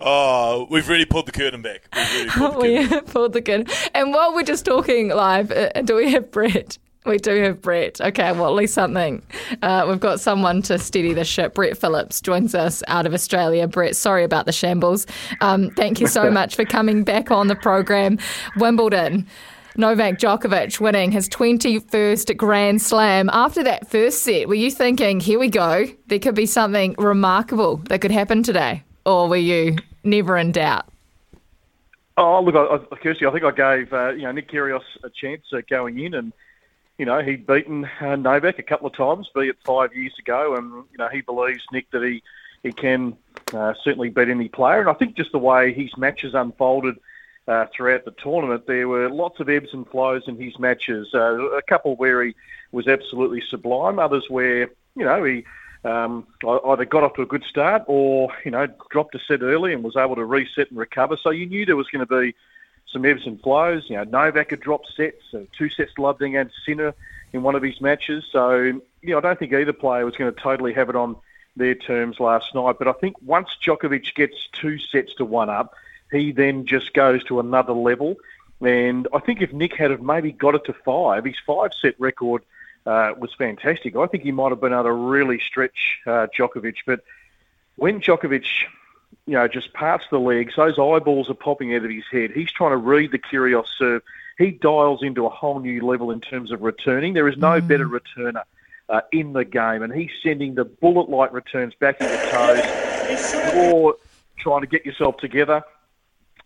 [0.00, 1.82] Oh, we've really pulled the curtain back.
[1.94, 2.90] We've really pulled the curtain.
[2.90, 3.66] we pulled the curtain.
[3.94, 6.78] And while we're just talking live, uh, do we have Brett?
[7.06, 8.00] We do have Brett.
[8.00, 9.22] Okay, well, at least something.
[9.62, 11.54] Uh, we've got someone to steady the ship.
[11.54, 13.66] Brett Phillips joins us out of Australia.
[13.66, 15.06] Brett, sorry about the shambles.
[15.40, 18.18] Um, thank you so much for coming back on the program.
[18.56, 19.26] Wimbledon.
[19.76, 23.30] Novak Djokovic winning his 21st Grand Slam.
[23.32, 27.76] After that first set, were you thinking, here we go, there could be something remarkable
[27.88, 28.82] that could happen today?
[29.06, 30.86] Or were you never in doubt?
[32.16, 35.10] Oh, look, I, I, Kirsty, I think I gave uh, you know Nick Kyrgios a
[35.10, 36.32] chance uh, going in, and
[36.98, 40.56] you know he'd beaten uh, Novak a couple of times, be it five years ago,
[40.56, 42.22] and you know he believes Nick that he
[42.62, 43.16] he can
[43.54, 46.96] uh, certainly beat any player, and I think just the way his matches unfolded
[47.46, 51.08] uh, throughout the tournament, there were lots of ebbs and flows in his matches.
[51.14, 52.34] Uh, a couple where he
[52.72, 55.44] was absolutely sublime, others where you know he
[55.84, 59.72] um, either got off to a good start or you know dropped a set early
[59.72, 61.16] and was able to reset and recover.
[61.16, 62.34] So you knew there was going to be
[62.92, 63.84] some ebbs and flows.
[63.88, 65.22] You know, Novak had dropped sets,
[65.56, 66.94] two sets to Love against Sinner
[67.32, 68.24] in one of his matches.
[68.30, 71.16] So you know, I don't think either player was going to totally have it on
[71.56, 72.76] their terms last night.
[72.78, 75.74] But I think once Djokovic gets two sets to one up,
[76.10, 78.16] he then just goes to another level.
[78.60, 81.98] And I think if Nick had have maybe got it to five, his five set
[82.00, 82.42] record
[82.86, 83.94] uh, was fantastic.
[83.96, 86.76] I think he might have been able to really stretch uh, Djokovic.
[86.86, 87.04] But
[87.76, 88.46] when Djokovic,
[89.26, 92.30] you know, just parts the legs, those eyeballs are popping out of his head.
[92.30, 94.02] He's trying to read the Kyrgios serve.
[94.38, 97.12] He dials into a whole new level in terms of returning.
[97.12, 98.42] There is no better returner
[98.88, 103.54] uh, in the game, and he's sending the bullet-like returns back into toes.
[103.54, 103.96] Or
[104.38, 105.62] trying to get yourself together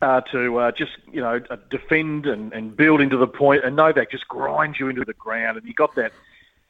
[0.01, 3.76] uh, to uh, just you know uh, defend and, and build into the point, and
[3.76, 6.12] Novak just grinds you into the ground, and he got that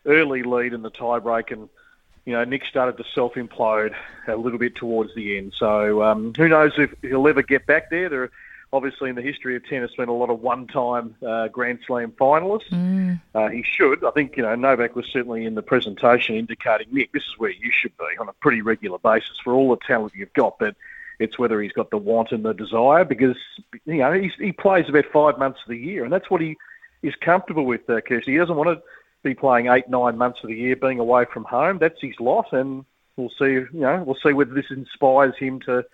[0.05, 1.69] early lead in the tiebreak, and
[2.24, 3.94] you know Nick started to self implode
[4.28, 5.55] a little bit towards the end.
[5.57, 8.09] So um, who knows if he'll ever get back there?
[8.09, 8.31] There, are,
[8.73, 12.70] obviously, in the history of tennis, been a lot of one-time uh, Grand Slam finalists.
[12.70, 13.20] Mm.
[13.35, 14.05] Uh, he should.
[14.05, 17.51] I think you know Novak was certainly in the presentation indicating Nick, this is where
[17.51, 20.77] you should be on a pretty regular basis for all the talent you've got, but
[21.19, 23.36] it's whether he's got the want and the desire because
[23.85, 26.57] you know he's, he plays about five months of the year, and that's what he
[27.03, 27.89] is comfortable with.
[27.89, 28.82] Uh, Kirsty, he doesn't want to
[29.23, 31.78] be playing eight, nine months of the year, being away from home.
[31.78, 32.85] That's his lot, and
[33.16, 33.44] we'll see.
[33.44, 35.85] You know, we'll see whether this inspires him to,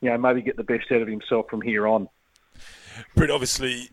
[0.00, 2.08] you know, maybe get the best out of himself from here on.
[3.14, 3.90] Brett, obviously,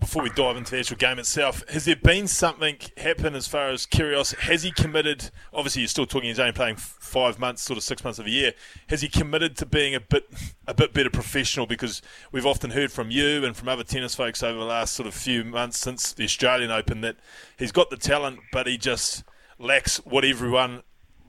[0.00, 3.68] before we dive into the actual game itself, has there been something happen as far
[3.68, 4.34] as Kyrgios?
[4.36, 5.30] Has he committed?
[5.52, 6.28] Obviously, you're still talking.
[6.28, 8.52] He's only playing five months, sort of six months of a year.
[8.88, 10.24] Has he committed to being a bit,
[10.66, 11.66] a bit better professional?
[11.66, 12.02] Because
[12.32, 15.14] we've often heard from you and from other tennis folks over the last sort of
[15.14, 17.16] few months since the Australian Open that
[17.58, 19.24] he's got the talent, but he just
[19.58, 20.82] lacks what everyone,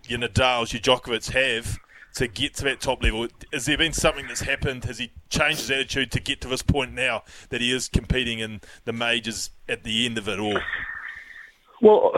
[0.07, 1.79] your Nadal's, your Djokovic have
[2.15, 3.27] to get to that top level.
[3.53, 4.85] Has there been something that's happened?
[4.85, 8.39] Has he changed his attitude to get to this point now that he is competing
[8.39, 10.59] in the majors at the end of it all?
[11.81, 12.13] Well,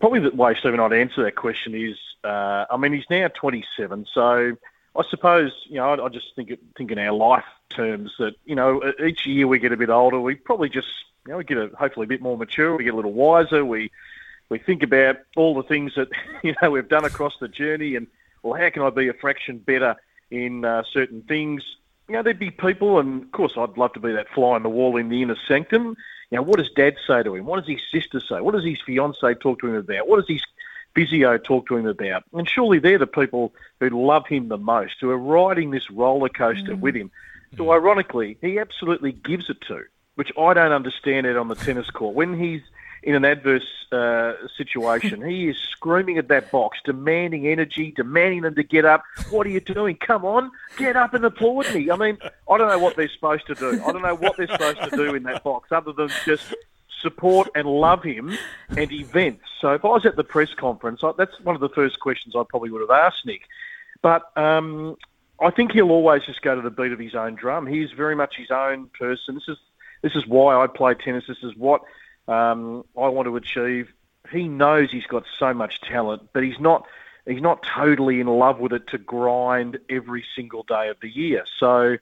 [0.00, 4.06] probably the way Stephen I'd answer that question is, uh, I mean, he's now 27,
[4.12, 4.56] so
[4.94, 8.54] I suppose you know I, I just think think in our life terms that you
[8.54, 10.88] know each year we get a bit older, we probably just
[11.26, 13.64] you know we get a, hopefully a bit more mature, we get a little wiser,
[13.64, 13.90] we
[14.50, 16.08] we think about all the things that
[16.42, 18.06] you know we've done across the journey and
[18.42, 19.96] well, how can I be a fraction better
[20.30, 21.64] in uh, certain things?
[22.08, 24.62] You know, there'd be people, and of course, I'd love to be that fly on
[24.62, 25.96] the wall in the inner sanctum.
[26.30, 27.44] You know, what does Dad say to him?
[27.44, 28.40] What does his sister say?
[28.40, 30.08] What does his fiance talk to him about?
[30.08, 30.42] What does his
[30.94, 32.24] physio talk to him about?
[32.32, 36.28] And surely they're the people who love him the most, who are riding this roller
[36.28, 36.80] coaster mm.
[36.80, 37.10] with him.
[37.56, 41.90] So, ironically, he absolutely gives it to, which I don't understand it on the tennis
[41.90, 42.14] court.
[42.14, 42.62] When he's
[43.02, 45.22] in an adverse uh, situation.
[45.22, 49.02] he is screaming at that box, demanding energy, demanding them to get up.
[49.30, 49.96] What are you doing?
[49.96, 51.90] Come on, get up and applaud me.
[51.90, 52.18] I mean,
[52.50, 53.82] I don't know what they're supposed to do.
[53.84, 56.54] I don't know what they're supposed to do in that box other than just
[57.00, 58.36] support and love him
[58.70, 59.44] and events.
[59.60, 62.34] So if I was at the press conference, I, that's one of the first questions
[62.36, 63.42] I probably would have asked Nick.
[64.00, 64.96] But um,
[65.40, 67.66] I think he'll always just go to the beat of his own drum.
[67.66, 69.34] He's very much his own person.
[69.34, 69.58] This is
[70.02, 71.24] this is why I play tennis.
[71.28, 71.82] This is what
[72.32, 73.92] um, I want to achieve.
[74.30, 76.86] He knows he's got so much talent, but he's not
[77.26, 81.44] he's not totally in love with it to grind every single day of the year.
[81.58, 81.98] So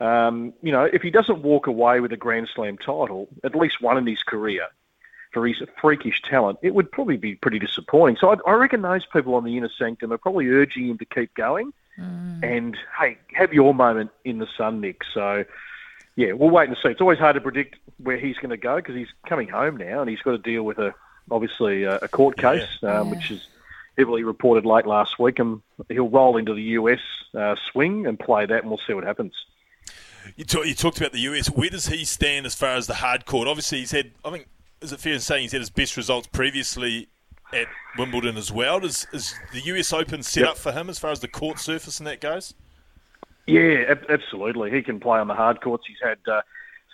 [0.00, 3.80] um, you know, if he doesn't walk away with a Grand Slam title, at least
[3.80, 4.66] one in his career,
[5.32, 8.16] for his freakish talent, it would probably be pretty disappointing.
[8.18, 11.04] So I, I reckon those people on the inner sanctum are probably urging him to
[11.04, 11.72] keep going.
[11.98, 12.42] Mm.
[12.42, 15.02] And hey, have your moment in the sun, Nick.
[15.12, 15.44] So
[16.16, 16.88] yeah, we'll wait and see.
[16.88, 20.00] It's always hard to predict where he's going to go because he's coming home now
[20.00, 20.94] and he's got to deal with a
[21.30, 23.00] obviously a, a court case, yeah.
[23.00, 23.14] Um, yeah.
[23.14, 23.46] which is
[23.98, 27.00] heavily reported late last week, and he'll roll into the US
[27.34, 29.34] uh, swing and play that, and we'll see what happens.
[30.34, 31.48] You, talk, you, talked about the US.
[31.48, 33.46] Where does he stand as far as the hard court?
[33.46, 34.12] Obviously, he's had.
[34.24, 34.48] I think
[34.80, 37.08] is it fair to say he's had his best results previously
[37.52, 37.66] at
[37.98, 38.84] Wimbledon as well?
[38.84, 40.50] Is, is the US Open set yep.
[40.50, 42.54] up for him as far as the court surface and that goes?
[43.46, 44.70] Yeah, ab- absolutely.
[44.70, 45.86] He can play on the hard courts.
[45.86, 46.42] He's had uh,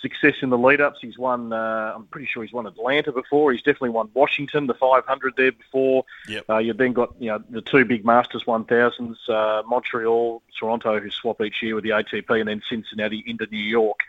[0.02, 0.98] success in the lead-ups.
[1.00, 1.52] He's won.
[1.52, 3.52] Uh, I'm pretty sure he's won Atlanta before.
[3.52, 6.04] He's definitely won Washington, the 500 there before.
[6.28, 6.50] Yep.
[6.50, 11.10] Uh, you've then got you know the two big Masters 1000s, uh, Montreal, Toronto, who
[11.10, 14.00] swap each year with the ATP, and then Cincinnati into New York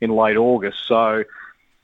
[0.00, 0.86] in late August.
[0.86, 1.24] So.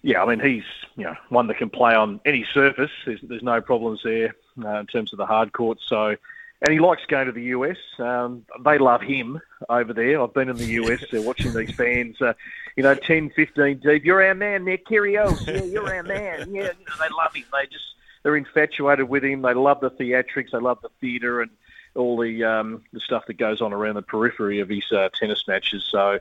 [0.00, 0.62] Yeah, I mean he's
[0.94, 2.92] you know one that can play on any surface.
[3.04, 5.82] There's, there's no problems there uh, in terms of the hard courts.
[5.88, 6.14] So
[6.62, 7.76] and he likes going to the US.
[7.98, 10.20] Um, they love him over there.
[10.20, 12.34] I've been in the US uh, watching these fans, uh,
[12.76, 14.04] you know, 10, 15 deep.
[14.04, 15.46] You're our man, Nick Kyrgios.
[15.46, 16.52] Yeah, you're our man.
[16.52, 17.44] Yeah, you know, they love him.
[17.52, 17.84] They just
[18.22, 19.42] they're infatuated with him.
[19.42, 20.50] They love the theatrics.
[20.50, 21.50] They love the theatre and
[21.94, 25.44] all the um, the stuff that goes on around the periphery of his uh, tennis
[25.46, 25.86] matches.
[25.90, 26.18] So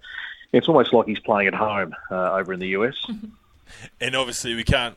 [0.53, 2.95] it's almost like he's playing at home uh, over in the US.
[3.99, 4.95] And obviously, we can't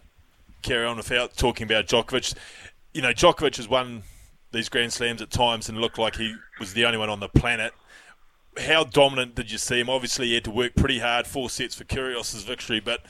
[0.63, 2.37] carry on without talking about Djokovic.
[2.95, 4.05] You know, Djokovic has won
[4.53, 7.29] these Grand Slams at times and looked like he was the only one on the
[7.29, 7.73] planet.
[8.59, 9.89] How dominant did you see him?
[9.89, 13.01] Obviously, he had to work pretty hard, four sets for Kyrgios' victory, but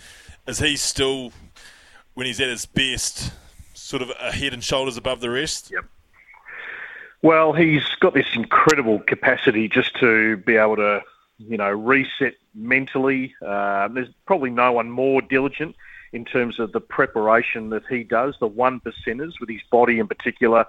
[0.47, 1.33] is he still,
[2.15, 3.33] when he's at his best,
[3.73, 5.71] sort of a head and shoulders above the rest?
[5.71, 5.85] Yep.
[7.23, 11.03] Well, he's got this incredible capacity just to be able to,
[11.39, 13.35] you know, reset mentally.
[13.45, 15.75] Uh, there's probably no one more diligent
[16.12, 20.09] in terms of the preparation that he does, the one percenters with his body in
[20.09, 20.67] particular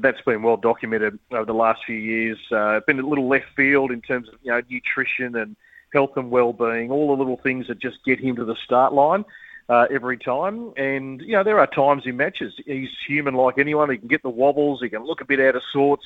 [0.00, 2.38] that's been well documented over the last few years.
[2.50, 5.56] Uh, been a little left field in terms of you know nutrition and
[5.92, 9.24] health and well-being, all the little things that just get him to the start line
[9.68, 10.72] uh, every time.
[10.76, 13.90] And you know there are times in matches he's human like anyone.
[13.90, 14.80] He can get the wobbles.
[14.80, 16.04] He can look a bit out of sorts,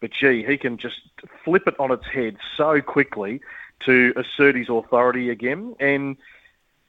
[0.00, 1.00] but gee, he can just
[1.44, 3.40] flip it on its head so quickly
[3.86, 5.74] to assert his authority again.
[5.80, 6.16] And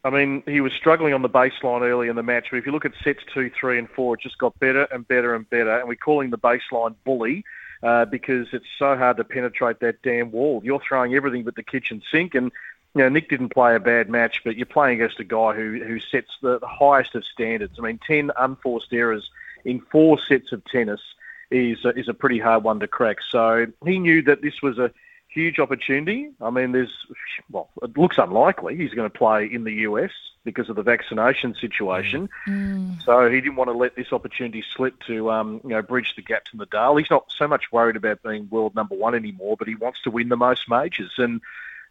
[0.03, 2.71] I mean, he was struggling on the baseline early in the match, but if you
[2.71, 5.77] look at sets two, three, and four, it just got better and better and better.
[5.77, 7.43] And we're calling the baseline bully
[7.83, 10.61] uh, because it's so hard to penetrate that damn wall.
[10.63, 12.51] You're throwing everything but the kitchen sink, and
[12.95, 15.83] you know Nick didn't play a bad match, but you're playing against a guy who
[15.83, 17.77] who sets the, the highest of standards.
[17.77, 19.29] I mean, ten unforced errors
[19.65, 21.01] in four sets of tennis
[21.51, 23.17] is is a pretty hard one to crack.
[23.29, 24.91] So he knew that this was a
[25.31, 26.29] huge opportunity.
[26.41, 26.93] I mean, there's,
[27.49, 30.11] well, it looks unlikely he's going to play in the US
[30.43, 32.29] because of the vaccination situation.
[32.47, 33.01] Mm.
[33.03, 36.21] So he didn't want to let this opportunity slip to, um, you know, bridge the
[36.21, 36.99] gap to Nadal.
[36.99, 40.11] He's not so much worried about being world number one anymore, but he wants to
[40.11, 41.13] win the most majors.
[41.17, 41.41] And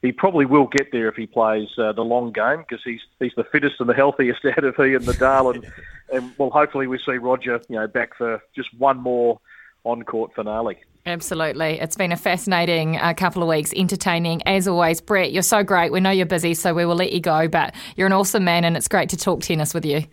[0.02, 3.34] he probably will get there if he plays uh, the long game because he's he's
[3.36, 5.54] the fittest and the healthiest out of he and Nadal.
[5.54, 5.72] And,
[6.12, 9.40] and well, hopefully we see Roger, you know, back for just one more
[9.84, 10.78] on-court finale.
[11.06, 11.81] Absolutely.
[11.81, 14.43] It's been a fascinating uh, couple of weeks, entertaining.
[14.47, 15.93] As always, Brett, you're so great.
[15.93, 18.64] We know you're busy, so we will let you go, but you're an awesome man,
[18.64, 20.05] and it's great to talk tennis with you.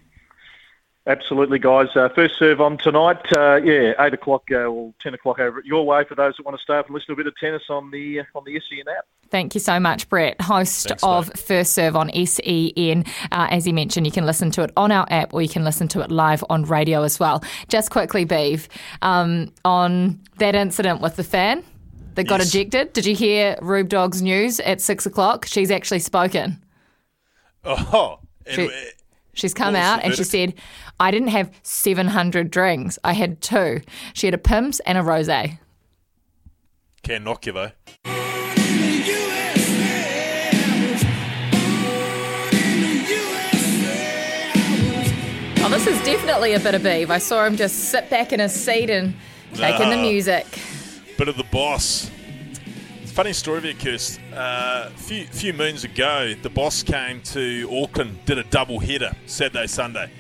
[1.07, 1.87] Absolutely, guys.
[1.95, 3.25] Uh, first serve on tonight.
[3.31, 6.57] Uh, yeah, eight o'clock uh, or ten o'clock over your way for those that want
[6.57, 8.59] to stay up and listen to a bit of tennis on the uh, on the
[8.69, 9.05] SEN app.
[9.29, 11.39] Thank you so much, Brett, host Thanks, of mate.
[11.39, 13.05] First Serve on SEN.
[13.31, 15.63] Uh, as he mentioned, you can listen to it on our app or you can
[15.63, 17.41] listen to it live on radio as well.
[17.69, 18.67] Just quickly, Beeve,
[19.01, 21.63] um, on that incident with the fan
[22.15, 22.49] that got yes.
[22.53, 22.91] ejected.
[22.91, 25.45] Did you hear Rube Dog's news at six o'clock?
[25.45, 26.61] She's actually spoken.
[27.63, 28.19] Oh,
[28.49, 28.69] she,
[29.37, 30.53] she's come out and she said,
[30.99, 32.97] I didn't have 700 drinks.
[33.03, 33.81] I had two.
[34.13, 35.59] She had a Pimm's and a rosé.
[37.03, 37.71] Can knock you, though.
[45.59, 47.11] Oh, This is definitely a bit of Beeve.
[47.11, 49.13] I saw him just sit back in his seat and
[49.53, 50.45] take in the music.
[51.17, 52.09] Bit of the boss.
[53.17, 54.19] Funny story there, Kirst.
[54.31, 59.11] Uh, a few, few moons ago, the boss came to Auckland, did a double header,
[59.25, 60.11] Saturday, Sunday.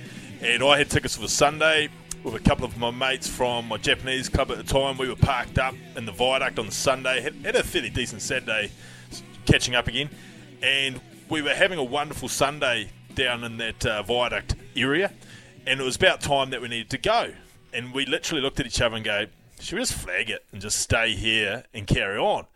[0.41, 1.89] And I had tickets for the Sunday
[2.23, 4.97] with a couple of my mates from my Japanese club at the time.
[4.97, 8.23] We were parked up in the viaduct on the Sunday, had, had a fairly decent
[8.23, 8.71] Saturday
[9.45, 10.09] catching up again.
[10.63, 10.99] And
[11.29, 15.13] we were having a wonderful Sunday down in that uh, viaduct area.
[15.67, 17.31] And it was about time that we needed to go.
[17.73, 19.27] And we literally looked at each other and go,
[19.59, 22.47] should we just flag it and just stay here and carry on?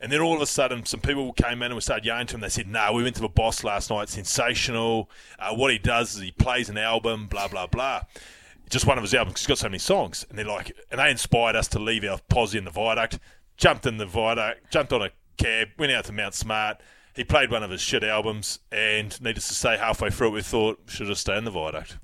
[0.00, 2.34] And then all of a sudden, some people came in and we started yelling to
[2.34, 2.40] him.
[2.42, 4.08] They said, "No, we went to the boss last night.
[4.08, 5.10] Sensational.
[5.38, 7.26] Uh, what he does is he plays an album.
[7.26, 8.02] Blah blah blah.
[8.68, 9.34] Just one of his albums.
[9.34, 12.04] 'cause He's got so many songs." And they're like, and they inspired us to leave
[12.04, 13.18] our posse in the viaduct.
[13.56, 14.70] Jumped in the viaduct.
[14.70, 15.68] Jumped on a cab.
[15.78, 16.80] Went out to Mount Smart.
[17.14, 20.42] He played one of his shit albums, and needless to say, halfway through it, we
[20.42, 21.96] thought should have stayed in the viaduct.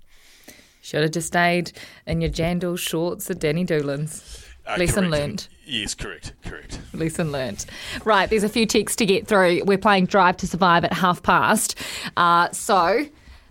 [0.81, 1.73] Should have just stayed
[2.07, 4.47] in your jandal shorts at Danny Doolan's.
[4.67, 5.11] Uh, Lesson correct.
[5.11, 5.49] learned.
[5.65, 6.81] Yes, correct, correct.
[6.93, 7.67] Lesson learnt.
[8.05, 9.63] Right, there's a few texts to get through.
[9.65, 11.79] We're playing Drive to Survive at half past.
[12.17, 13.07] Uh, so,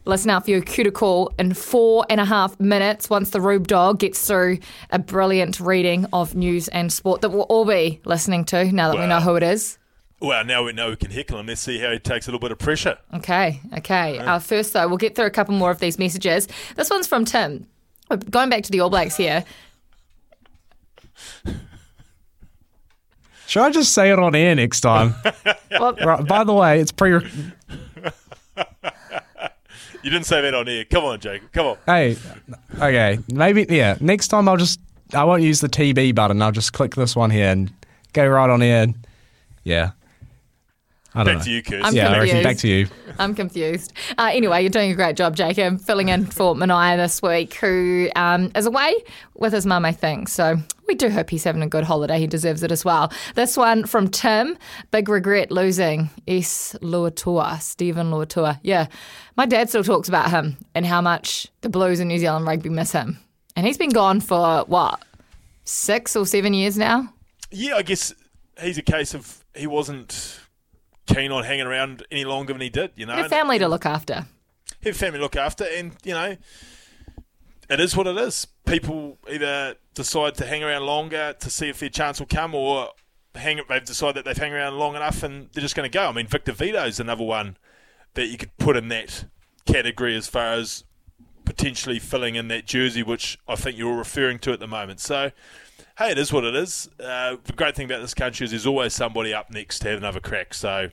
[0.06, 4.00] listen out for your cuticle in four and a half minutes once the Rube Dog
[4.00, 4.60] gets through
[4.90, 9.00] a brilliant reading of news and sport that we'll all be listening to now that
[9.00, 9.78] we know who it is.
[10.20, 11.48] Well, now we know we can heckle him.
[11.48, 12.98] Let's see how he takes a little bit of pressure.
[13.16, 14.20] Okay, okay.
[14.20, 16.48] Uh, first, though, we'll get through a couple more of these messages.
[16.76, 17.66] This one's from Tim.
[18.30, 19.44] Going back to the All Blacks here.
[23.52, 25.14] Should I just say it on air next time?
[25.72, 27.12] Well, right, by the way, it's pre.
[27.12, 27.20] You
[30.04, 30.84] didn't say that on air.
[30.84, 31.52] Come on, Jacob.
[31.54, 31.78] Come on.
[31.86, 32.18] Hey,
[32.76, 33.98] okay, maybe yeah.
[34.02, 34.80] Next time I'll just
[35.14, 36.42] I won't use the TB button.
[36.42, 37.72] I'll just click this one here and
[38.14, 38.84] go right on air.
[38.84, 39.08] And,
[39.64, 39.92] yeah.
[41.14, 41.44] I don't Back know.
[41.44, 41.82] to you, Kirst.
[41.84, 42.88] I'm yeah, I reckon back to you.
[43.20, 43.92] I'm confused.
[44.18, 48.10] Uh, anyway, you're doing a great job, Jacob, filling in for Mania this week, who
[48.16, 48.94] um, is away
[49.36, 50.30] with his mum, I think.
[50.30, 50.56] So
[50.88, 52.18] we do hope he's having a good holiday.
[52.18, 53.12] He deserves it as well.
[53.36, 54.58] This one from Tim.
[54.92, 56.78] Big regret losing S.
[56.82, 58.60] Luatua, Steven Luatua.
[58.64, 58.88] Yeah,
[59.36, 62.70] my dad still talks about him and how much the Blues and New Zealand rugby
[62.70, 63.20] miss him.
[63.58, 65.04] And he's been gone for what,
[65.66, 67.14] six or seven years now?
[67.52, 68.14] Yeah, I guess
[68.62, 70.40] he's a case of he wasn't
[71.08, 73.14] keen on hanging around any longer than he did, you know.
[73.14, 74.26] He had a family to look after.
[74.84, 76.36] Had family to look after, and, you know,
[77.70, 78.48] it is what it is.
[78.66, 82.90] People either decide to hang around longer to see if their chance will come, or
[83.36, 86.08] hang, they've decided that they've hung around long enough and they're just going to go.
[86.08, 87.58] I mean, Victor Vito's another one
[88.14, 89.26] that you could put in that
[89.66, 90.84] category as far as
[91.46, 95.00] potentially filling in that jersey, which I think you're referring to at the moment.
[95.00, 95.32] So,
[95.98, 96.90] hey, it is what it is.
[97.00, 100.00] Uh, the great thing about this country is there's always somebody up next to have
[100.00, 100.54] another crack.
[100.54, 100.90] So,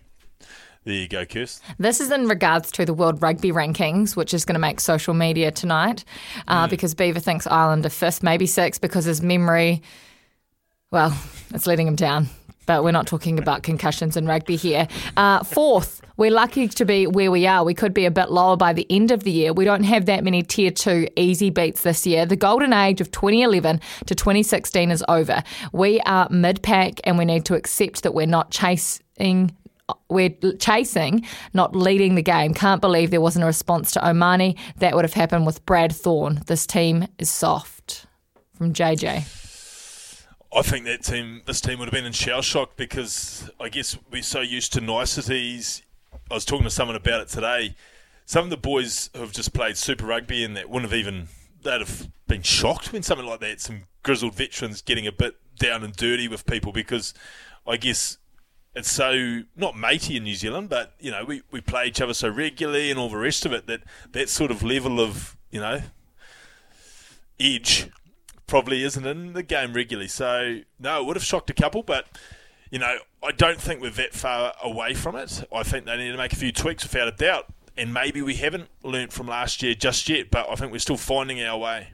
[0.85, 1.61] there you go, Kirst.
[1.79, 5.15] This is in regards to the World Rugby Rankings, which is going to make social
[5.15, 6.05] media tonight,
[6.47, 9.83] uh, because Beaver thinks Ireland are fifth, maybe sixth, because his memory,
[10.91, 11.17] well,
[11.55, 12.29] it's letting him down.
[12.69, 14.87] But we're not talking about concussions in rugby here.
[15.17, 17.65] Uh, fourth, we're lucky to be where we are.
[17.65, 19.55] We could be a bit lower by the end of the year.
[19.55, 22.27] We don't have that many tier two easy beats this year.
[22.27, 25.43] The golden age of 2011 to 2016 is over.
[25.73, 29.57] We are mid pack and we need to accept that we're not chasing
[30.11, 31.25] we're chasing,
[31.55, 32.53] not leading the game.
[32.53, 34.59] Can't believe there wasn't a response to O'Mahony.
[34.81, 36.43] That would have happened with Brad Thorn.
[36.47, 38.05] This team is soft.
[38.53, 39.48] From JJ.
[40.55, 43.99] I think that team, this team would have been in shell shock because I guess
[44.11, 45.83] we're so used to niceties.
[46.31, 47.75] I was talking to someone about it today.
[48.25, 51.29] Some of the boys who have just played Super Rugby and that wouldn't have even,
[51.63, 55.85] they'd have been shocked when something like that, some grizzled veterans getting a bit down
[55.85, 57.13] and dirty with people because
[57.67, 58.17] I guess
[58.75, 62.15] it's so, not matey in New Zealand, but, you know, we, we play each other
[62.15, 63.81] so regularly and all the rest of it that
[64.13, 65.83] that sort of level of, you know,
[67.41, 67.91] edge
[68.49, 70.09] probably isn't in the game regularly.
[70.09, 72.09] So no, it would have shocked a couple, but
[72.71, 75.45] you know, I don't think we're that far away from it.
[75.55, 77.47] I think they need to make a few tweaks without a doubt.
[77.77, 80.97] And maybe we haven't learnt from last year just yet, but I think we're still
[80.97, 81.93] finding our way.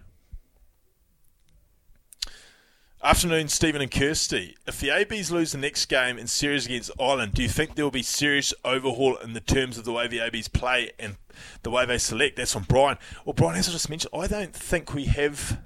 [3.02, 4.56] Afternoon, Stephen and Kirsty.
[4.66, 7.84] If the ABs lose the next game in series against Ireland, do you think there
[7.84, 11.16] will be serious overhaul in the terms of the way the ABs play and
[11.64, 12.36] the way they select?
[12.36, 12.96] That's from Brian.
[13.26, 15.60] Well, Brian, as I just mentioned, I don't think we have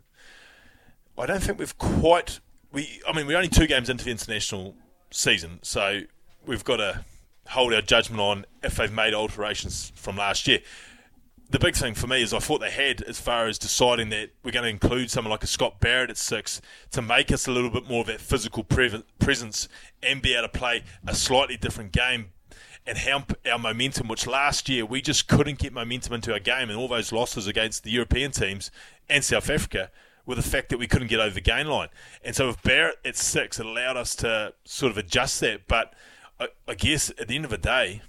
[1.18, 2.40] I don't think we've quite.
[2.72, 4.74] We, I mean, we're only two games into the international
[5.10, 6.02] season, so
[6.46, 7.04] we've got to
[7.48, 10.60] hold our judgment on if they've made alterations from last year.
[11.50, 14.30] The big thing for me is I thought they had, as far as deciding that
[14.44, 17.50] we're going to include someone like a Scott Barrett at six to make us a
[17.50, 19.66] little bit more of that physical pre- presence
[20.02, 22.26] and be able to play a slightly different game
[22.86, 26.68] and help our momentum, which last year we just couldn't get momentum into our game,
[26.68, 28.70] and all those losses against the European teams
[29.08, 29.90] and South Africa
[30.28, 31.88] were the fact that we couldn't get over the gain line.
[32.22, 35.66] And so with Barrett at six, it allowed us to sort of adjust that.
[35.66, 35.94] But
[36.38, 38.02] I, I guess at the end of the day,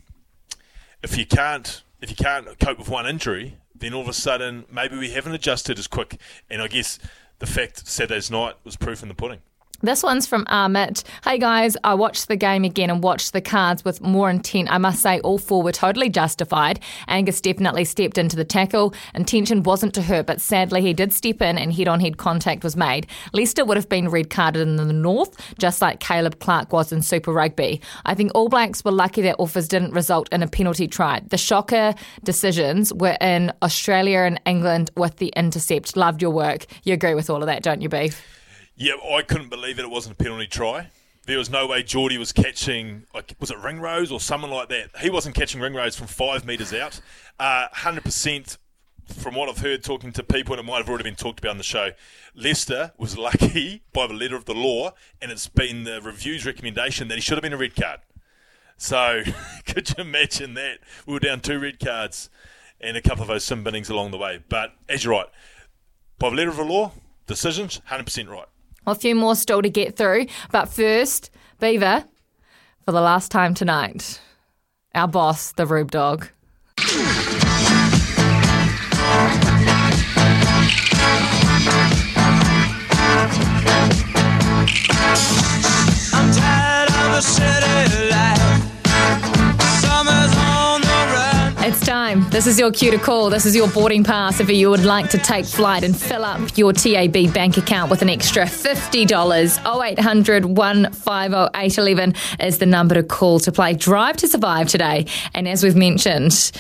[1.02, 4.66] if you can't if you can't cope with one injury, then all of a sudden
[4.72, 6.20] maybe we haven't adjusted as quick.
[6.50, 7.00] And I guess
[7.40, 9.40] the fact Saturday's night was proof in the pudding.
[9.82, 11.04] This one's from Amit.
[11.24, 14.70] Hey guys, I watched the game again and watched the cards with more intent.
[14.70, 16.82] I must say, all four were totally justified.
[17.08, 18.94] Angus definitely stepped into the tackle.
[19.16, 22.62] Intention wasn't to hurt, but sadly he did step in and head on head contact
[22.62, 23.08] was made.
[23.32, 27.02] Leicester would have been red carded in the north, just like Caleb Clarke was in
[27.02, 27.80] Super Rugby.
[28.06, 31.22] I think All Blacks were lucky that Ofa's didn't result in a penalty try.
[31.26, 31.96] The shocker
[32.26, 35.96] decisions were in Australia and England with the intercept.
[35.96, 36.66] Loved your work.
[36.84, 38.39] You agree with all of that, don't you, Beef?
[38.82, 40.90] Yeah, I couldn't believe that it wasn't a penalty try.
[41.26, 44.92] There was no way Jordie was catching, like, was it Ringrose or someone like that?
[45.02, 47.02] He wasn't catching Ringrose from five metres out.
[47.38, 48.58] Uh, 100%
[49.06, 51.52] from what I've heard talking to people, and it might have already been talked about
[51.52, 51.92] on the show,
[52.34, 57.10] Leicester was lucky by the letter of the law, and it's been the review's recommendation
[57.10, 58.00] that he should have been a red card.
[58.78, 59.24] So,
[59.66, 60.80] could you imagine that?
[61.06, 62.30] We were down two red cards
[62.80, 64.42] and a couple of those sin binnings along the way.
[64.48, 65.28] But as you're right,
[66.18, 66.94] by the letter of the law,
[67.28, 68.48] decisions, 100% right.
[68.86, 70.28] A few more still to get through.
[70.52, 71.30] But first,
[71.60, 72.06] Beaver,
[72.86, 74.20] for the last time tonight,
[74.96, 76.30] our boss, the Rube Dog.
[92.10, 92.30] Time.
[92.30, 93.30] This is your cue to call.
[93.30, 96.58] This is your boarding pass if you would like to take flight and fill up
[96.58, 99.90] your TAB bank account with an extra $50.
[99.90, 105.06] 0800 150 811 is the number to call to play Drive to Survive today.
[105.34, 106.52] And as we've mentioned,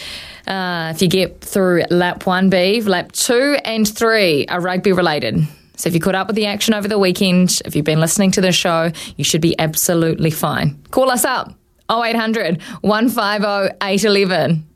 [0.47, 5.47] uh, if you get through lap one, B, lap two and three are rugby related.
[5.77, 8.31] So if you caught up with the action over the weekend, if you've been listening
[8.31, 10.81] to the show, you should be absolutely fine.
[10.91, 11.53] Call us up
[11.89, 14.69] 0800 150 811.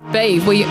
[0.00, 0.64] B, will you.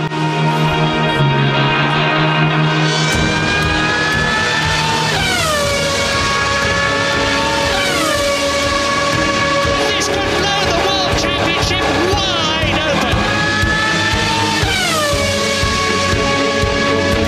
[9.87, 13.15] This could blow the World Championship wide open.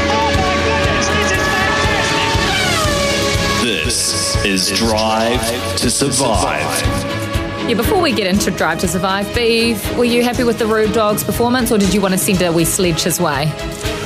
[0.10, 0.32] Oh
[3.64, 5.44] this is Drive
[5.78, 7.01] to Survive.
[7.68, 10.94] Yeah, before we get into Drive to Survive, Beef, were you happy with the Rube
[10.94, 13.46] Dog's performance or did you want to send a wee sledge his way?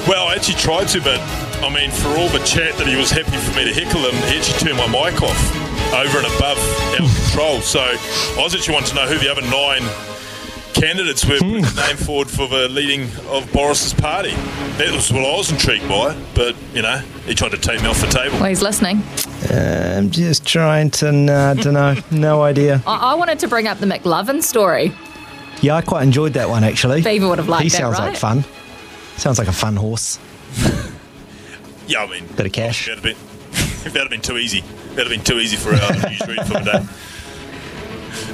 [0.07, 1.19] Well, I actually tried to, but
[1.63, 4.13] I mean, for all the chat that he was happy for me to heckle him,
[4.29, 5.39] he actually turned my mic off
[5.95, 6.59] over and above
[6.99, 7.61] our control.
[7.61, 9.81] So I was actually wanting to know who the other nine
[10.75, 14.31] candidates were putting the name forward for the leading of Boris's party.
[14.77, 17.87] That was what I was intrigued by, but you know, he tried to take me
[17.87, 18.35] off the table.
[18.37, 18.97] Well, he's listening.
[19.49, 22.81] Uh, I'm just trying to, uh, don't know, no idea.
[22.85, 24.91] I-, I wanted to bring up the McLovin story.
[25.61, 27.01] Yeah, I quite enjoyed that one actually.
[27.01, 28.09] Beaver would have liked He that, sounds right?
[28.09, 28.43] like fun.
[29.17, 30.19] Sounds like a fun horse.
[31.87, 32.87] Yeah, I mean, Bit of cash.
[32.87, 33.17] that'd have been
[33.93, 34.61] that'd have been too easy.
[34.95, 36.85] That'd have been too easy for our newsread for the day.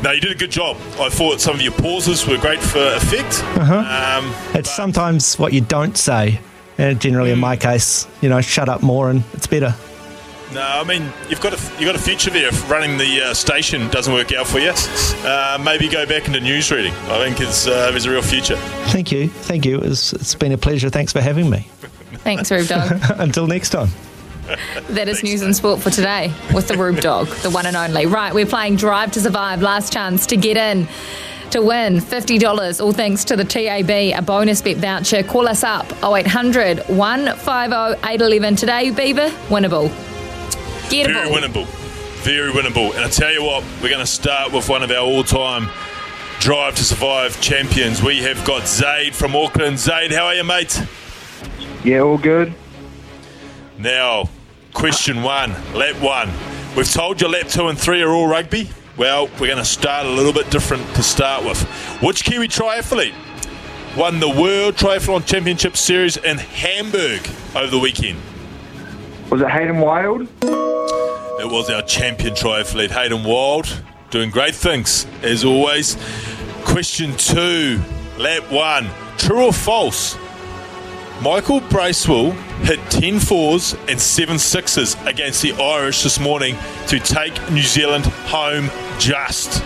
[0.03, 0.77] No, you did a good job.
[0.99, 3.43] I thought some of your pauses were great for effect.
[3.57, 4.19] Uh-huh.
[4.19, 6.39] Um, it's sometimes what you don't say.
[6.77, 9.75] And generally, in my case, you know, shut up more and it's better.
[10.53, 12.49] No, I mean you've got a you got a future there.
[12.49, 14.73] If running the uh, station doesn't work out for you,
[15.25, 16.93] uh, maybe go back into news reading.
[17.07, 18.57] I think it's uh, there's a real future.
[18.87, 19.29] Thank you.
[19.29, 19.79] Thank you.
[19.79, 20.89] It's, it's been a pleasure.
[20.89, 21.69] Thanks for having me.
[22.23, 22.99] Thanks, Rube Dog.
[23.17, 23.89] Until next time.
[24.89, 28.05] That is news and sport for today with the Rube Dog, the one and only.
[28.05, 29.61] Right, we're playing Drive to Survive.
[29.61, 30.87] Last chance to get in
[31.51, 35.23] to win $50, all thanks to the TAB, a bonus bet voucher.
[35.23, 38.55] Call us up 0800 150 811.
[38.55, 39.89] Today, Beaver, winnable.
[40.89, 41.65] Very winnable.
[42.23, 42.95] Very winnable.
[42.95, 45.69] And I tell you what, we're going to start with one of our all-time
[46.39, 48.01] Drive to Survive champions.
[48.01, 49.77] We have got Zaid from Auckland.
[49.77, 50.81] Zaid, how are you, mate?
[51.83, 52.53] Yeah, all good.
[53.77, 54.29] Now,
[54.73, 56.29] question one, lap one.
[56.75, 58.69] We've told you lap two and three are all rugby.
[58.97, 61.61] Well, we're going to start a little bit different to start with.
[62.01, 63.13] Which Kiwi triathlete
[63.97, 68.19] won the World Triathlon Championship Series in Hamburg over the weekend?
[69.29, 70.27] Was it Hayden Wilde?
[70.43, 75.97] It was our champion triathlete, Hayden Wilde, doing great things as always.
[76.63, 77.81] Question two,
[78.17, 78.89] lap one.
[79.17, 80.17] True or false?
[81.21, 82.31] Michael Bracewell
[82.63, 86.55] hit 10 fours and 7 sixes against the Irish this morning
[86.87, 89.61] to take New Zealand home just.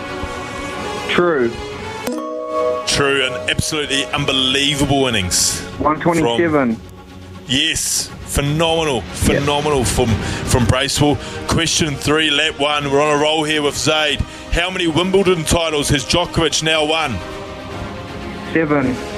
[1.10, 1.49] True.
[2.88, 5.61] True, an absolutely unbelievable innings.
[5.80, 6.76] 127.
[6.76, 6.86] From-
[7.48, 10.07] yes, phenomenal, phenomenal from
[10.49, 11.15] from Bracewell.
[11.48, 12.91] Question three, lap one.
[12.91, 14.19] We're on a roll here with Zaid.
[14.52, 17.14] How many Wimbledon titles has Djokovic now won?
[18.53, 19.15] Seven.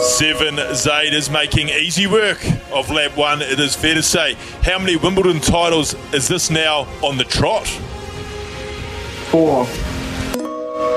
[0.00, 0.58] Seven.
[0.74, 2.38] Zaid is making easy work
[2.72, 3.42] of lap one.
[3.42, 4.34] It is fair to say.
[4.62, 7.66] How many Wimbledon titles is this now on the trot?
[9.30, 9.66] Four.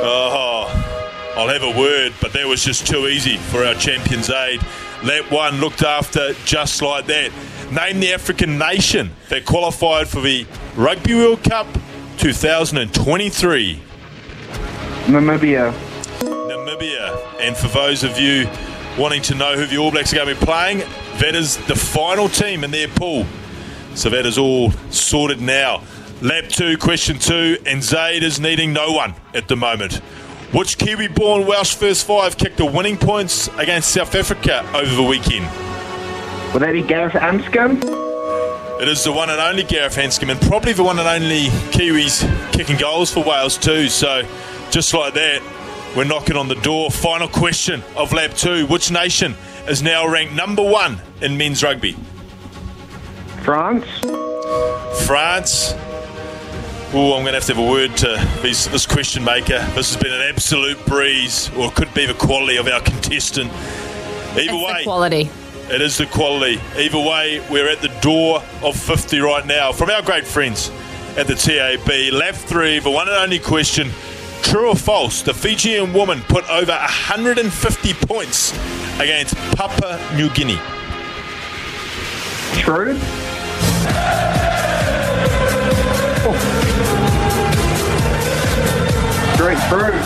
[0.07, 4.61] Oh, I'll have a word, but that was just too easy for our champion Zaid.
[5.03, 7.31] Lap one looked after just like that.
[7.71, 10.45] Name the African nation that qualified for the
[10.75, 11.67] Rugby World Cup
[12.17, 13.81] 2023.
[15.05, 15.73] Namibia.
[16.19, 17.39] Namibia.
[17.39, 18.47] And for those of you
[18.97, 20.79] wanting to know who the All Blacks are going to be playing,
[21.19, 23.25] that is the final team in their pool.
[23.95, 25.83] So that is all sorted now.
[26.21, 29.95] Lap two, question two, and Zaid is needing no one at the moment.
[30.53, 35.03] Which Kiwi born Welsh first five kicked the winning points against South Africa over the
[35.03, 35.45] weekend?
[36.53, 37.83] Would that be Gareth Anscombe?
[38.81, 42.51] It is the one and only Gareth Anscombe, and probably the one and only Kiwis
[42.53, 43.87] kicking goals for Wales too.
[43.87, 44.23] So,
[44.71, 45.41] just like that,
[45.95, 46.89] we're knocking on the door.
[46.91, 49.35] Final question of lap two: Which nation
[49.67, 51.95] is now ranked number one in men's rugby?
[53.43, 53.85] France.
[55.05, 55.73] France.
[56.97, 59.59] Oh, I'm going to have to have a word to these, this question maker.
[59.75, 63.51] This has been an absolute breeze, or it could be the quality of our contestant.
[63.51, 65.29] Either It's way, the quality.
[65.73, 66.61] it is the quality.
[66.77, 70.71] Either way, we're at the door of 50 right now from our great friends
[71.17, 72.13] at the TAB.
[72.13, 73.89] Lap three, the one and only question
[74.45, 75.21] true or false?
[75.21, 78.51] The Fijian woman put over 150 points
[78.99, 80.59] against Papua New Guinea.
[82.61, 82.97] True.
[89.35, 89.99] Straight through.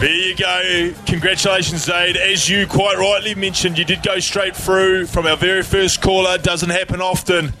[0.00, 0.94] There you go.
[1.06, 2.16] Congratulations, Zaid.
[2.16, 6.36] As you quite rightly mentioned, you did go straight through from our very first caller.
[6.38, 7.52] Doesn't happen often,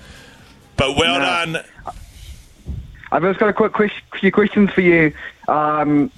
[0.76, 1.24] but well No.
[1.24, 1.64] done.
[3.12, 5.12] I've just got a quick ques- few questions for you.
[5.48, 6.10] Um,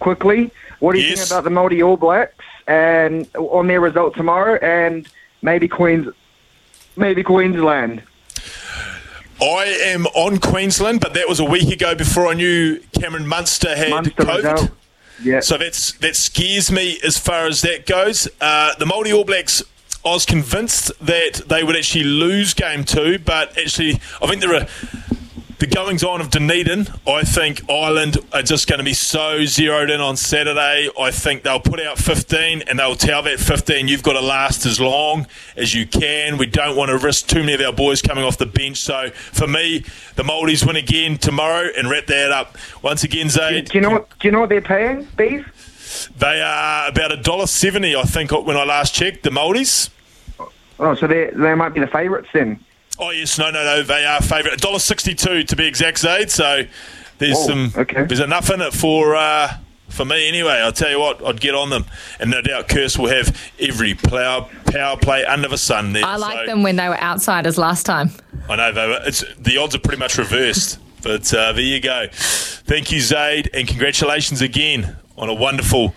[0.00, 0.50] quickly,
[0.80, 1.18] what do you Yes.
[1.18, 5.06] think about the Māori All Blacks and on their result tomorrow, and
[5.42, 6.08] maybe Queens,
[6.96, 8.02] maybe Queensland?
[9.40, 13.76] I am on Queensland, but that was a week ago before I knew Cameron Munster
[13.76, 14.36] had COVID.
[14.36, 14.70] result.
[15.22, 15.40] Yeah.
[15.40, 18.28] So that's that scares me as far as that goes.
[18.40, 19.62] Uh, the Māori All Blacks,
[20.04, 24.54] I was convinced that they would actually lose game two, but actually, I think there
[24.54, 24.66] are
[25.58, 26.86] the goings on of Dunedin.
[27.06, 30.88] I think Ireland are just going to be so zeroed in on Saturday.
[30.98, 34.66] I think they'll put out 15 and they'll tell that 15 you've got to last
[34.66, 35.26] as long
[35.56, 36.38] as you can.
[36.38, 38.78] We don't want to risk too many of our boys coming off the bench.
[38.78, 42.56] So for me, the Maldives win again tomorrow and wrap that up.
[42.82, 43.62] Once again, Zay.
[43.62, 44.18] Do you know what?
[44.18, 45.46] Do you know what they're paying, Beef?
[46.18, 49.24] They are about a dollar seventy, I think, when I last checked.
[49.24, 49.90] The Maldives.
[50.78, 52.60] Oh, so they they might be the favourites then.
[52.98, 53.82] Oh yes, no, no, no.
[53.82, 54.54] They are favourite.
[54.54, 56.30] A dollar sixty-two to be exact, Zaid.
[56.30, 56.64] So
[57.18, 57.72] there's Oh, some.
[57.76, 58.04] okay.
[58.04, 59.14] There's enough in it for.
[59.16, 59.56] Uh,
[59.88, 61.86] for me, anyway, I'll tell you what, I'd get on them,
[62.20, 65.94] and no doubt Kirst will have every power power play under the sun.
[65.94, 68.10] There, I like so them when they were outsiders last time.
[68.50, 69.00] I know they were.
[69.06, 72.06] It's the odds are pretty much reversed, but uh, there you go.
[72.12, 75.94] Thank you, Zaid, and congratulations again on a wonderful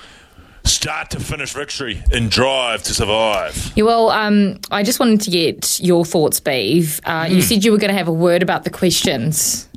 [0.63, 3.71] start to finish victory and Drive to Survive.
[3.75, 6.99] Yeah, well, um, I just wanted to get your thoughts, Beeve.
[7.03, 7.41] Uh, You Hmm.
[7.41, 9.67] said you were going to have a word about the questions.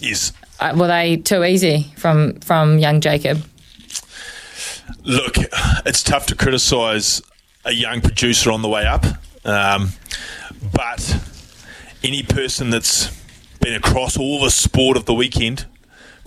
[0.00, 0.32] Yes.
[0.60, 3.44] Uh, were they too easy from from young Jacob?
[5.04, 5.36] Look,
[5.86, 7.22] it's tough to criticise
[7.64, 9.04] a young producer on the way up,
[9.44, 9.92] um,
[10.72, 11.16] but
[12.02, 13.10] any person that's
[13.60, 15.66] been across all the sport of the weekend,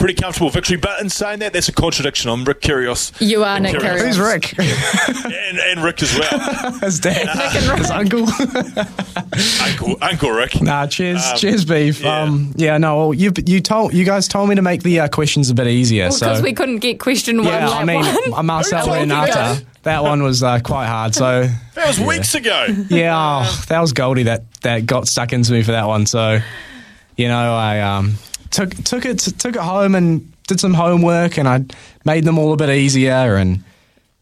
[0.01, 0.77] pretty comfortable victory.
[0.77, 2.29] But in saying that, that's a contradiction.
[2.29, 3.13] I'm Rick Kyrgios.
[3.21, 4.01] You are Nick Kyrgios.
[4.05, 4.57] Who's Rick?
[4.59, 6.71] and, and Rick as well.
[6.81, 7.27] His dad.
[7.77, 8.25] His uncle.
[9.61, 10.61] Uncle, Uncle Rick.
[10.61, 12.01] Nah, cheers, Um, cheers, beef.
[12.01, 12.21] Yeah.
[12.23, 15.07] Um, yeah, no, well, you you told you guys told me to make the uh,
[15.07, 16.05] questions a bit easier.
[16.07, 17.45] Because so we couldn't get question one.
[17.47, 18.45] yeah, I mean, one.
[18.45, 19.63] Marcel Who Renata, that?
[19.83, 21.15] that one was uh, quite hard.
[21.15, 22.65] So That was weeks ago.
[22.89, 23.15] yeah,
[23.45, 26.05] oh, that was Goldie that that got stuck into me for that one.
[26.05, 26.39] So
[27.15, 28.15] you know, I um,
[28.51, 31.63] took took it took it home and did some homework, and I
[32.05, 33.63] made them all a bit easier, and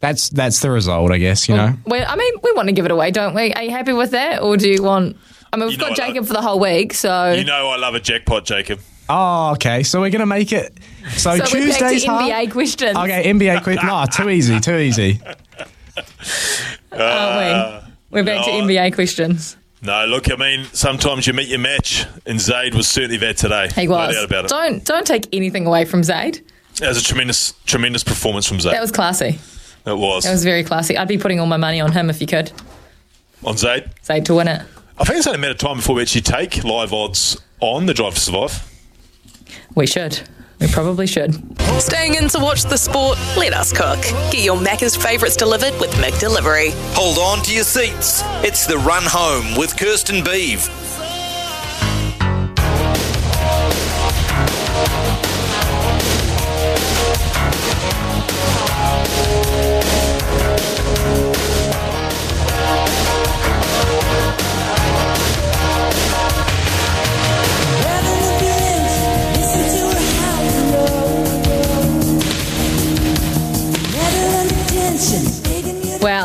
[0.00, 1.48] that's that's the result, I guess.
[1.48, 1.74] You know.
[1.86, 3.52] Well, I mean, we want to give it away, don't we?
[3.52, 5.16] Are you happy with that, or do you want?
[5.52, 7.68] I mean, we've know got what I- Jacob for the whole week, so You know
[7.68, 8.80] I love a jackpot, Jacob.
[9.08, 9.82] Oh, okay.
[9.82, 10.72] So we're gonna make it.
[11.16, 12.30] So, so we're back to Tuesday's hard.
[12.30, 12.96] NBA questions.
[12.96, 13.78] Okay, NBA quiz.
[13.82, 15.20] No, too easy, too easy.
[16.92, 17.90] Aren't we?
[18.10, 18.50] We're back to.
[18.50, 19.56] NBA questions.
[19.82, 23.68] No, look, I mean, sometimes you meet your match, and Zaid was certainly that today.
[23.74, 24.14] He No was.
[24.14, 24.48] doubt about it.
[24.48, 26.44] Don't don't take anything away from Zaid.
[26.76, 28.74] That was a tremendous, tremendous performance from Zaid.
[28.74, 29.38] That was classy.
[29.86, 30.24] It was.
[30.24, 30.98] That was very classy.
[30.98, 32.52] I'd be putting all my money on him if you could.
[33.44, 33.90] On Zaid?
[34.04, 34.62] Zaid to win it.
[34.98, 37.86] I think it's only a matter of time before we actually take live odds on
[37.86, 38.66] the Drive to Survive.
[39.74, 40.20] We should.
[40.60, 41.34] We probably should.
[41.80, 43.18] Staying in to watch the sport?
[43.36, 44.00] Let us cook.
[44.30, 46.72] Get your Macca's favourites delivered with McDelivery.
[46.94, 48.22] Hold on to your seats.
[48.44, 50.68] It's the run home with Kirsten Beeve.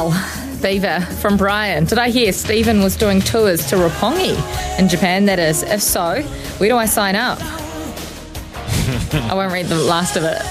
[0.05, 1.85] Well, Beaver from Brian.
[1.85, 4.37] Did I hear Stephen was doing tours to Roppongi
[4.79, 5.25] in Japan?
[5.25, 5.63] That is.
[5.63, 6.21] If so,
[6.59, 7.39] where do I sign up?
[7.41, 10.43] I won't read the last of it.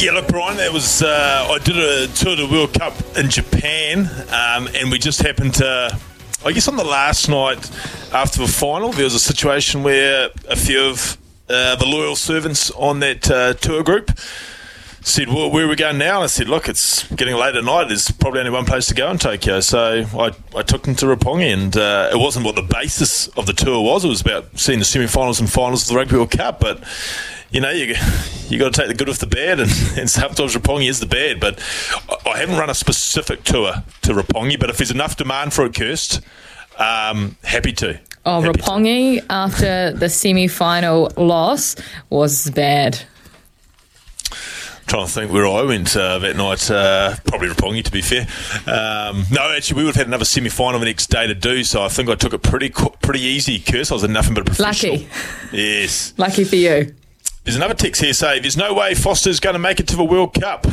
[0.00, 1.02] Yeah, look, Brian, that was.
[1.02, 5.20] Uh, I did a tour of the World Cup in Japan, um, and we just
[5.20, 5.98] happened to.
[6.46, 7.68] I guess on the last night
[8.12, 11.18] after the final, there was a situation where a few of
[11.48, 14.12] uh, the loyal servants on that uh, tour group
[15.08, 16.16] said, well, where are we going now?
[16.16, 17.88] And I said, look, it's getting late at night.
[17.88, 19.60] There's probably only one place to go in Tokyo.
[19.60, 23.46] So I, I took them to Roppongi, and uh, it wasn't what the basis of
[23.46, 24.04] the tour was.
[24.04, 26.60] It was about seeing the semi-finals and finals of the Rugby World Cup.
[26.60, 26.84] But,
[27.50, 27.94] you know, you
[28.48, 31.06] you got to take the good with the bad, and, and sometimes Roppongi is the
[31.06, 31.40] bad.
[31.40, 31.58] But
[32.08, 33.72] I, I haven't run a specific tour
[34.02, 36.22] to Roppongi, but if there's enough demand for it, Kirst,
[36.78, 37.98] um, happy to.
[38.26, 41.76] Oh, Roppongi after the semi-final loss
[42.10, 43.02] was bad.
[44.88, 46.70] Trying to think where I went uh, that night.
[46.70, 48.22] Uh, probably Roppongi, to be fair.
[48.66, 51.62] Um, no, actually, we would have had another semi final the next day to do,
[51.62, 53.90] so I think I took it pretty pretty easy, Kirst.
[53.90, 54.94] I was a nothing but a professional.
[54.94, 55.08] Lucky.
[55.52, 56.14] Yes.
[56.16, 56.94] Lucky for you.
[57.44, 60.04] There's another text here saying there's no way Foster's going to make it to the
[60.04, 60.66] World Cup.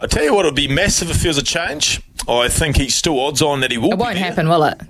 [0.00, 2.00] I tell you what, it'll be massive if there's a change.
[2.28, 3.92] I think he's still odds on that he will.
[3.92, 4.80] It won't happen, will it?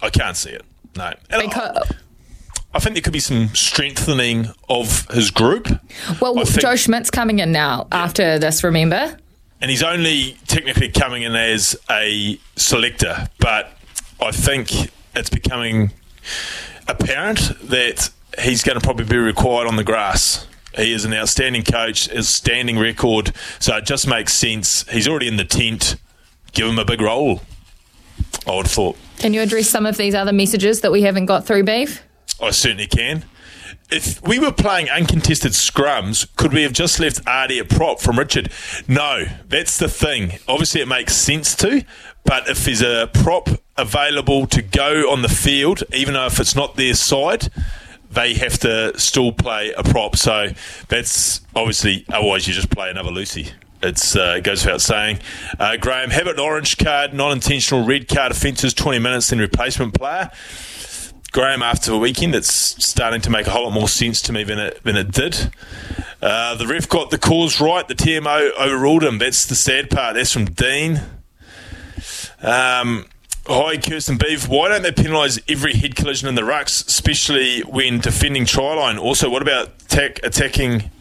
[0.00, 0.62] I can't see it.
[0.96, 1.12] No.
[1.28, 1.82] And I,
[2.74, 5.68] I think there could be some strengthening of his group.
[6.20, 9.16] Well, think- Joe Schmidt's coming in now after this, remember?
[9.60, 13.72] and he's only technically coming in as a selector, but
[14.20, 15.92] I think it's becoming
[16.86, 17.38] apparent
[17.70, 18.10] that
[18.40, 20.46] he's going to probably be required on the grass.
[20.76, 24.86] He is an outstanding coach, a standing record, so it just makes sense.
[24.90, 25.96] He's already in the tent.
[26.52, 27.40] Give him a big role.
[28.46, 28.98] I would have thought.
[29.18, 32.02] Can you address some of these other messages that we haven't got through, Beef?
[32.40, 33.24] I certainly can.
[33.90, 38.18] If we were playing uncontested scrums, could we have just left Ardie at prop from
[38.18, 38.50] Richard?
[38.88, 40.38] No, that's the thing.
[40.48, 41.84] Obviously, it makes sense to,
[42.24, 46.56] but if there's a prop available to go on the field, even though if it's
[46.56, 47.48] not their side,
[48.10, 50.16] they have to still play a prop.
[50.16, 50.50] So
[50.88, 53.52] that's obviously, otherwise, you just play another loosie.
[53.82, 55.18] It's, uh, it goes without saying.
[55.58, 59.94] Uh, Graham, have an orange card, non intentional red card offences, 20 minutes, then replacement
[59.94, 60.30] player.
[61.34, 64.44] Graham, after the weekend, it's starting to make a whole lot more sense to me
[64.44, 65.52] than it than it did.
[66.22, 67.88] Uh, the ref got the cause right.
[67.88, 69.18] The TMO overruled him.
[69.18, 70.14] That's the sad part.
[70.14, 71.00] That's from Dean.
[72.40, 73.06] Um,
[73.48, 74.46] hi, Kirsten Beeve.
[74.48, 78.96] Why don't they penalise every head collision in the rucks, especially when defending try line?
[78.96, 80.92] Also, what about attack, attacking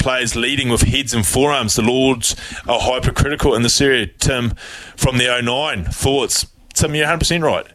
[0.00, 1.76] players leading with heads and forearms?
[1.76, 2.34] The Lords
[2.66, 4.08] are hypercritical in this area.
[4.08, 4.50] Tim
[4.96, 5.84] from the 09.
[5.84, 6.48] Thoughts?
[6.74, 7.66] Tim, you're 100% right.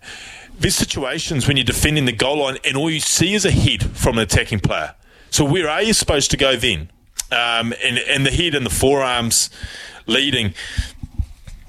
[0.61, 3.83] There's situations when you're defending the goal line and all you see is a head
[3.97, 4.93] from an attacking player.
[5.31, 6.89] So where are you supposed to go then?
[7.31, 9.49] Um, and, and the head and the forearms
[10.05, 10.53] leading.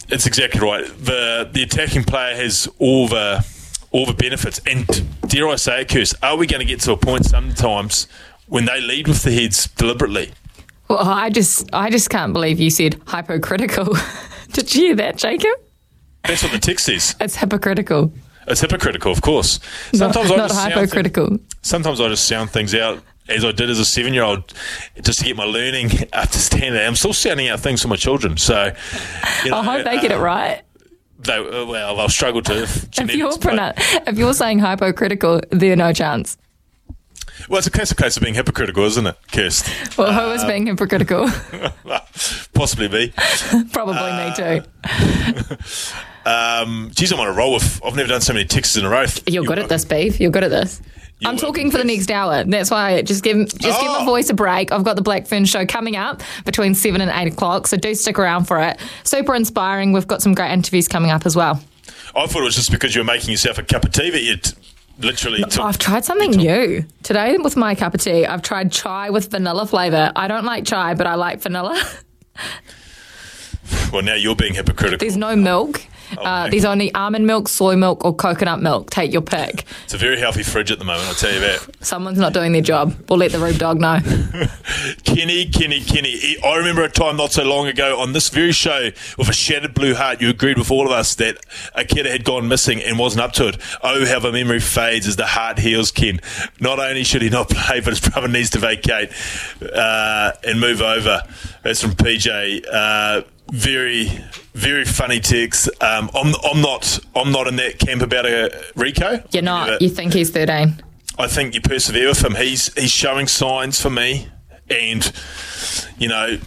[0.08, 0.84] It's exactly right.
[0.86, 3.46] The the attacking player has all the
[3.92, 4.60] all the benefits.
[4.66, 4.86] And
[5.28, 8.08] dare I say it, Kirst, are we going to get to a point sometimes
[8.46, 10.32] when they lead with the heads deliberately?
[10.88, 13.96] Well, I just, I just can't believe you said hypocritical.
[14.52, 15.54] Did you hear that, Jacob?
[16.24, 17.14] That's what the text says.
[17.20, 18.12] It's hypocritical.
[18.48, 19.60] It's hypocritical, of course.
[19.92, 21.28] Not- Sometimes I not just sound hypocritical.
[21.36, 24.52] thi- sometimes I just sound things out as I did as a seven-year-old,
[25.00, 26.82] just to get my learning up to standard.
[26.82, 28.72] I'm still sounding out things for my children, so
[29.44, 30.62] you know, I hope they get it uh, right.
[31.20, 32.62] They, uh, well, they'll struggle to.
[32.62, 36.36] If, If you're, pronoun- if you're saying hypocritical, there's no chance.
[37.48, 39.96] well, it's a case of case of being hypocritical, isn't it, Kirst?
[39.96, 41.28] Well, who is being hypocritical?
[42.54, 43.14] Possibly be.
[43.72, 45.56] Probably me too.
[46.24, 47.80] Um, geez, I'm on a roll with.
[47.84, 49.06] I've never done so many texts in a row.
[49.26, 50.20] You're good at this, Beef.
[50.20, 50.80] You're good at this.
[51.24, 52.42] I'm talking for the next hour.
[52.42, 54.00] That's why I just give just give Oh.
[54.00, 54.72] my voice a break.
[54.72, 58.18] I've got the Blackfern show coming up between seven and eight o'clock, so do stick
[58.18, 58.80] around for it.
[59.04, 59.92] Super inspiring.
[59.92, 61.62] We've got some great interviews coming up as well.
[62.16, 64.22] I thought it was just because you were making yourself a cup of tea that
[64.22, 64.52] you'd
[64.98, 65.60] literally took.
[65.60, 68.26] I've tried something new today with my cup of tea.
[68.26, 70.10] I've tried chai with vanilla flavour.
[70.16, 71.80] I don't like chai, but I like vanilla.
[73.92, 74.98] Well, now you're being hypocritical.
[74.98, 75.82] There's no milk.
[76.18, 78.90] Oh, Uh, there's only almond milk, soy milk, or coconut milk.
[78.90, 79.64] Take your pick.
[79.84, 81.66] It's a very healthy fridge at the moment, I'll tell you that.
[81.84, 82.94] Someone's not doing their job.
[83.08, 83.98] We'll let the Rube Dog know.
[85.04, 86.36] Kenny, Kenny, Kenny.
[86.44, 89.74] I remember a time not so long ago on this very show with a shattered
[89.74, 91.38] blue heart, you agreed with all of us that
[91.74, 93.56] a kid had gone missing and wasn't up to it.
[93.82, 96.20] Oh, how the memory fades as the heart heals, Ken.
[96.60, 99.10] Not only should he not play, but his brother needs to vacate
[99.74, 101.22] uh, and move over.
[101.62, 102.64] That's from PJ.
[102.72, 104.10] Uh, very,
[104.54, 105.68] very funny text.
[105.82, 109.26] Um, I'm, I'm not, I'm not in that camp about a Rieko.
[109.32, 109.80] You're not.
[109.80, 110.82] You think he's 13.
[111.18, 112.34] I think you persevere with him.
[112.34, 114.28] He's he's showing signs for me,
[114.70, 115.12] and
[115.98, 116.38] you know,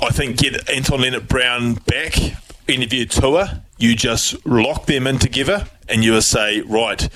[0.00, 2.16] I think get Anton Lienert-Brown back,
[2.68, 3.46] interview tour.
[3.76, 7.08] You just lock them in together, and you will say, right,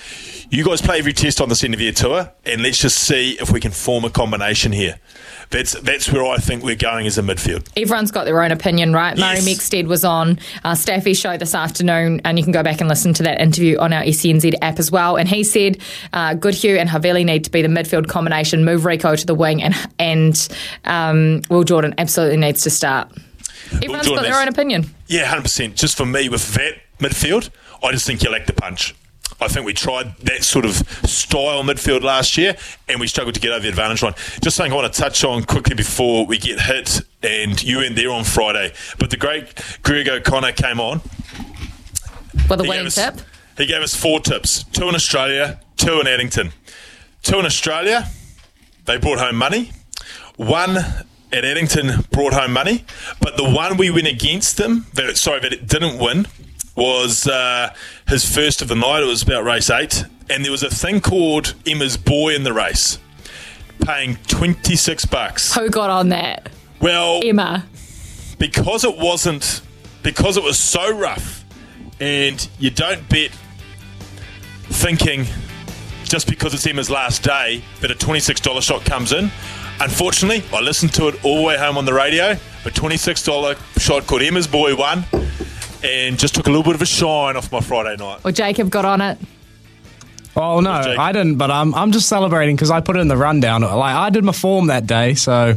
[0.51, 3.61] you guys play every test on this interview tour, and let's just see if we
[3.61, 4.99] can form a combination here.
[5.51, 7.69] That's that's where I think we're going as a midfield.
[7.77, 9.17] Everyone's got their own opinion, right?
[9.17, 12.89] Murray Mexted was on uh, Staffy's show this afternoon, and you can go back and
[12.89, 15.17] listen to that interview on our SENZ app as well.
[15.17, 15.79] And he said
[16.13, 19.63] uh, Goodhue and Havili need to be the midfield combination, move Rieko to the wing,
[19.63, 20.49] and and
[20.85, 23.11] um, Will Jordan absolutely needs to start.
[23.73, 24.91] Everyone's Jordan got their own opinion.
[25.07, 25.77] Yeah, hundred percent.
[25.77, 27.51] Just for me, with that midfield,
[27.83, 28.95] I just think you lack the punch.
[29.41, 30.75] I think we tried that sort of
[31.09, 32.57] style midfield last year,
[32.89, 34.15] and we struggled to get over the advantage line.
[34.43, 37.97] Just something I want to touch on quickly before we get hit, and you went
[37.97, 38.73] there on Friday.
[38.99, 41.03] But the great Greg O'Connor came on.
[42.49, 43.21] With a He winning gave us- tip.
[43.59, 46.53] He gave us four tips: two in Australia, two in Addington.
[47.23, 48.09] Two in Australia,
[48.85, 49.73] they brought home money.
[50.37, 50.77] One
[51.33, 52.85] at Addington brought home money,
[53.21, 56.27] but the one we went against them, that sorry, that it didn't win,
[56.77, 57.75] was uh,
[58.09, 59.03] his first of the night.
[59.03, 62.53] It was about race eight, and there was a thing called Emma's Boy in the
[62.53, 62.99] race,
[63.81, 65.55] paying twenty six bucks.
[65.55, 66.49] Who got on that?
[66.81, 67.65] Well, Emma.
[68.39, 69.63] because it wasn't
[70.03, 71.45] because it was so rough
[71.99, 73.31] and you don't bet
[74.69, 75.25] thinking
[76.05, 79.31] just because it's Emma's last day that a $26 shot comes in.
[79.81, 82.33] Unfortunately, I listened to it all the way home on the radio.
[82.33, 85.05] A $26 shot called Emma's Boy won
[85.87, 88.23] and just took a little bit of a shine off my Friday night.
[88.25, 89.19] Well, Jacob got on it.
[90.37, 91.37] Oh no, I didn't.
[91.37, 93.63] But I'm I'm just celebrating because I put it in the rundown.
[93.63, 95.55] Like I did my form that day, so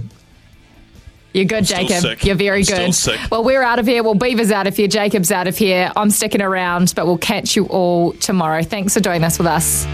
[1.34, 2.02] You're good, Still Jacob.
[2.02, 2.26] sick.
[2.26, 2.96] You're very Still good.
[2.96, 3.20] sick.
[3.30, 4.04] Well, we're out of here.
[4.04, 4.88] Well, Beaver's out of here.
[4.88, 5.92] Jacob's out of here.
[5.96, 8.64] I'm sticking around, but we'll catch you all tomorrow.
[8.64, 9.86] Thanks for doing this with us.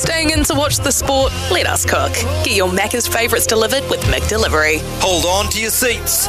[0.00, 1.32] Staying in to watch the sport?
[1.50, 2.12] Let us cook.
[2.44, 4.80] Get your Macca's favourites delivered with McDelivery.
[5.00, 6.28] Hold on to your seats.